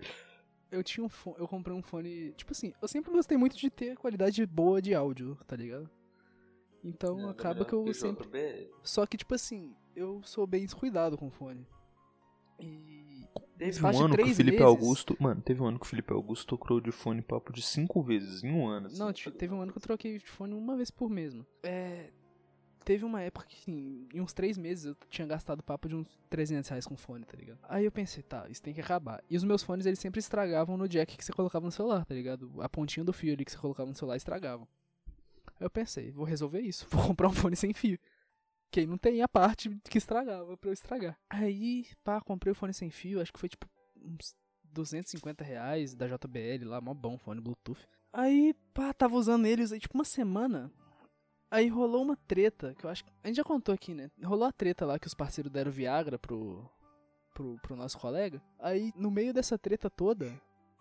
Eu 0.72 0.84
tinha 0.84 1.06
um 1.06 1.10
fone, 1.10 1.36
eu 1.40 1.48
comprei 1.48 1.76
um 1.76 1.82
fone. 1.82 2.34
Tipo 2.34 2.52
assim, 2.52 2.74
eu 2.82 2.88
sempre 2.88 3.12
gostei 3.12 3.38
muito 3.38 3.58
de 3.58 3.70
ter 3.70 3.98
qualidade 3.98 4.46
boa 4.46 4.82
de 4.82 4.94
áudio, 4.94 5.38
tá 5.48 5.56
ligado? 5.56 5.90
Então 6.84 7.28
é, 7.28 7.32
acaba 7.32 7.64
que 7.64 7.74
eu 7.74 7.94
sempre. 7.94 8.70
Só 8.84 9.06
que, 9.06 9.18
tipo 9.18 9.36
assim, 9.36 9.76
eu 9.96 10.22
sou 10.24 10.48
bem 10.48 10.66
descuidado 10.66 11.18
com 11.18 11.28
o 11.28 11.32
fone. 11.32 11.68
E 12.60 13.11
Teve 13.62 13.86
um 13.86 14.06
ano 14.06 14.16
que 14.18 14.24
o 14.24 14.36
Felipe 14.36 14.58
meses... 14.58 14.62
Augusto. 14.66 15.16
Mano, 15.20 15.40
teve 15.40 15.62
um 15.62 15.68
ano 15.68 15.78
que 15.78 15.86
o 15.86 15.88
Felipe 15.88 16.12
Augusto 16.12 16.48
trocou 16.48 16.82
de 16.82 16.92
fone 16.92 17.22
papo 17.22 17.54
de 17.54 17.62
cinco 17.62 18.02
vezes 18.02 18.44
em 18.44 18.52
um 18.52 18.68
ano. 18.68 18.88
Assim, 18.88 18.98
não, 18.98 19.14
teve 19.14 19.54
um 19.54 19.62
ano 19.62 19.72
que 19.72 19.78
eu 19.78 19.82
troquei 19.82 20.18
de 20.18 20.26
fone 20.26 20.56
uma 20.56 20.76
vez 20.76 20.90
por 20.90 21.10
mesmo. 21.12 21.46
É. 21.62 22.10
Teve 22.84 23.06
uma 23.06 23.22
época 23.22 23.46
que, 23.48 23.56
assim, 23.56 24.08
em 24.12 24.20
uns 24.20 24.34
três 24.34 24.58
meses 24.58 24.86
eu 24.86 24.98
tinha 25.08 25.28
gastado 25.28 25.62
papo 25.62 25.88
de 25.88 25.96
uns 25.96 26.20
300 26.32 26.68
reais 26.68 26.88
com 26.88 26.98
fone, 26.98 27.24
tá 27.24 27.38
ligado? 27.38 27.60
Aí 27.70 27.86
eu 27.86 27.92
pensei, 27.92 28.24
tá, 28.24 28.48
isso 28.50 28.64
tem 28.64 28.74
que 28.74 28.82
acabar. 28.82 29.24
E 29.30 29.38
os 29.38 29.44
meus 29.44 29.62
fones, 29.62 29.86
eles 29.86 30.00
sempre 30.00 30.20
estragavam 30.20 30.76
no 30.76 30.90
jack 30.90 31.16
que 31.16 31.24
você 31.24 31.32
colocava 31.32 31.64
no 31.64 31.72
celular, 31.72 32.04
tá 32.04 32.16
ligado? 32.16 32.52
A 32.60 32.68
pontinha 32.68 33.04
do 33.04 33.14
fio 33.14 33.34
ali 33.34 33.46
que 33.46 33.52
você 33.52 33.58
colocava 33.60 33.88
no 33.88 33.96
celular 33.96 34.18
estragavam. 34.18 34.68
Aí 35.60 35.66
eu 35.66 35.70
pensei, 35.70 36.10
vou 36.10 36.26
resolver 36.26 36.62
isso, 36.62 36.88
vou 36.90 37.06
comprar 37.06 37.28
um 37.28 37.34
fone 37.34 37.56
sem 37.56 37.72
fio. 37.72 38.00
Quem 38.72 38.88
não 38.88 38.98
tem 38.98 39.22
a 39.22 39.28
parte 39.28 39.70
que 39.90 39.98
estragava 39.98 40.58
pra 40.58 40.70
eu 40.70 40.74
estragar. 40.74 41.20
Aí, 41.30 41.86
pá, 42.04 42.22
comprei 42.22 42.52
o 42.52 42.56
fone 42.56 42.74
sem 42.74 42.90
fio, 42.90 43.22
acho 43.22 43.34
que 43.34 43.40
foi 43.40 43.50
tipo 43.50 43.68
uns 43.98 44.34
250 44.64 45.44
reais 45.44 45.94
da 45.94 46.08
JBL 46.08 46.66
lá, 46.66 46.80
mó 46.80 46.94
bom 46.94 47.18
fone 47.18 47.42
Bluetooth. 47.42 47.86
Aí, 48.14 48.54
pá, 48.74 48.94
tava 48.94 49.16
usando 49.16 49.46
ele, 49.46 49.64
usei 49.64 49.80
tipo 49.80 49.98
uma 49.98 50.06
semana. 50.06 50.72
Aí 51.50 51.68
rolou 51.68 52.02
uma 52.02 52.16
treta, 52.16 52.74
que 52.76 52.86
eu 52.86 52.90
acho 52.90 53.04
que. 53.04 53.12
A 53.22 53.28
gente 53.28 53.36
já 53.36 53.44
contou 53.44 53.76
aqui, 53.76 53.94
né? 53.94 54.10
Rolou 54.24 54.48
a 54.48 54.54
treta 54.54 54.86
lá 54.86 54.98
que 54.98 55.08
os 55.08 55.14
parceiros 55.14 55.52
deram 55.52 55.70
Viagra 55.70 56.18
pro, 56.18 56.66
pro, 57.34 57.58
pro 57.62 57.76
nosso 57.76 57.98
colega. 57.98 58.42
Aí, 58.58 58.94
no 58.96 59.12
meio 59.12 59.34
dessa 59.34 59.58
treta 59.58 59.90
toda, 59.90 60.32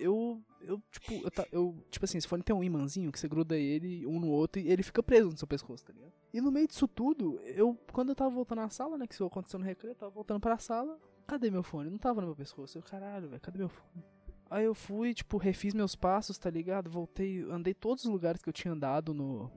eu, 0.01 0.43
eu, 0.61 0.83
tipo, 0.91 1.13
eu, 1.13 1.31
eu, 1.53 1.85
tipo 1.91 2.05
assim, 2.05 2.21
se 2.21 2.27
for 2.27 2.43
ter 2.43 2.53
um 2.53 2.65
imãzinho 2.65 3.13
que 3.13 3.21
você 3.21 3.29
gruda 3.29 3.57
ele 3.57 4.07
um 4.07 4.19
no 4.19 4.29
outro 4.29 4.61
e 4.61 4.69
ele 4.69 4.83
fica 4.83 5.03
preso 5.03 5.31
no 5.31 5.37
seu 5.37 5.47
pescoço, 5.47 5.85
tá 5.85 5.93
ligado? 5.93 6.13
E 6.33 6.41
no 6.41 6.51
meio 6.51 6.67
disso 6.67 6.89
tudo, 6.89 7.41
eu, 7.43 7.79
quando 7.93 8.11
eu 8.11 8.15
tava 8.15 8.31
voltando 8.31 8.63
à 8.63 8.71
sala, 8.71 8.97
né, 8.97 9.07
que 9.07 9.15
isso 9.15 9.25
aconteceu 9.25 9.59
no 9.59 9.65
recreio, 9.65 9.93
eu 9.93 9.97
tava 9.97 10.11
voltando 10.11 10.41
pra 10.41 10.59
sala, 10.59 10.99
cadê 11.27 11.51
meu 11.51 11.63
fone? 11.63 11.91
Não 11.91 11.99
tava 11.99 12.21
no 12.21 12.29
meu 12.29 12.37
pescoço. 12.37 12.79
Eu, 12.79 12.83
caralho, 12.83 13.29
velho, 13.29 13.41
cadê 13.41 13.59
meu 13.59 13.69
fone? 13.69 14.05
Aí 14.51 14.65
eu 14.65 14.75
fui, 14.75 15.15
tipo, 15.15 15.37
refiz 15.37 15.75
meus 15.75 15.95
passos, 15.95 16.37
tá 16.37 16.51
ligado? 16.51 16.91
Voltei, 16.91 17.43
andei 17.43 17.73
todos 17.73 18.05
os 18.05 18.11
lugares 18.11 18.43
que 18.43 18.49
eu 18.49 18.53
tinha 18.53 18.73
andado 18.73 19.15
no, 19.15 19.51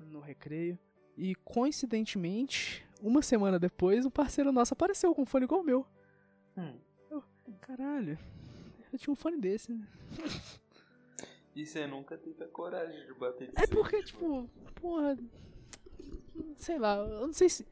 no 0.00 0.18
recreio. 0.18 0.76
E 1.16 1.34
coincidentemente, 1.36 2.84
uma 3.00 3.22
semana 3.22 3.56
depois, 3.56 4.04
um 4.04 4.10
parceiro 4.10 4.50
nosso 4.50 4.74
apareceu 4.74 5.14
com 5.14 5.22
um 5.22 5.26
fone 5.26 5.44
igual 5.44 5.60
o 5.60 5.64
meu. 5.64 5.86
Hum. 6.56 6.74
Eu, 7.08 7.22
caralho, 7.60 8.18
eu 8.94 8.98
tinha 8.98 9.12
um 9.12 9.16
fone 9.16 9.40
desse, 9.40 9.72
né? 9.72 9.86
E 11.56 11.64
você 11.64 11.86
nunca 11.86 12.18
teve 12.18 12.42
a 12.42 12.48
coragem 12.48 13.06
de 13.06 13.14
bater 13.14 13.48
de 13.48 13.62
É 13.62 13.66
porque, 13.68 14.02
tipo, 14.02 14.50
porra. 14.74 15.16
Sei 16.56 16.78
lá, 16.78 16.96
eu 16.96 17.26
não 17.28 17.32
sei 17.32 17.48
se. 17.48 17.64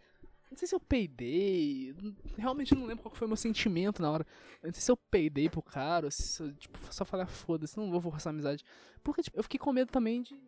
Não 0.48 0.56
sei 0.56 0.68
se 0.68 0.74
eu 0.74 0.78
peidei. 0.78 1.92
Realmente 2.36 2.74
não 2.74 2.86
lembro 2.86 3.02
qual 3.02 3.14
foi 3.14 3.26
o 3.26 3.28
meu 3.28 3.36
sentimento 3.36 4.00
na 4.00 4.10
hora. 4.10 4.26
Eu 4.62 4.68
não 4.68 4.72
sei 4.72 4.82
se 4.82 4.90
eu 4.90 4.96
peidei 4.96 5.48
pro 5.48 5.62
cara, 5.62 6.06
ou 6.06 6.10
se 6.12 6.40
eu, 6.40 6.54
tipo, 6.54 6.78
só 6.94 7.04
falar, 7.04 7.26
foda-se, 7.26 7.76
não 7.76 7.90
vou 7.90 8.00
forçar 8.00 8.30
a 8.30 8.34
amizade. 8.34 8.62
Porque, 9.02 9.22
tipo, 9.22 9.36
eu 9.36 9.42
fiquei 9.42 9.58
com 9.58 9.72
medo 9.72 9.90
também 9.90 10.22
de. 10.22 10.40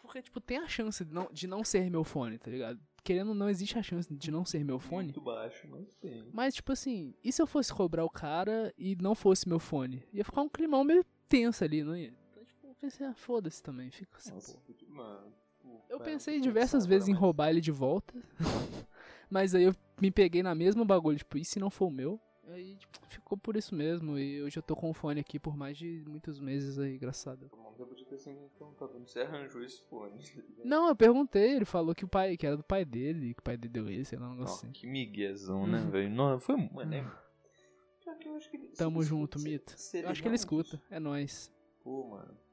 Porque, 0.00 0.22
tipo, 0.22 0.40
tem 0.40 0.56
a 0.58 0.68
chance 0.68 1.04
de 1.04 1.12
não, 1.12 1.28
de 1.30 1.46
não 1.46 1.62
ser 1.62 1.90
meu 1.90 2.02
fone, 2.02 2.38
tá 2.38 2.50
ligado? 2.50 2.80
Querendo 3.06 3.32
não 3.32 3.48
existe 3.48 3.78
a 3.78 3.82
chance 3.84 4.12
de 4.12 4.30
não 4.32 4.44
ser 4.44 4.64
meu 4.64 4.80
fone. 4.80 5.04
Muito 5.04 5.20
baixo, 5.20 5.68
mas 5.70 5.94
tem. 6.00 6.28
Mas, 6.32 6.56
tipo 6.56 6.72
assim, 6.72 7.14
e 7.22 7.30
se 7.30 7.40
eu 7.40 7.46
fosse 7.46 7.72
cobrar 7.72 8.04
o 8.04 8.10
cara 8.10 8.74
e 8.76 8.96
não 8.96 9.14
fosse 9.14 9.48
meu 9.48 9.60
fone? 9.60 10.02
Ia 10.12 10.24
ficar 10.24 10.42
um 10.42 10.48
climão 10.48 10.82
meio 10.82 11.04
tenso 11.28 11.62
ali, 11.62 11.84
não 11.84 11.96
ia? 11.96 12.12
Então, 12.32 12.44
tipo, 12.44 12.66
eu 12.66 12.74
pensei, 12.74 13.06
ah, 13.06 13.14
foda-se 13.14 13.62
também, 13.62 13.92
fica 13.92 14.18
assim, 14.18 14.32
Nossa, 14.32 14.58
pô. 14.58 14.74
Mano, 14.88 15.32
eu 15.88 16.00
pensei 16.00 16.40
diversas 16.40 16.84
vezes 16.84 17.08
em 17.08 17.12
roubar 17.12 17.50
ele 17.50 17.60
de 17.60 17.70
volta. 17.70 18.12
mas 19.30 19.54
aí 19.54 19.62
eu 19.62 19.74
me 20.00 20.10
peguei 20.10 20.42
na 20.42 20.54
mesma 20.54 20.84
bagulho, 20.84 21.18
tipo, 21.18 21.38
e 21.38 21.44
se 21.44 21.60
não 21.60 21.70
for 21.70 21.86
o 21.86 21.92
meu? 21.92 22.20
Aí 22.48 22.76
tipo, 22.76 22.98
ficou 23.08 23.36
por 23.36 23.56
isso 23.56 23.74
mesmo. 23.74 24.18
E 24.18 24.42
hoje 24.42 24.58
eu 24.58 24.62
tô 24.62 24.76
com 24.76 24.90
o 24.90 24.94
fone 24.94 25.20
aqui 25.20 25.38
por 25.38 25.56
mais 25.56 25.76
de 25.76 26.04
muitos 26.06 26.38
meses 26.38 26.78
aí, 26.78 26.94
engraçado. 26.94 27.50
Você 29.06 29.20
arranjou 29.20 29.62
esse 29.62 29.82
fone. 29.82 30.18
Não, 30.64 30.88
eu 30.88 30.96
perguntei, 30.96 31.56
ele 31.56 31.64
falou 31.64 31.94
que 31.94 32.04
o 32.04 32.08
pai, 32.08 32.36
que 32.36 32.46
era 32.46 32.56
do 32.56 32.64
pai 32.64 32.84
dele, 32.84 33.34
que 33.34 33.40
o 33.40 33.42
pai 33.42 33.56
dele 33.56 33.72
deu 33.72 33.90
esse, 33.90 34.10
sei 34.10 34.18
lá, 34.18 34.28
um 34.28 34.32
negócio 34.32 34.56
assim. 34.56 34.72
Que 34.72 34.86
miguezão, 34.86 35.66
né, 35.66 35.80
velho? 35.90 36.10
Não, 36.10 36.38
foi. 36.38 36.56
Mano, 36.56 36.94
é... 36.94 37.04
Tamo 38.76 39.02
junto, 39.02 39.38
Mito. 39.40 39.74
Eu 39.94 40.08
acho 40.08 40.22
que 40.22 40.28
ele 40.28 40.36
escuta, 40.36 40.80
é 40.90 41.00
nóis. 41.00 41.52
Pô, 41.82 42.08
mano. 42.08 42.45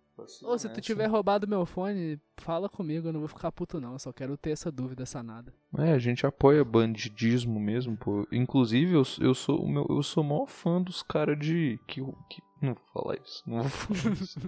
Ou 0.44 0.60
se 0.60 0.70
tu 0.70 0.80
tiver 0.80 1.08
roubado 1.08 1.48
meu 1.48 1.66
fone, 1.66 2.20
fala 2.38 2.70
comigo, 2.70 3.08
eu 3.08 3.14
não 3.14 3.20
vou 3.20 3.28
ficar 3.28 3.52
puto 3.52 3.82
não, 3.82 3.94
eu 3.94 4.00
só 4.00 4.14
quero 4.14 4.38
ter 4.38 4.52
essa 4.52 4.72
dúvida 4.72 5.06
sanada. 5.06 5.54
É, 5.78 5.92
a 5.92 5.98
gente 5.98 6.26
apoia 6.26 6.64
bandidismo 6.64 7.60
mesmo, 7.60 7.98
pô. 7.98 8.28
Inclusive, 8.32 8.94
eu, 8.94 9.04
eu 9.20 9.34
sou 9.34 9.64
o 9.64 9.68
meu, 9.68 9.86
eu 9.90 10.04
sou 10.04 10.24
maior 10.24 10.46
fã 10.46 10.82
dos 10.82 11.02
caras 11.02 11.38
de 11.40 11.80
que, 11.88 12.00
que 12.30 12.42
não 12.62 12.76
vou 12.76 12.84
falar 12.94 13.18
isso, 13.18 13.44
não 13.48 13.64
vou 13.64 13.70
falar 13.70 14.14
isso. 14.22 14.40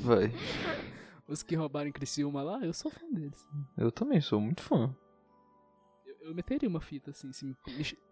Vai. 0.00 0.32
Os 1.28 1.42
que 1.42 1.54
roubaram 1.54 1.88
em 1.88 1.92
Criciúma 1.92 2.42
lá, 2.42 2.64
eu 2.64 2.72
sou 2.72 2.90
fã 2.90 3.06
deles. 3.10 3.46
Eu 3.76 3.92
também 3.92 4.20
sou 4.20 4.40
muito 4.40 4.62
fã. 4.62 4.94
Eu, 6.06 6.28
eu 6.28 6.34
meteria 6.34 6.68
uma 6.68 6.80
fita 6.80 7.10
assim, 7.10 7.28
assim 7.28 7.54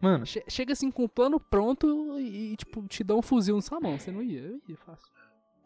Mano. 0.01 0.27
Che 0.27 0.45
chega 0.49 0.75
assim 0.75 0.91
com 0.91 1.05
o 1.05 1.09
plano 1.09 1.41
pronto 1.41 2.19
e, 2.21 2.57
tipo, 2.57 2.87
te 2.87 3.03
dá 3.03 3.15
um 3.15 3.23
fuzil 3.23 3.57
na 3.57 3.63
sua 3.63 3.81
mão. 3.81 3.99
Você 3.99 4.11
não 4.13 4.23
ia? 4.23 4.41
Eu 4.43 4.61
ia, 4.69 4.77
fácil. 4.77 5.11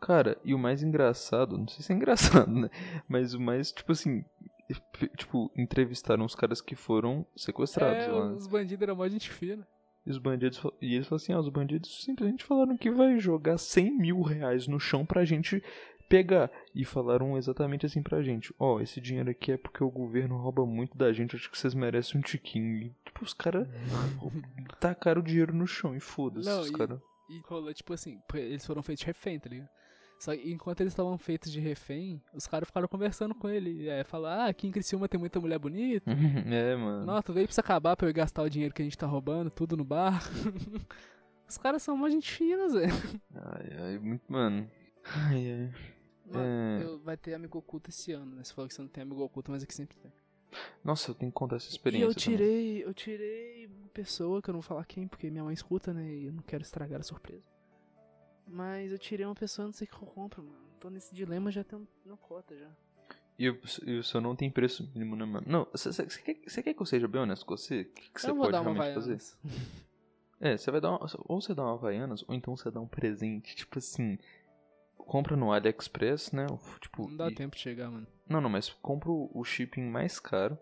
Cara, 0.00 0.38
e 0.44 0.54
o 0.54 0.58
mais 0.58 0.82
engraçado, 0.82 1.56
não 1.56 1.66
sei 1.68 1.82
se 1.82 1.92
é 1.92 1.96
engraçado, 1.96 2.50
né? 2.50 2.70
Mas 3.08 3.34
o 3.34 3.40
mais, 3.40 3.72
tipo 3.72 3.92
assim, 3.92 4.24
tipo, 5.16 5.50
entrevistaram 5.56 6.24
os 6.24 6.34
caras 6.34 6.60
que 6.60 6.74
foram 6.74 7.26
sequestrados 7.36 8.04
é, 8.04 8.08
lá. 8.08 8.32
Os 8.32 8.46
bandidos 8.46 8.82
eram 8.82 8.96
mó 8.96 9.08
gente 9.08 9.30
fina. 9.30 9.66
E 10.06 10.10
os 10.10 10.18
bandidos, 10.18 10.60
e 10.82 10.94
eles 10.94 11.06
falaram 11.06 11.22
assim, 11.22 11.32
ah, 11.32 11.40
os 11.40 11.48
bandidos 11.48 12.04
simplesmente 12.04 12.44
falaram 12.44 12.76
que 12.76 12.90
vai 12.90 13.18
jogar 13.18 13.56
100 13.56 13.90
mil 13.96 14.20
reais 14.20 14.68
no 14.68 14.78
chão 14.78 15.06
pra 15.06 15.24
gente 15.24 15.62
pegar. 16.08 16.50
E 16.74 16.84
falaram 16.84 17.38
exatamente 17.38 17.86
assim 17.86 18.02
pra 18.02 18.22
gente, 18.22 18.54
ó, 18.58 18.74
oh, 18.74 18.80
esse 18.80 19.00
dinheiro 19.00 19.30
aqui 19.30 19.52
é 19.52 19.56
porque 19.56 19.82
o 19.82 19.90
governo 19.90 20.36
rouba 20.36 20.66
muito 20.66 20.96
da 20.96 21.10
gente, 21.12 21.36
acho 21.36 21.50
que 21.50 21.56
vocês 21.56 21.74
merecem 21.74 22.18
um 22.20 22.22
tiquinho. 22.22 22.82
E, 22.82 22.94
tipo, 23.04 23.24
os 23.24 23.32
caras 23.32 23.66
tacaram 24.78 25.22
o 25.22 25.24
dinheiro 25.24 25.54
no 25.54 25.66
chão 25.66 25.96
e 25.96 26.00
foda-se 26.00 26.50
os 26.50 26.70
caras. 26.70 27.00
E 27.30 27.40
rolou, 27.46 27.72
tipo 27.72 27.94
assim, 27.94 28.20
eles 28.34 28.66
foram 28.66 28.82
feitos 28.82 29.04
refém, 29.04 29.40
tá 29.40 29.48
ligado? 29.48 29.70
Só 30.24 30.34
que 30.34 30.50
enquanto 30.50 30.80
eles 30.80 30.94
estavam 30.94 31.18
feitos 31.18 31.52
de 31.52 31.60
refém, 31.60 32.18
os 32.32 32.46
caras 32.46 32.66
ficaram 32.66 32.88
conversando 32.88 33.34
com 33.34 33.46
ele. 33.46 33.86
É, 33.90 34.02
falar, 34.04 34.46
ah, 34.46 34.46
aqui 34.46 34.66
em 34.66 34.70
Criciúma 34.70 35.06
tem 35.06 35.20
muita 35.20 35.38
mulher 35.38 35.58
bonita. 35.58 36.10
é, 36.50 36.74
mano. 36.74 37.04
Nossa, 37.04 37.24
tu 37.24 37.34
veio 37.34 37.46
pra 37.46 37.54
acabar 37.60 37.94
pra 37.94 38.08
eu 38.08 38.14
gastar 38.14 38.42
o 38.42 38.48
dinheiro 38.48 38.72
que 38.72 38.80
a 38.80 38.84
gente 38.86 38.96
tá 38.96 39.06
roubando, 39.06 39.50
tudo 39.50 39.76
no 39.76 39.84
bar. 39.84 40.22
os 41.46 41.58
caras 41.58 41.82
são 41.82 41.94
uma 41.94 42.10
gente 42.10 42.32
fina, 42.32 42.70
Zé. 42.70 42.86
Ai, 43.34 43.76
ai, 43.78 43.98
muito, 43.98 44.24
mano. 44.26 44.66
Ai, 45.04 45.52
ai. 45.52 45.74
Mano, 46.32 46.46
é... 46.46 46.84
eu, 46.84 46.98
vai 47.00 47.18
ter 47.18 47.34
amigo 47.34 47.58
oculto 47.58 47.90
esse 47.90 48.12
ano, 48.12 48.34
né? 48.34 48.44
Você 48.44 48.54
falou 48.54 48.66
que 48.66 48.72
você 48.72 48.80
não 48.80 48.88
tem 48.88 49.02
amigo 49.02 49.22
oculto, 49.22 49.50
mas 49.50 49.62
aqui 49.62 49.74
sempre 49.74 49.98
tem. 49.98 50.10
Nossa, 50.82 51.10
eu 51.10 51.14
tenho 51.14 51.30
que 51.30 51.36
contar 51.36 51.56
essa 51.56 51.68
experiência. 51.68 52.06
E 52.06 52.08
eu 52.08 52.14
tirei, 52.14 52.38
também. 52.38 52.78
eu 52.78 52.94
tirei 52.94 53.66
uma 53.66 53.88
pessoa 53.88 54.40
que 54.40 54.48
eu 54.48 54.54
não 54.54 54.62
vou 54.62 54.66
falar 54.66 54.86
quem, 54.86 55.06
porque 55.06 55.30
minha 55.30 55.44
mãe 55.44 55.52
escuta, 55.52 55.92
né? 55.92 56.10
E 56.14 56.24
eu 56.24 56.32
não 56.32 56.42
quero 56.42 56.62
estragar 56.62 57.00
a 57.00 57.02
surpresa. 57.02 57.53
Mas 58.46 58.92
eu 58.92 58.98
tirei 58.98 59.24
uma 59.24 59.34
pessoa, 59.34 59.66
não 59.66 59.72
sei 59.72 59.86
o 59.86 59.90
que 59.90 60.02
eu 60.02 60.08
compro, 60.08 60.42
mano. 60.42 60.64
Tô 60.78 60.90
nesse 60.90 61.14
dilema 61.14 61.50
já 61.50 61.64
tem 61.64 61.78
uma 62.04 62.16
cota 62.16 62.56
já. 62.56 62.70
E 63.38 63.50
o, 63.50 63.60
e 63.84 63.98
o 63.98 64.04
seu 64.04 64.20
não 64.20 64.36
tem 64.36 64.50
preço 64.50 64.88
mínimo, 64.94 65.16
né, 65.16 65.24
mano? 65.24 65.46
Não, 65.48 65.66
você 65.72 66.06
quer, 66.22 66.34
quer, 66.34 66.74
que 66.74 66.80
eu 66.80 66.86
seja 66.86 67.08
bem 67.08 67.22
honesto 67.22 67.44
com 67.44 67.56
você? 67.56 67.80
O 67.80 67.84
que, 67.86 68.10
que 68.10 68.20
você 68.20 68.32
pode 68.32 68.52
realmente 68.52 68.94
fazer? 68.94 69.18
É, 70.40 70.58
você 70.58 70.70
vai 70.70 70.80
dar 70.80 70.90
uma, 70.90 71.06
ou 71.26 71.40
você 71.40 71.54
dá 71.54 71.62
uma 71.62 71.72
Havaianas, 71.72 72.22
ou 72.28 72.34
então 72.34 72.54
você 72.54 72.70
dá 72.70 72.78
um 72.78 72.88
presente, 72.88 73.54
tipo 73.56 73.78
assim. 73.78 74.18
Compra 74.94 75.36
no 75.36 75.52
AliExpress, 75.52 76.32
né? 76.32 76.44
Tipo, 76.82 77.08
não 77.08 77.16
dá 77.16 77.28
e... 77.30 77.34
tempo 77.34 77.56
de 77.56 77.62
chegar, 77.62 77.90
mano. 77.90 78.06
Não, 78.28 78.42
não, 78.42 78.50
mas 78.50 78.68
compra 78.68 79.10
o 79.10 79.42
shipping 79.42 79.82
mais 79.82 80.20
caro 80.20 80.58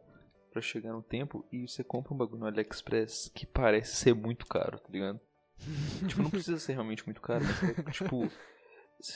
para 0.52 0.62
chegar 0.62 0.92
no 0.92 1.02
tempo 1.02 1.44
e 1.50 1.66
você 1.66 1.82
compra 1.82 2.14
um 2.14 2.16
bagulho 2.16 2.40
no 2.40 2.46
AliExpress 2.46 3.28
que 3.34 3.44
parece 3.44 3.96
ser 3.96 4.14
muito 4.14 4.46
caro, 4.46 4.78
tá 4.78 4.88
ligado? 4.90 5.18
tipo, 6.08 6.22
não 6.22 6.30
precisa 6.30 6.58
ser 6.58 6.72
realmente 6.72 7.04
muito 7.04 7.20
caro, 7.20 7.44
mas 7.44 7.62
é, 7.62 7.90
tipo 7.90 8.28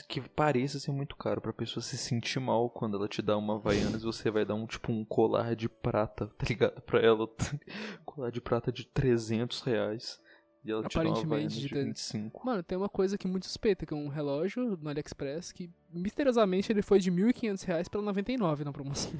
que 0.08 0.20
pareça 0.20 0.80
ser 0.80 0.90
muito 0.90 1.16
caro 1.16 1.40
pra 1.40 1.52
pessoa 1.52 1.82
se 1.82 1.96
sentir 1.96 2.40
mal 2.40 2.68
quando 2.68 2.96
ela 2.96 3.08
te 3.08 3.22
dá 3.22 3.36
uma 3.36 3.54
Havaianas 3.54 4.02
você 4.02 4.30
vai 4.30 4.44
dar 4.44 4.54
um 4.54 4.66
tipo 4.66 4.90
um 4.90 5.04
colar 5.04 5.54
de 5.54 5.68
prata, 5.68 6.26
tá 6.26 6.46
ligado? 6.48 6.80
Pra 6.82 7.00
ela. 7.00 7.28
colar 8.04 8.30
de 8.30 8.40
prata 8.40 8.72
de 8.72 8.84
300 8.84 9.60
reais. 9.62 10.20
E 10.64 10.72
ela 10.72 10.82
te 10.88 10.98
dá 10.98 11.02
uma 11.04 11.46
de, 11.46 11.60
de 11.60 11.68
25. 11.72 12.44
Mano, 12.44 12.62
tem 12.62 12.76
uma 12.76 12.88
coisa 12.88 13.16
que 13.16 13.28
muito 13.28 13.46
suspeita, 13.46 13.86
que 13.86 13.94
é 13.94 13.96
um 13.96 14.08
relógio 14.08 14.76
no 14.76 14.88
AliExpress 14.88 15.52
que 15.52 15.70
misteriosamente 15.88 16.72
ele 16.72 16.82
foi 16.82 16.98
de 16.98 17.12
1.500 17.12 17.62
reais 17.64 17.88
pra 17.88 18.02
99 18.02 18.64
na 18.64 18.72
promoção. 18.72 19.12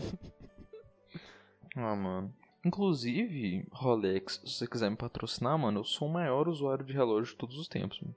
ah, 1.77 1.95
mano. 1.95 2.35
Inclusive, 2.67 3.65
Rolex, 3.71 4.41
se 4.45 4.51
você 4.51 4.67
quiser 4.67 4.91
me 4.91 4.97
patrocinar, 4.97 5.57
mano, 5.57 5.79
eu 5.79 5.85
sou 5.85 6.09
o 6.09 6.13
maior 6.13 6.49
usuário 6.49 6.85
de 6.85 6.93
relógio 6.93 7.33
de 7.33 7.39
todos 7.39 7.57
os 7.57 7.69
tempos, 7.69 8.01
mano. 8.01 8.17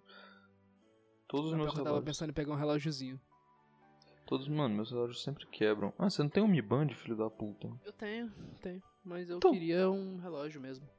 Todos 1.27 1.51
os 1.51 1.55
meus 1.55 1.67
relógios. 1.67 1.85
Eu 1.85 1.93
tava 1.93 2.01
pensando 2.01 2.29
em 2.31 2.33
pegar 2.33 2.51
um 2.53 2.55
relógiozinho. 2.55 3.21
Todos, 4.25 4.47
mano, 4.47 4.73
meus 4.73 4.89
relógios 4.89 5.21
sempre 5.21 5.45
quebram. 5.45 5.93
Ah, 5.99 6.09
você 6.09 6.23
não 6.23 6.29
tem 6.31 6.41
um 6.41 6.47
Mi 6.47 6.63
Band, 6.63 6.89
filho 6.89 7.15
da 7.15 7.29
puta? 7.29 7.69
Eu 7.85 7.93
tenho, 7.93 8.31
tenho. 8.59 8.81
Mas 9.03 9.29
eu 9.29 9.37
então, 9.37 9.51
queria 9.51 9.87
um 9.87 10.17
relógio 10.17 10.59
mesmo. 10.59 10.89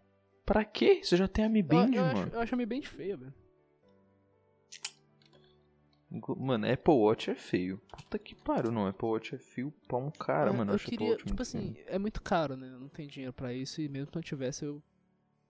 Pra 0.46 0.64
quê? 0.64 1.01
Você 1.03 1.16
já 1.16 1.26
tem 1.26 1.44
a 1.44 1.48
Mi 1.48 1.61
Band, 1.62 1.88
eu, 1.92 1.94
eu 1.94 2.05
mano? 2.05 2.18
Acho, 2.20 2.34
eu 2.36 2.40
acho 2.40 2.55
a 2.55 2.59
Mi 2.59 2.66
Band 2.66 2.82
feia, 2.82 3.16
velho. 3.16 3.34
Mano, 6.11 6.70
Apple 6.70 6.94
Watch 6.94 7.30
é 7.30 7.34
feio. 7.36 7.78
Puta 7.96 8.18
que 8.18 8.34
pariu, 8.34 8.72
não. 8.72 8.86
Apple 8.86 9.08
Watch 9.08 9.34
é 9.34 9.38
feio 9.38 9.72
pra 9.86 9.96
um 9.96 10.11
cara, 10.11 10.50
eu, 10.50 10.54
mano. 10.54 10.72
Eu, 10.72 10.76
eu 10.76 10.80
queria, 10.80 11.16
tipo 11.16 11.40
assim, 11.40 11.74
feio. 11.74 11.86
é 11.86 11.98
muito 11.98 12.20
caro, 12.20 12.56
né? 12.56 12.68
Eu 12.68 12.80
não 12.80 12.88
tenho 12.88 13.08
dinheiro 13.08 13.32
pra 13.32 13.52
isso 13.52 13.80
e 13.80 13.88
mesmo 13.88 14.11
que 14.11 14.18
eu 14.18 14.22
tivesse, 14.22 14.64
eu 14.64 14.82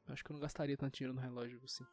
acho 0.09 0.23
que 0.23 0.31
eu 0.31 0.35
não 0.35 0.41
gastaria 0.41 0.77
tanto 0.77 0.95
dinheiro 0.97 1.15
no 1.15 1.21
relógio 1.21 1.59
assim. 1.65 1.85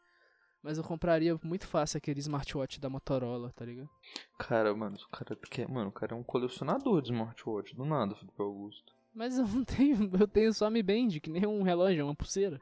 Mas 0.61 0.78
eu 0.78 0.84
compraria 0.84 1.39
muito 1.43 1.65
fácil 1.65 1.97
aquele 1.97 2.20
smartwatch 2.20 2.80
da 2.80 2.89
Motorola, 2.89 3.53
tá 3.55 3.63
ligado? 3.63 3.89
Cara, 4.38 4.76
mano, 4.76 4.97
o 4.97 5.09
cara 5.15 5.38
quer. 5.49 5.70
Mano, 5.70 5.89
o 5.89 5.93
cara 5.93 6.13
é 6.13 6.18
um 6.18 6.24
colecionador 6.24 7.01
de 7.01 7.11
smartwatch, 7.13 7.74
do 7.74 7.86
nada, 7.86 8.15
Felipe 8.15 8.41
Augusto. 8.41 8.93
Mas 9.13 9.38
eu 9.38 9.47
não 9.47 9.63
tenho. 9.65 10.11
Eu 10.20 10.28
tenho 10.28 10.53
só 10.53 10.70
Mi 10.70 10.84
Band, 10.84 11.20
que 11.22 11.30
nem 11.30 11.45
um 11.45 11.61
relógio, 11.63 12.01
é 12.01 12.03
uma 12.03 12.15
pulseira. 12.15 12.59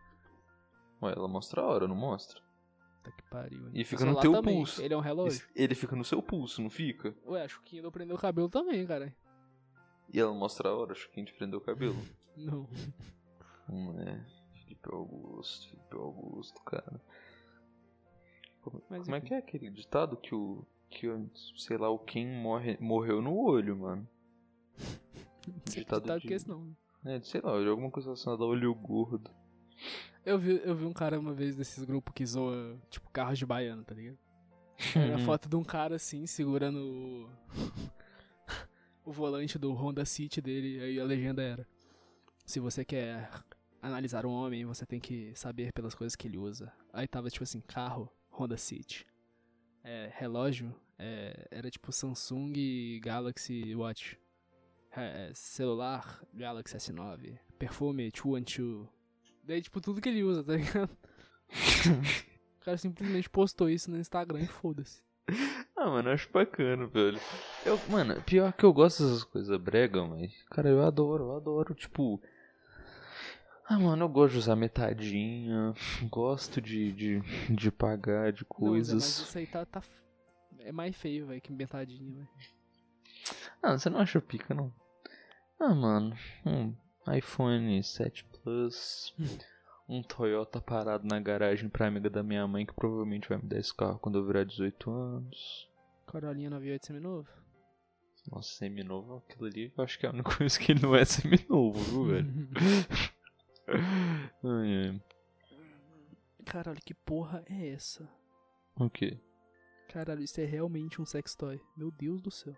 Ué, 1.02 1.14
ela 1.14 1.28
mostra 1.28 1.62
a 1.62 1.66
hora, 1.66 1.88
não 1.88 1.96
mostra? 1.96 2.45
Tá 3.06 3.12
que 3.12 3.24
pariu. 3.30 3.70
E 3.72 3.84
fica 3.84 4.04
no 4.04 4.20
teu 4.20 4.32
também. 4.32 4.58
pulso. 4.58 4.82
Ele 4.82 4.94
é 4.94 4.98
um 4.98 5.02
relógio? 5.02 5.48
Ele 5.56 5.76
fica 5.76 5.96
no 5.96 6.04
seu 6.04 6.24
pulso, 6.24 6.60
não 6.60 6.72
fica? 6.72 7.16
Ué, 7.28 7.44
acho 7.44 7.62
que 7.62 7.78
ainda 7.78 7.92
prendeu 7.92 8.16
o 8.16 8.20
cabelo 8.20 8.50
também, 8.50 8.86
cara. 8.88 9.16
E 10.12 10.20
ela 10.20 10.34
mostra 10.34 10.70
a 10.70 10.76
hora, 10.76 10.94
a 10.94 11.20
gente 11.20 11.34
prendeu 11.34 11.60
o 11.60 11.62
cabelo? 11.62 11.96
não. 12.36 12.68
Não 13.70 14.00
é. 14.00 14.26
Felipe 14.54 14.90
Augusto, 14.92 15.70
Felipe 15.70 15.96
Augusto, 15.96 16.64
cara. 16.64 17.00
Como, 18.62 18.82
como 18.82 19.16
é 19.16 19.22
que 19.22 19.34
é 19.36 19.38
aquele 19.38 19.70
ditado 19.70 20.18
que 20.18 20.34
o. 20.34 20.66
Que 20.90 21.08
o, 21.08 21.30
sei 21.58 21.78
lá, 21.78 21.90
o 21.90 22.00
quem 22.00 22.26
morre, 22.26 22.78
morreu 22.80 23.22
no 23.22 23.38
olho, 23.38 23.78
mano? 23.78 24.08
ditado, 25.70 26.02
ditado 26.02 26.22
de, 26.22 26.28
que 26.28 26.34
é 26.34 26.38
esse 26.38 26.48
não. 26.48 26.76
É, 27.04 27.22
sei 27.22 27.42
lá, 27.42 27.60
de 27.60 27.68
alguma 27.68 27.92
coisa 27.92 28.08
relacionada 28.10 28.44
ao 28.44 28.50
olho 28.50 28.74
gordo. 28.74 29.30
Eu 30.26 30.40
vi, 30.40 30.60
eu 30.64 30.76
vi 30.76 30.86
um 30.86 30.94
cara 30.94 31.20
uma 31.20 31.34
vez 31.34 31.56
desses 31.56 31.84
grupos 31.84 32.12
que 32.14 32.26
zoa, 32.26 32.82
tipo, 32.90 33.10
carros 33.12 33.38
de 33.38 33.46
baiano, 33.46 33.84
tá 33.84 33.94
ligado? 33.94 34.18
Era 34.96 35.16
a 35.16 35.20
foto 35.20 35.48
de 35.48 35.56
um 35.56 35.64
cara 35.64 35.96
assim, 35.96 36.26
segurando 36.26 36.80
o, 39.06 39.10
o 39.10 39.12
volante 39.12 39.60
do 39.60 39.72
Honda 39.72 40.04
City 40.04 40.42
dele, 40.42 40.82
aí 40.82 41.00
a 41.00 41.06
legenda 41.06 41.44
era: 41.44 41.68
Se 42.44 42.60
você 42.60 42.84
quer 42.84 43.30
analisar 43.82 44.26
um 44.26 44.32
homem, 44.32 44.66
você 44.66 44.84
tem 44.84 45.00
que 45.00 45.32
saber 45.36 45.72
pelas 45.72 45.94
coisas 45.94 46.16
que 46.16 46.28
ele 46.28 46.40
usa. 46.40 46.74
Aí 46.92 47.08
tava 47.08 47.30
tipo 47.30 47.44
assim: 47.44 47.62
carro, 47.62 48.12
Honda 48.32 48.58
City. 48.58 49.06
É, 49.84 50.12
relógio 50.16 50.76
é, 50.98 51.48
era 51.52 51.70
tipo 51.70 51.92
Samsung 51.92 53.00
Galaxy 53.00 53.76
Watch. 53.76 54.20
É, 54.92 55.32
celular 55.36 56.22
Galaxy 56.34 56.76
S9. 56.78 57.38
Perfume 57.60 58.10
212. 58.12 58.95
Daí, 59.46 59.62
tipo, 59.62 59.80
tudo 59.80 60.02
que 60.02 60.10
ele 60.10 60.24
usa, 60.24 60.44
tá 60.44 60.56
ligado? 60.56 60.90
o 62.58 62.66
cara 62.66 62.78
simplesmente 62.78 63.30
postou 63.30 63.70
isso 63.70 63.92
no 63.92 64.00
Instagram 64.00 64.42
e 64.42 64.48
foda-se. 64.48 65.04
Ah, 65.76 65.90
mano, 65.90 66.10
eu 66.10 66.14
acho 66.14 66.32
bacana, 66.32 66.88
velho. 66.88 67.20
Eu, 67.66 67.80
mano, 67.90 68.20
pior 68.24 68.54
que 68.54 68.64
eu 68.64 68.74
gosto 68.74 69.04
dessas 69.04 69.24
coisas 69.24 69.60
brega, 69.60 70.06
mas, 70.06 70.32
cara, 70.50 70.70
eu 70.70 70.84
adoro, 70.84 71.26
eu 71.26 71.36
adoro, 71.36 71.76
tipo, 71.76 72.22
ah, 73.68 73.80
mano, 73.80 74.06
eu 74.06 74.10
gosto 74.10 74.34
de 74.34 74.40
usar 74.40 74.56
metadinha, 74.56 75.74
gosto 76.10 76.62
de, 76.62 76.92
de, 76.92 77.22
de 77.50 77.72
pagar 77.72 78.32
de 78.32 78.46
coisas. 78.46 78.90
Não, 78.90 78.96
mas 78.96 79.28
isso 79.28 79.38
aí 79.38 79.48
tá, 79.48 79.66
tá. 79.66 79.84
É 80.60 80.72
mais 80.72 80.96
feio, 80.96 81.28
velho, 81.28 81.42
que 81.42 81.52
metadinha, 81.52 82.14
velho. 82.14 82.30
Ah, 83.62 83.78
você 83.78 83.90
não 83.90 84.00
acha 84.00 84.22
pica, 84.22 84.54
não? 84.54 84.72
Ah, 85.60 85.74
mano, 85.74 86.16
um 86.46 86.76
iPhone 87.12 87.84
7 87.84 88.24
Plus, 88.46 89.12
um 89.90 90.04
Toyota 90.04 90.62
parado 90.62 91.08
na 91.08 91.20
garagem 91.20 91.68
pra 91.68 91.88
amiga 91.88 92.12
da 92.12 92.22
minha 92.22 92.48
mãe 92.48 92.64
que 92.64 92.76
provavelmente 92.76 93.28
vai 93.28 93.40
me 93.40 93.44
dar 93.48 93.58
esse 93.58 93.74
carro 93.74 93.98
quando 93.98 94.20
eu 94.20 94.24
virar 94.28 94.44
18 94.44 94.92
anos. 94.92 95.68
Corolinha 96.06 96.52
98 96.52 96.86
seminovo? 96.86 97.28
Nossa, 98.32 98.50
seminovo, 98.50 99.24
aquilo 99.28 99.48
ali 99.48 99.74
eu 99.76 99.84
acho 99.84 99.98
que 99.98 100.06
é 100.06 100.10
a 100.10 100.12
única 100.12 100.30
coisa 100.38 100.60
que 100.60 100.76
não 100.76 100.96
é 100.96 101.04
seminovo, 101.04 101.80
viu, 101.80 102.06
velho? 102.06 102.50
ai, 104.44 104.90
ai. 104.90 105.02
Caralho, 106.46 106.82
que 106.86 106.94
porra 106.94 107.44
é 107.50 107.70
essa? 107.70 108.08
O 108.80 108.88
quê? 108.92 109.20
Caralho, 109.90 110.22
isso 110.22 110.40
é 110.40 110.46
realmente 110.46 111.02
um 111.02 111.06
sextoy. 111.06 111.60
Meu 111.76 111.90
Deus 111.90 112.22
do 112.22 112.30
céu. 112.30 112.56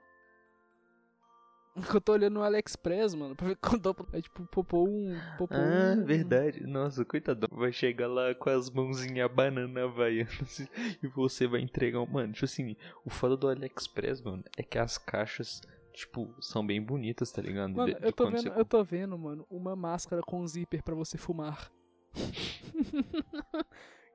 Eu 1.94 2.02
tô 2.02 2.14
olhando 2.14 2.34
no 2.36 2.44
AliExpress, 2.44 3.14
mano, 3.16 3.36
pra 3.36 3.48
ver 3.48 3.58
quando 3.58 3.96
é 4.14 4.22
tipo, 4.22 4.46
popou 4.48 4.88
um. 4.88 5.18
Popou 5.38 5.58
ah, 5.58 5.96
um... 5.98 6.04
verdade. 6.04 6.66
Nossa, 6.66 7.06
coitado. 7.06 7.48
Vai 7.52 7.72
chegar 7.72 8.08
lá 8.08 8.34
com 8.34 8.50
as 8.50 8.70
mãozinhas 8.70 9.32
banana 9.32 9.84
havaianas 9.84 10.60
e 11.02 11.08
você 11.08 11.48
vai 11.48 11.62
entregar 11.62 12.02
um. 12.02 12.08
Mano, 12.08 12.34
tipo 12.34 12.46
assim, 12.46 12.76
o 13.06 13.10
foda 13.10 13.38
do 13.38 13.48
AliExpress, 13.48 14.22
mano, 14.22 14.44
é 14.58 14.64
que 14.64 14.78
as 14.78 14.98
caixas 14.98 15.62
tipo, 15.94 16.32
são 16.40 16.66
bem 16.66 16.82
bonitas, 16.82 17.32
tá 17.32 17.42
ligado? 17.42 17.74
Mano, 17.74 17.94
de, 17.94 18.06
eu, 18.06 18.14
tô 18.14 18.30
vendo, 18.30 18.44
você... 18.44 18.50
eu 18.50 18.66
tô 18.66 18.84
vendo, 18.84 19.18
mano, 19.18 19.46
uma 19.50 19.76
máscara 19.76 20.22
com 20.22 20.46
zíper 20.46 20.84
para 20.84 20.94
você 20.94 21.18
fumar. 21.18 21.72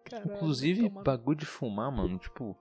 Caralho, 0.04 0.36
Inclusive, 0.36 0.88
toma... 0.88 1.02
bagulho 1.02 1.38
de 1.38 1.46
fumar, 1.46 1.90
mano, 1.90 2.18
tipo. 2.18 2.56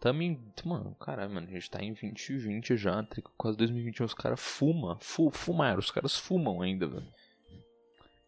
Também, 0.00 0.40
mano, 0.64 0.94
caralho, 0.94 1.30
mano, 1.30 1.46
a 1.46 1.50
gente 1.50 1.70
tá 1.70 1.82
em 1.82 1.92
2020 1.92 2.76
já, 2.76 3.06
quase 3.36 3.58
2021, 3.58 4.06
os 4.06 4.14
caras 4.14 4.40
fumam, 4.40 4.98
fu 4.98 5.30
fumaram, 5.30 5.78
os 5.78 5.90
caras 5.90 6.16
fumam 6.16 6.62
ainda, 6.62 6.88
velho. 6.88 7.12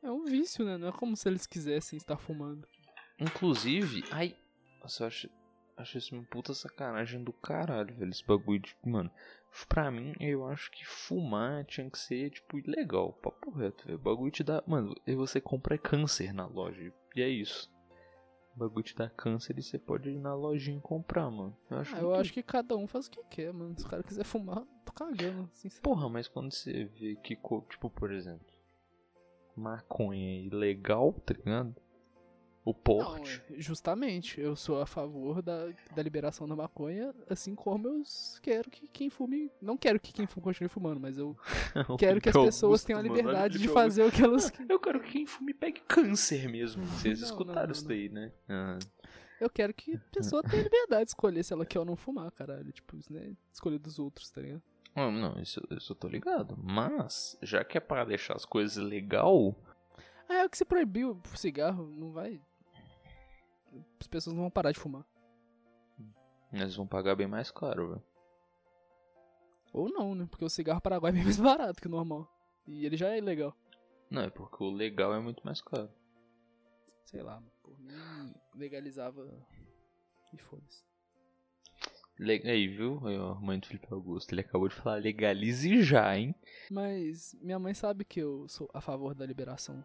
É 0.02 0.10
um 0.10 0.24
vício, 0.24 0.64
né? 0.64 0.76
Não 0.76 0.88
é 0.88 0.92
como 0.92 1.16
se 1.16 1.28
eles 1.28 1.46
quisessem 1.46 1.96
estar 1.96 2.18
fumando. 2.18 2.68
Inclusive, 3.18 4.04
ai, 4.10 4.36
nossa, 4.82 5.04
eu 5.04 5.06
acho, 5.06 5.30
acho 5.76 5.98
isso 5.98 6.14
uma 6.14 6.24
puta 6.24 6.52
sacanagem 6.52 7.24
do 7.24 7.32
caralho, 7.32 7.94
velho, 7.94 8.10
esse 8.10 8.26
bagulho 8.26 8.60
de, 8.60 8.76
mano, 8.84 9.10
Pra 9.68 9.90
mim, 9.90 10.14
eu 10.18 10.46
acho 10.46 10.70
que 10.70 10.84
fumar 10.84 11.64
tinha 11.64 11.88
que 11.88 11.98
ser, 11.98 12.30
tipo, 12.30 12.58
ilegal. 12.58 13.12
Papo 13.12 13.50
reto, 13.50 13.84
velho. 13.84 13.98
O 13.98 14.02
bagulho 14.02 14.30
te 14.30 14.42
dá. 14.42 14.62
Mano, 14.66 14.94
e 15.06 15.14
você 15.14 15.40
compra 15.40 15.78
câncer 15.78 16.32
na 16.32 16.46
loja. 16.46 16.92
E 17.14 17.22
é 17.22 17.28
isso. 17.28 17.70
O 18.54 18.58
bagulho 18.58 18.84
te 18.84 18.94
dá 18.94 19.08
câncer 19.08 19.58
e 19.58 19.62
você 19.62 19.78
pode 19.78 20.10
ir 20.10 20.18
na 20.18 20.34
lojinha 20.34 20.80
comprar, 20.80 21.30
mano. 21.30 21.56
Eu 21.70 21.78
acho, 21.78 21.94
ah, 21.94 21.98
que... 21.98 22.04
eu 22.04 22.14
acho 22.14 22.32
que 22.32 22.42
cada 22.42 22.76
um 22.76 22.86
faz 22.86 23.06
o 23.06 23.10
que 23.10 23.22
quer, 23.24 23.52
mano. 23.52 23.74
Se 23.78 23.86
o 23.86 23.88
cara 23.88 24.02
quiser 24.02 24.24
fumar, 24.24 24.62
tô 24.84 24.92
cagando. 24.92 25.50
Porra, 25.82 26.08
mas 26.08 26.28
quando 26.28 26.52
você 26.52 26.84
vê 26.84 27.16
que, 27.16 27.36
tipo, 27.70 27.90
por 27.90 28.12
exemplo, 28.12 28.46
maconha 29.56 30.28
é 30.28 30.42
ilegal, 30.42 31.12
tá 31.12 31.34
ligado? 31.34 31.74
O 32.64 32.72
porte. 32.72 33.42
Não, 33.50 33.60
justamente, 33.60 34.40
eu 34.40 34.54
sou 34.54 34.80
a 34.80 34.86
favor 34.86 35.42
da, 35.42 35.68
da 35.94 36.02
liberação 36.02 36.46
da 36.46 36.54
maconha, 36.54 37.12
assim 37.28 37.54
como 37.54 37.88
eu 37.88 38.02
quero 38.40 38.70
que 38.70 38.86
quem 38.88 39.10
fume. 39.10 39.50
Não 39.60 39.76
quero 39.76 39.98
que 39.98 40.12
quem 40.12 40.26
fume 40.26 40.44
continue 40.44 40.68
fumando, 40.68 41.00
mas 41.00 41.18
eu 41.18 41.36
quero 41.98 42.20
que 42.20 42.28
as 42.28 42.36
pessoas 42.36 42.84
tenham 42.84 43.00
a 43.00 43.02
liberdade 43.02 43.58
de 43.58 43.68
fazer 43.68 44.04
o 44.04 44.12
que 44.12 44.22
elas. 44.22 44.52
Eu 44.68 44.78
quero 44.78 45.00
que 45.00 45.10
quem 45.10 45.26
fume 45.26 45.52
pegue 45.52 45.80
câncer 45.80 46.48
mesmo. 46.48 46.84
Vocês 46.86 47.20
não, 47.20 47.28
escutaram 47.28 47.66
não, 47.66 47.72
isso 47.72 47.86
daí, 47.86 48.08
né? 48.08 48.32
Ah. 48.48 48.78
Eu 49.40 49.50
quero 49.50 49.74
que 49.74 49.96
a 49.96 50.00
pessoa 50.12 50.42
tenha 50.42 50.62
liberdade 50.62 51.06
de 51.06 51.10
escolher 51.10 51.42
se 51.42 51.52
ela 51.52 51.66
quer 51.66 51.80
ou 51.80 51.84
não 51.84 51.96
fumar, 51.96 52.30
caralho. 52.30 52.70
Tipo, 52.72 52.96
isso, 52.96 53.12
né? 53.12 53.34
Escolher 53.52 53.78
dos 53.78 53.98
outros, 53.98 54.30
tá 54.30 54.40
ligado? 54.40 54.62
Não, 54.94 55.10
não, 55.10 55.40
isso, 55.40 55.60
isso 55.70 55.92
eu 55.92 55.96
tô 55.96 56.06
ligado. 56.06 56.56
Mas, 56.62 57.36
já 57.42 57.64
que 57.64 57.76
é 57.76 57.80
para 57.80 58.04
deixar 58.04 58.36
as 58.36 58.44
coisas 58.44 58.82
legal. 58.82 59.54
Ah, 60.28 60.36
é 60.36 60.44
o 60.44 60.50
que 60.50 60.56
se 60.56 60.64
proibiu 60.64 61.20
o 61.32 61.36
cigarro, 61.36 61.92
não 61.96 62.12
vai 62.12 62.40
as 64.00 64.06
pessoas 64.06 64.34
não 64.34 64.42
vão 64.42 64.50
parar 64.50 64.72
de 64.72 64.80
fumar. 64.80 65.06
Eles 66.52 66.76
vão 66.76 66.86
pagar 66.86 67.16
bem 67.16 67.26
mais 67.26 67.50
caro, 67.50 67.90
velho. 67.90 68.02
Ou 69.72 69.88
não, 69.88 70.14
né? 70.14 70.26
Porque 70.30 70.44
o 70.44 70.50
cigarro 70.50 70.80
paraguai 70.80 71.10
é 71.10 71.14
bem 71.14 71.24
mais 71.24 71.40
barato 71.40 71.80
que 71.80 71.88
o 71.88 71.90
normal. 71.90 72.30
E 72.66 72.84
ele 72.84 72.96
já 72.96 73.10
é 73.10 73.18
ilegal. 73.18 73.56
Não, 74.10 74.22
é 74.22 74.30
porque 74.30 74.62
o 74.62 74.70
legal 74.70 75.14
é 75.14 75.20
muito 75.20 75.42
mais 75.44 75.62
caro. 75.62 75.90
Sei 77.06 77.22
lá, 77.22 77.42
por 77.62 77.78
mim 77.80 78.34
legalizava 78.54 79.26
e 80.32 80.38
foda-se. 80.38 80.84
Le... 82.18 82.42
Aí, 82.44 82.68
viu? 82.68 83.00
Ó, 83.02 83.34
mãe 83.40 83.58
do 83.58 83.66
Felipe 83.66 83.88
Augusto. 83.90 84.32
Ele 84.32 84.42
acabou 84.42 84.68
de 84.68 84.74
falar 84.74 84.96
legalize 84.96 85.82
já, 85.82 86.16
hein? 86.16 86.34
Mas 86.70 87.34
minha 87.40 87.58
mãe 87.58 87.72
sabe 87.72 88.04
que 88.04 88.20
eu 88.20 88.46
sou 88.48 88.68
a 88.74 88.80
favor 88.80 89.14
da 89.14 89.24
liberação 89.24 89.82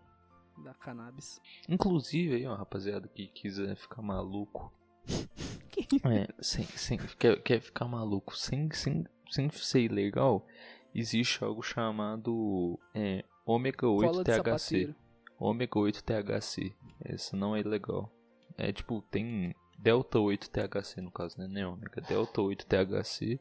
da 0.63 0.73
cannabis. 0.73 1.41
Inclusive, 1.67 2.35
aí, 2.35 2.47
ó, 2.47 2.55
rapaziada 2.55 3.07
que 3.07 3.27
quiser 3.27 3.75
ficar 3.75 4.01
maluco. 4.01 4.73
é, 6.05 6.27
sem, 6.41 6.65
sem, 6.65 6.97
quer, 7.19 7.41
quer 7.41 7.61
ficar 7.61 7.85
maluco 7.85 8.35
sem, 8.35 8.69
sem, 8.71 9.05
sem 9.29 9.49
ser 9.49 9.81
ilegal, 9.81 10.45
existe 10.93 11.43
algo 11.43 11.61
chamado 11.61 12.79
é, 12.93 13.23
ômega 13.45 13.87
8 13.87 14.23
THC. 14.23 14.95
Ômega 15.39 15.79
8 15.79 16.03
THC. 16.03 16.73
Esse 17.05 17.35
não 17.35 17.55
é 17.55 17.59
ilegal. 17.59 18.11
É 18.57 18.71
tipo, 18.71 19.01
tem 19.03 19.55
Delta 19.77 20.19
8 20.19 20.49
THC 20.49 21.01
no 21.01 21.11
caso, 21.11 21.37
né? 21.39 21.47
Não 21.47 21.73
ômega. 21.73 22.01
Delta 22.01 22.41
8 22.41 22.65
THC. 22.65 23.39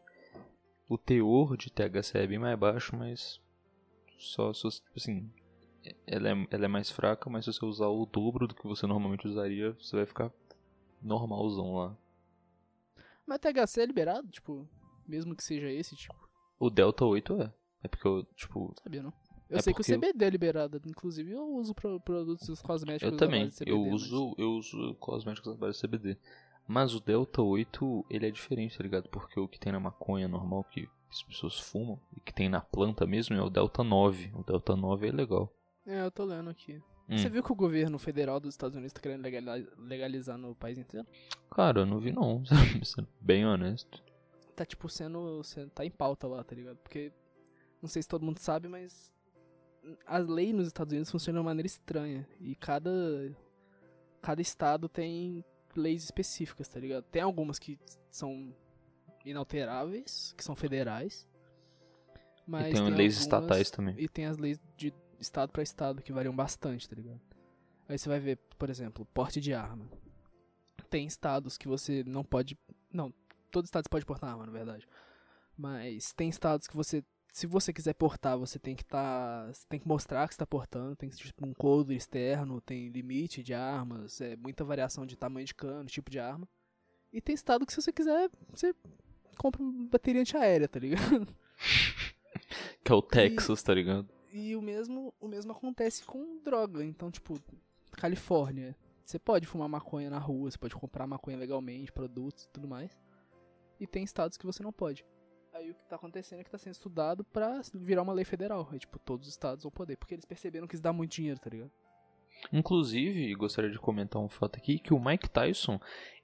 O 0.89 0.97
teor 0.97 1.57
de 1.57 1.71
THC 1.71 2.19
é 2.19 2.27
bem 2.27 2.39
mais 2.39 2.57
baixo, 2.59 2.95
mas 2.95 3.41
só, 4.19 4.53
só 4.53 4.69
assim, 4.95 5.33
ela 6.07 6.30
é, 6.30 6.47
ela 6.51 6.64
é 6.64 6.68
mais 6.68 6.91
fraca, 6.91 7.28
mas 7.28 7.45
se 7.45 7.53
você 7.53 7.64
usar 7.64 7.89
o 7.89 8.07
dobro 8.07 8.47
do 8.47 8.55
que 8.55 8.66
você 8.66 8.87
normalmente 8.87 9.26
usaria, 9.26 9.72
você 9.72 9.97
vai 9.97 10.07
ficar 10.07 10.32
normalzão 11.03 11.76
lá. 11.76 11.97
Mas 13.26 13.41
THC 13.41 13.80
é 13.80 13.87
liberado, 13.87 14.28
tipo, 14.28 14.68
mesmo 15.07 15.34
que 15.34 15.43
seja 15.43 15.70
esse, 15.70 15.97
tipo. 15.97 16.28
O 16.59 16.70
Delta 16.70 17.05
8 17.05 17.43
é. 17.43 17.53
É 17.82 17.89
porque 17.89 18.07
eu, 18.07 18.24
tipo. 18.34 18.74
Sabia 18.82 19.03
não. 19.03 19.12
Eu 19.49 19.59
é 19.59 19.62
sei 19.62 19.72
que 19.72 19.80
o 19.80 19.84
CBD 19.84 20.24
é 20.24 20.30
liberado, 20.30 20.80
inclusive 20.87 21.30
eu 21.30 21.47
uso 21.55 21.72
pro, 21.72 22.01
produtos 22.01 22.61
cosméticos. 22.61 23.12
Eu 23.12 23.16
também, 23.16 23.49
CBD, 23.49 23.70
eu 23.70 23.80
uso, 23.80 24.30
mas... 24.30 24.39
eu 24.39 24.51
uso 24.53 24.95
cosméticos 24.97 25.53
à 25.53 25.57
base 25.57 25.80
de 25.80 25.87
CBD. 25.87 26.18
Mas 26.66 26.95
o 26.95 27.01
Delta 27.01 27.41
8, 27.41 28.07
ele 28.11 28.26
é 28.26 28.30
diferente, 28.30 28.76
tá 28.76 28.82
ligado? 28.82 29.09
Porque 29.09 29.39
o 29.39 29.47
que 29.47 29.59
tem 29.59 29.72
na 29.72 29.78
maconha 29.78 30.26
normal, 30.26 30.64
que 30.64 30.89
as 31.09 31.22
pessoas 31.22 31.61
fumam, 31.61 32.01
e 32.16 32.20
que 32.20 32.34
tem 32.34 32.49
na 32.49 32.61
planta 32.61 33.07
mesmo, 33.07 33.37
é 33.37 33.43
o 33.43 33.49
Delta 33.49 33.84
9. 33.84 34.32
O 34.34 34.43
Delta 34.43 34.74
9 34.74 35.07
é 35.07 35.12
legal. 35.12 35.53
É, 35.87 36.03
eu 36.03 36.11
tô 36.11 36.24
lendo 36.24 36.51
aqui. 36.51 36.82
Hum. 37.09 37.16
Você 37.16 37.28
viu 37.28 37.43
que 37.43 37.53
o 37.53 37.55
governo 37.55 37.99
federal 37.99 38.41
dos 38.41 38.55
Estados 38.55 38.74
Unidos 38.76 38.93
tá 38.93 39.01
querendo 39.01 39.22
legalizar 39.78 40.37
no 40.37 40.55
país 40.57 40.76
inteiro? 40.76 41.07
Cara, 41.51 41.80
eu 41.80 41.87
não 41.87 42.01
vi 42.01 42.11
não, 42.11 42.43
sendo 42.82 43.09
bem 43.20 43.47
honesto. 43.47 44.03
Tá 44.57 44.64
tipo 44.64 44.89
sendo, 44.89 45.43
sendo. 45.45 45.70
tá 45.70 45.84
em 45.84 45.91
pauta 45.91 46.26
lá, 46.26 46.43
tá 46.43 46.55
ligado? 46.55 46.78
Porque. 46.78 47.12
Não 47.80 47.89
sei 47.89 48.03
se 48.03 48.09
todo 48.09 48.24
mundo 48.24 48.39
sabe, 48.39 48.68
mas. 48.68 49.12
As 50.05 50.26
leis 50.26 50.53
nos 50.53 50.66
Estados 50.66 50.93
Unidos 50.93 51.11
funcionam 51.11 51.41
de 51.41 51.45
uma 51.45 51.51
maneira 51.51 51.66
estranha. 51.66 52.26
E 52.41 52.57
cada. 52.57 52.91
Cada 54.20 54.43
estado 54.43 54.89
tem 54.89 55.45
leis 55.76 56.03
específicas, 56.03 56.66
tá 56.66 56.80
ligado? 56.80 57.05
Tem 57.05 57.22
algumas 57.22 57.61
que 57.61 57.78
são 58.11 58.53
inalteráveis, 59.24 60.34
que 60.37 60.43
são 60.43 60.57
federais. 60.57 61.28
Mas 62.45 62.68
e 62.68 62.72
tem, 62.72 62.84
tem 62.84 62.95
leis 62.95 63.14
algumas, 63.14 63.16
estatais 63.18 63.70
também. 63.70 63.95
E 63.99 64.09
tem 64.09 64.24
as 64.24 64.39
leis 64.39 64.59
de 64.76 64.93
estado 65.21 65.53
para 65.53 65.62
estado, 65.62 66.03
que 66.03 66.12
variam 66.12 66.35
bastante, 66.35 66.89
tá 66.89 66.97
ligado? 66.97 67.21
Aí 67.89 67.99
você 67.99 68.09
vai 68.09 68.19
ver, 68.19 68.39
por 68.59 68.69
exemplo, 68.69 69.07
porte 69.14 69.41
de 69.41 69.55
arma. 69.55 69.89
Tem 70.91 71.07
estados 71.07 71.57
que 71.57 71.69
você 71.69 72.03
não 72.05 72.25
pode. 72.25 72.59
Não, 72.93 73.12
todo 73.51 73.64
estado 73.64 73.89
pode 73.89 74.05
portar 74.05 74.31
arma, 74.31 74.47
na 74.47 74.53
verdade. 74.53 74.89
Mas 75.57 76.12
tem 76.12 76.29
estados 76.29 76.67
que 76.67 76.77
você. 76.77 77.05
Se 77.33 77.47
você 77.47 77.71
quiser 77.73 77.93
portar, 77.95 78.39
você 78.39 78.59
tem 78.59 78.75
que 78.75 78.83
estar. 78.83 79.47
Tá, 79.47 79.53
tem 79.69 79.79
que 79.79 79.87
mostrar 79.87 80.27
que 80.27 80.35
está 80.35 80.47
portando, 80.47 80.97
tem 80.97 81.09
tipo, 81.11 81.47
um 81.47 81.53
código 81.53 81.93
externo, 81.93 82.61
tem 82.61 82.89
limite 82.89 83.43
de 83.43 83.53
armas, 83.53 84.21
é 84.21 84.37
muita 84.37 84.64
variação 84.64 85.05
de 85.05 85.17
tamanho 85.17 85.47
de 85.47 85.55
cano, 85.55 85.89
tipo 85.89 86.11
de 86.11 86.19
arma. 86.19 86.49
E 87.12 87.21
tem 87.21 87.35
estado 87.35 87.67
que 87.67 87.73
se 87.73 87.81
você 87.81 87.93
quiser, 87.93 88.31
você 88.51 88.75
compra 89.37 89.62
uma 89.62 89.89
bateria 89.89 90.21
antiaérea, 90.21 90.69
tá 90.69 90.79
ligado? 90.81 91.27
Que 92.85 92.93
é 92.93 92.95
o 92.95 93.03
Texas, 93.03 93.61
e, 93.61 93.64
tá 93.64 93.75
ligado? 93.75 94.09
E 94.33 94.55
o 94.57 94.62
mesmo, 94.62 95.14
o 95.20 95.29
mesmo 95.29 95.53
acontece 95.53 96.05
com 96.05 96.39
droga. 96.43 96.85
Então, 96.85 97.11
tipo, 97.11 97.35
Califórnia. 97.93 98.77
Você 99.05 99.18
pode 99.20 99.47
fumar 99.47 99.68
maconha 99.68 100.11
na 100.11 100.18
rua, 100.18 100.51
você 100.51 100.59
pode 100.59 100.74
comprar 100.74 101.07
maconha 101.07 101.37
legalmente, 101.37 101.93
produtos 101.93 102.45
e 102.45 102.49
tudo 102.49 102.66
mais. 102.66 102.91
E 103.79 103.87
tem 103.87 104.03
estados 104.03 104.37
que 104.37 104.45
você 104.45 104.62
não 104.64 104.72
pode. 104.72 105.05
Aí 105.53 105.70
o 105.70 105.74
que 105.74 105.85
tá 105.87 105.97
acontecendo 105.97 106.41
é 106.41 106.45
que 106.45 106.51
tá 106.51 106.59
sendo 106.59 106.72
estudado 106.72 107.24
pra 107.24 107.61
virar 107.72 108.03
uma 108.03 108.12
lei 108.12 108.24
federal. 108.24 108.68
Aí, 108.70 108.79
tipo, 108.79 108.99
todos 108.99 109.29
os 109.29 109.33
estados 109.33 109.62
vão 109.62 109.70
poder. 109.70 109.97
Porque 109.97 110.14
eles 110.14 110.24
perceberam 110.24 110.66
que 110.66 110.74
isso 110.74 110.83
dá 110.83 110.93
muito 110.93 111.12
dinheiro, 111.12 111.39
tá 111.39 111.49
ligado? 111.49 111.70
Inclusive, 112.53 113.35
gostaria 113.35 113.70
de 113.70 113.79
comentar 113.79 114.20
um 114.20 114.29
fato 114.29 114.57
aqui, 114.57 114.79
que 114.79 114.93
o 114.93 115.03
Mike 115.03 115.31
Tyson, 115.31 115.81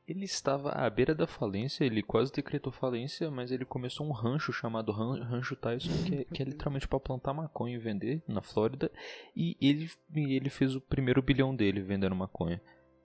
ele 0.07 0.25
estava 0.25 0.71
à 0.71 0.89
beira 0.91 1.15
da 1.15 1.27
falência, 1.27 1.85
ele 1.85 2.03
quase 2.03 2.33
decretou 2.33 2.73
falência, 2.73 3.31
mas 3.31 3.53
ele 3.53 3.65
começou 3.65 4.07
um 4.07 4.13
rancho 4.13 4.53
chamado 4.53 4.91
Rancho 4.93 5.55
Tyson, 5.57 5.91
que 6.05 6.15
é, 6.15 6.25
que 6.25 6.43
é 6.43 6.45
literalmente 6.45 6.89
para 6.89 6.99
plantar 6.99 7.33
maconha 7.33 7.77
e 7.77 7.79
vender 7.79 8.23
na 8.27 8.43
Flórida, 8.43 8.91
e 9.35 9.57
ele, 9.61 9.91
ele 10.15 10.51
fez 10.51 10.75
o 10.75 10.81
primeiro 10.81 11.23
bilhão 11.23 11.55
dele 11.55 11.81
vendendo 11.81 12.17
maconha. 12.17 12.61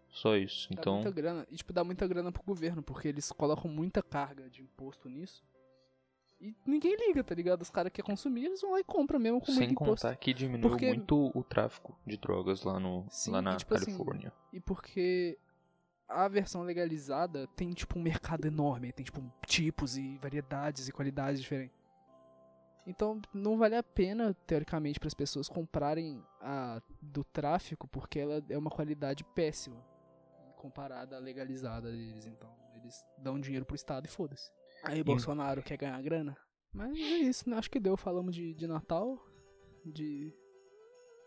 Só 0.09 0.35
isso. 0.35 0.67
Dá 0.69 0.75
então. 0.79 0.95
Muita 0.95 1.11
grana. 1.11 1.47
E 1.51 1.55
tipo, 1.55 1.71
dá 1.71 1.83
muita 1.83 2.07
grana 2.07 2.31
pro 2.31 2.41
governo, 2.43 2.81
porque 2.81 3.07
eles 3.07 3.31
colocam 3.31 3.69
muita 3.69 4.01
carga 4.01 4.49
de 4.49 4.63
imposto 4.63 5.07
nisso. 5.09 5.45
E 6.39 6.55
ninguém 6.65 6.95
liga, 7.07 7.23
tá 7.23 7.33
ligado? 7.33 7.61
Os 7.61 7.69
caras 7.69 7.91
que 7.91 8.01
querem 8.01 8.15
consumir, 8.15 8.45
eles 8.45 8.61
vão 8.61 8.71
lá 8.71 8.79
e 8.79 8.83
compram 8.83 9.19
mesmo 9.19 9.39
com 9.39 9.47
Sem 9.47 9.55
muito 9.55 9.71
imposto. 9.71 10.01
Sem 10.01 10.09
contar 10.11 10.19
que 10.19 10.33
diminuiu 10.33 10.69
porque... 10.69 10.87
muito 10.87 11.31
o 11.33 11.43
tráfico 11.43 11.97
de 12.05 12.15
drogas 12.17 12.63
lá, 12.63 12.79
no, 12.79 13.05
Sim, 13.09 13.31
lá 13.31 13.41
na 13.41 13.53
e, 13.53 13.57
tipo, 13.57 13.73
assim, 13.73 13.85
Califórnia. 13.85 14.27
Assim, 14.29 14.57
e 14.57 14.59
porque 14.59 15.39
a 16.07 16.27
versão 16.27 16.63
legalizada 16.63 17.47
tem, 17.55 17.71
tipo, 17.71 17.99
um 17.99 18.01
mercado 18.01 18.45
enorme. 18.45 18.91
Tem, 18.91 19.03
tipo, 19.03 19.21
tipos 19.45 19.97
e 19.97 20.17
variedades 20.17 20.87
e 20.87 20.91
qualidades 20.91 21.41
diferentes. 21.41 21.77
Então, 22.85 23.21
não 23.33 23.57
vale 23.57 23.75
a 23.75 23.83
pena, 23.83 24.33
teoricamente, 24.45 24.99
para 24.99 25.07
as 25.07 25.13
pessoas 25.13 25.49
comprarem 25.49 26.23
a 26.39 26.81
do 27.01 27.23
tráfico, 27.23 27.85
porque 27.87 28.17
ela 28.17 28.41
é 28.49 28.57
uma 28.57 28.69
qualidade 28.69 29.25
péssima 29.25 29.85
comparada 30.55 31.17
à 31.17 31.19
legalizada 31.19 31.91
deles. 31.91 32.25
Então, 32.25 32.49
eles 32.75 33.05
dão 33.17 33.39
dinheiro 33.39 33.65
pro 33.65 33.75
Estado 33.75 34.05
e 34.05 34.09
foda-se. 34.09 34.49
Aí, 34.83 35.03
Bolsonaro 35.03 35.61
quer 35.61 35.77
ganhar 35.77 36.01
grana. 36.01 36.37
Mas 36.73 36.95
é 36.97 37.17
isso, 37.17 37.49
né? 37.49 37.57
Acho 37.57 37.69
que 37.69 37.79
deu. 37.79 37.97
Falamos 37.97 38.33
de, 38.33 38.53
de 38.53 38.67
Natal, 38.67 39.19
de 39.83 40.33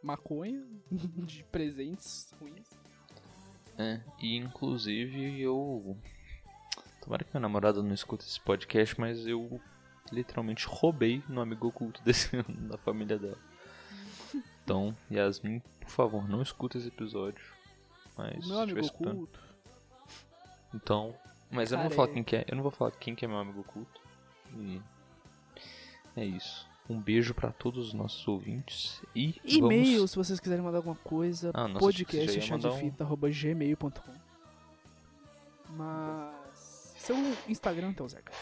maconha, 0.03 0.67
de 1.27 1.45
presentes 1.45 2.33
ruins. 2.41 2.71
É, 3.79 4.01
e 4.19 4.37
inclusive 4.37 5.41
eu. 5.41 5.97
Tomara 7.03 7.25
que 7.25 7.31
minha 7.33 7.41
namorada 7.41 7.83
não 7.83 7.95
escuta 7.95 8.25
esse 8.25 8.39
podcast, 8.41 8.99
mas 9.01 9.27
eu 9.27 9.61
literalmente 10.13 10.67
roubei 10.67 11.23
no 11.29 11.41
amigo 11.41 11.69
oculto 11.69 12.03
desse 12.03 12.37
ano 12.37 12.55
da 12.69 12.77
família 12.77 13.19
dela. 13.19 13.39
Então, 14.63 14.97
Yasmin, 15.11 15.61
por 15.81 15.91
favor, 15.91 16.29
não 16.29 16.43
escuta 16.43 16.79
esse 16.79 16.89
episódio. 16.89 17.45
Mas 18.17 18.47
meu 18.47 18.61
amigo 18.61 18.87
oculto. 18.87 19.41
Então, 20.75 21.15
mas 21.51 21.73
eu 21.73 21.79
não 21.79 21.89
vou 21.89 21.97
falar 21.97 22.09
quem 22.09 22.23
que 22.23 22.37
é. 22.37 22.45
Eu 22.47 22.57
não 22.57 22.63
vou 22.63 22.71
falar 22.71 22.91
quem 22.93 23.15
que 23.15 23.25
é 23.25 23.29
meu 23.29 23.39
amigo 23.39 23.61
oculto. 23.61 24.01
E 24.55 24.81
é 26.17 26.25
isso. 26.25 26.70
Um 26.89 27.01
beijo 27.01 27.35
para 27.35 27.53
todos 27.53 27.89
os 27.89 27.95
nossos 27.95 28.27
ouvintes. 28.27 29.01
E 29.15 29.41
e-mail, 29.45 29.97
vamos... 29.97 30.11
se 30.11 30.17
vocês 30.17 30.41
quiserem 30.41 30.65
mandar 30.65 30.79
alguma 30.79 30.97
coisa, 30.97 31.51
ah, 31.55 31.67
um... 31.67 31.79
Mas 35.71 36.95
seu 36.97 37.17
Instagram, 37.49 37.91
então, 37.91 38.09
Zeca. 38.09 38.33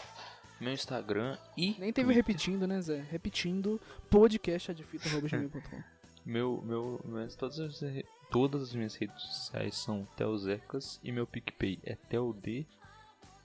Meu 0.59 0.73
Instagram 0.73 1.37
e 1.55 1.75
Nem 1.79 1.93
teve 1.93 2.07
Twitter. 2.07 2.15
repetindo, 2.15 2.67
né, 2.67 2.81
Zé? 2.81 3.05
Repetindo 3.09 3.79
podcastchadefita.gmail.com 4.09 5.83
Meu, 6.25 6.61
meu, 6.63 6.99
mas 7.05 7.35
todas 7.35 7.59
as, 7.59 7.81
todas 8.29 8.61
as 8.61 8.75
minhas 8.75 8.93
redes 8.95 9.21
sociais 9.21 9.75
são 9.75 10.05
Telzecas 10.17 10.99
e 11.03 11.11
meu 11.11 11.25
PicPay 11.25 11.79
é 11.83 11.95
TelD 11.95 12.67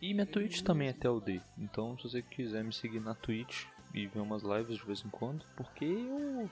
e 0.02 0.12
minha 0.12 0.26
Twitch 0.26 0.60
também 0.60 0.88
é 0.88 0.92
TelD. 0.92 1.40
Então, 1.56 1.96
se 1.96 2.02
você 2.02 2.20
quiser 2.20 2.62
me 2.62 2.72
seguir 2.72 3.00
na 3.00 3.14
Twitch, 3.14 3.64
e 3.94 4.06
ver 4.06 4.20
umas 4.20 4.42
lives 4.42 4.76
de 4.76 4.84
vez 4.84 5.04
em 5.04 5.08
quando, 5.08 5.46
porque 5.56 5.84
eu. 5.84 6.50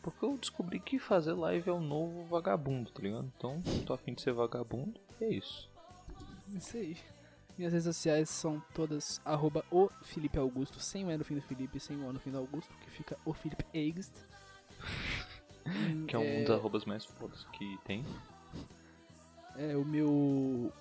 Porque 0.00 0.24
eu 0.24 0.38
descobri 0.38 0.78
que 0.78 1.00
fazer 1.00 1.32
live 1.32 1.68
é 1.68 1.72
o 1.72 1.80
novo 1.80 2.24
vagabundo, 2.26 2.92
tá 2.92 3.02
ligado? 3.02 3.30
Então, 3.36 3.60
tô 3.84 3.92
afim 3.92 4.14
de 4.14 4.22
ser 4.22 4.32
vagabundo, 4.32 5.00
e 5.20 5.24
é 5.24 5.28
isso. 5.30 5.68
Isso 6.54 6.76
aí. 6.76 6.96
Minhas 7.58 7.72
redes 7.72 7.86
sociais 7.86 8.30
são 8.30 8.62
todas 8.72 9.20
arroba 9.24 9.64
o 9.70 9.88
Felipe 10.02 10.38
Augusto, 10.38 10.78
sem 10.78 11.04
o 11.04 11.10
E 11.10 11.16
no 11.16 11.24
fim 11.24 11.34
do 11.34 11.42
Felipe, 11.42 11.80
sem 11.80 11.96
o 11.96 12.06
O 12.06 12.12
no 12.12 12.20
fim 12.20 12.30
do 12.30 12.38
Augusto, 12.38 12.72
que 12.78 12.90
fica 12.90 13.18
o 13.24 13.32
Felipe 13.32 13.64
Eigst. 13.74 14.12
que 16.06 16.14
é 16.14 16.18
um 16.18 16.22
é... 16.22 16.42
dos 16.42 16.50
arrobas 16.50 16.84
mais 16.84 17.04
fodas 17.04 17.44
que 17.52 17.76
tem. 17.84 18.04
É, 19.56 19.76
o 19.76 19.84
meu 19.84 20.72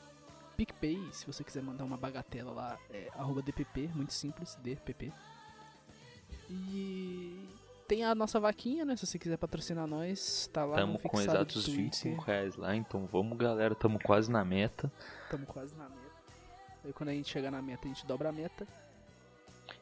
PicPay, 0.55 0.99
se 1.11 1.25
você 1.25 1.43
quiser 1.43 1.63
mandar 1.63 1.85
uma 1.85 1.97
bagatela 1.97 2.51
lá, 2.51 2.79
é 2.91 3.09
arroba 3.15 3.41
DPP, 3.41 3.89
muito 3.95 4.13
simples, 4.13 4.55
DPP. 4.61 5.11
E 6.49 7.47
tem 7.87 8.03
a 8.03 8.15
nossa 8.15 8.39
vaquinha, 8.39 8.85
né? 8.85 8.95
Se 8.95 9.05
você 9.05 9.19
quiser 9.19 9.37
patrocinar 9.37 9.87
nós, 9.87 10.49
tá 10.51 10.65
lá 10.65 10.77
Tamo 10.77 10.99
com 10.99 11.19
exatos 11.21 11.67
25 11.67 12.23
reais 12.23 12.55
lá, 12.55 12.75
então 12.75 13.05
vamos 13.05 13.37
galera, 13.37 13.75
tamo 13.75 13.99
quase 13.99 14.31
na 14.31 14.43
meta. 14.43 14.91
Tamo 15.29 15.45
quase 15.45 15.75
na 15.75 15.87
meta. 15.87 16.01
Aí 16.83 16.93
quando 16.93 17.09
a 17.09 17.13
gente 17.13 17.29
chegar 17.29 17.51
na 17.51 17.61
meta, 17.61 17.85
a 17.85 17.87
gente 17.87 18.05
dobra 18.05 18.29
a 18.29 18.31
meta. 18.31 18.67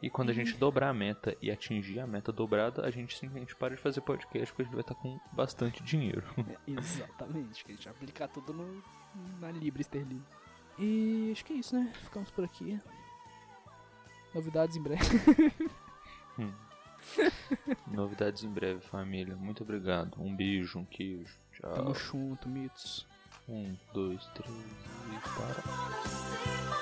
E 0.01 0.09
quando 0.09 0.29
a 0.29 0.33
gente 0.33 0.55
dobrar 0.57 0.89
a 0.89 0.93
meta 0.93 1.35
e 1.41 1.51
atingir 1.51 1.99
a 1.99 2.07
meta 2.07 2.31
dobrada, 2.31 2.85
a 2.85 2.91
gente 2.91 3.17
simplesmente 3.17 3.55
para 3.55 3.75
de 3.75 3.81
fazer 3.81 4.01
podcast 4.01 4.47
porque 4.51 4.63
a 4.63 4.65
gente 4.65 4.73
vai 4.73 4.81
estar 4.81 4.95
com 4.95 5.19
bastante 5.31 5.83
dinheiro. 5.83 6.23
É, 6.67 6.71
exatamente, 6.71 7.63
que 7.63 7.71
a 7.71 7.75
gente 7.75 7.85
vai 7.85 7.93
aplicar 7.93 8.27
tudo 8.27 8.53
no, 8.53 8.83
na 9.39 9.51
Libra 9.51 9.81
esterlina. 9.81 10.23
E 10.79 11.29
acho 11.31 11.45
que 11.45 11.53
é 11.53 11.55
isso, 11.57 11.75
né? 11.75 11.91
Ficamos 12.01 12.31
por 12.31 12.43
aqui. 12.43 12.79
Novidades 14.33 14.75
em 14.75 14.81
breve. 14.81 15.03
hum. 16.39 16.51
Novidades 17.87 18.43
em 18.43 18.49
breve, 18.49 18.81
família. 18.81 19.35
Muito 19.35 19.63
obrigado. 19.63 20.21
Um 20.21 20.35
beijo, 20.35 20.79
um 20.79 20.85
queijo. 20.85 21.37
Tchau. 21.53 21.73
Tamo 21.73 21.93
junto, 21.93 22.47
mitos. 22.47 23.05
Um, 23.47 23.75
dois, 23.93 24.25
três 24.27 24.49
e 24.49 25.19
para. 25.35 26.72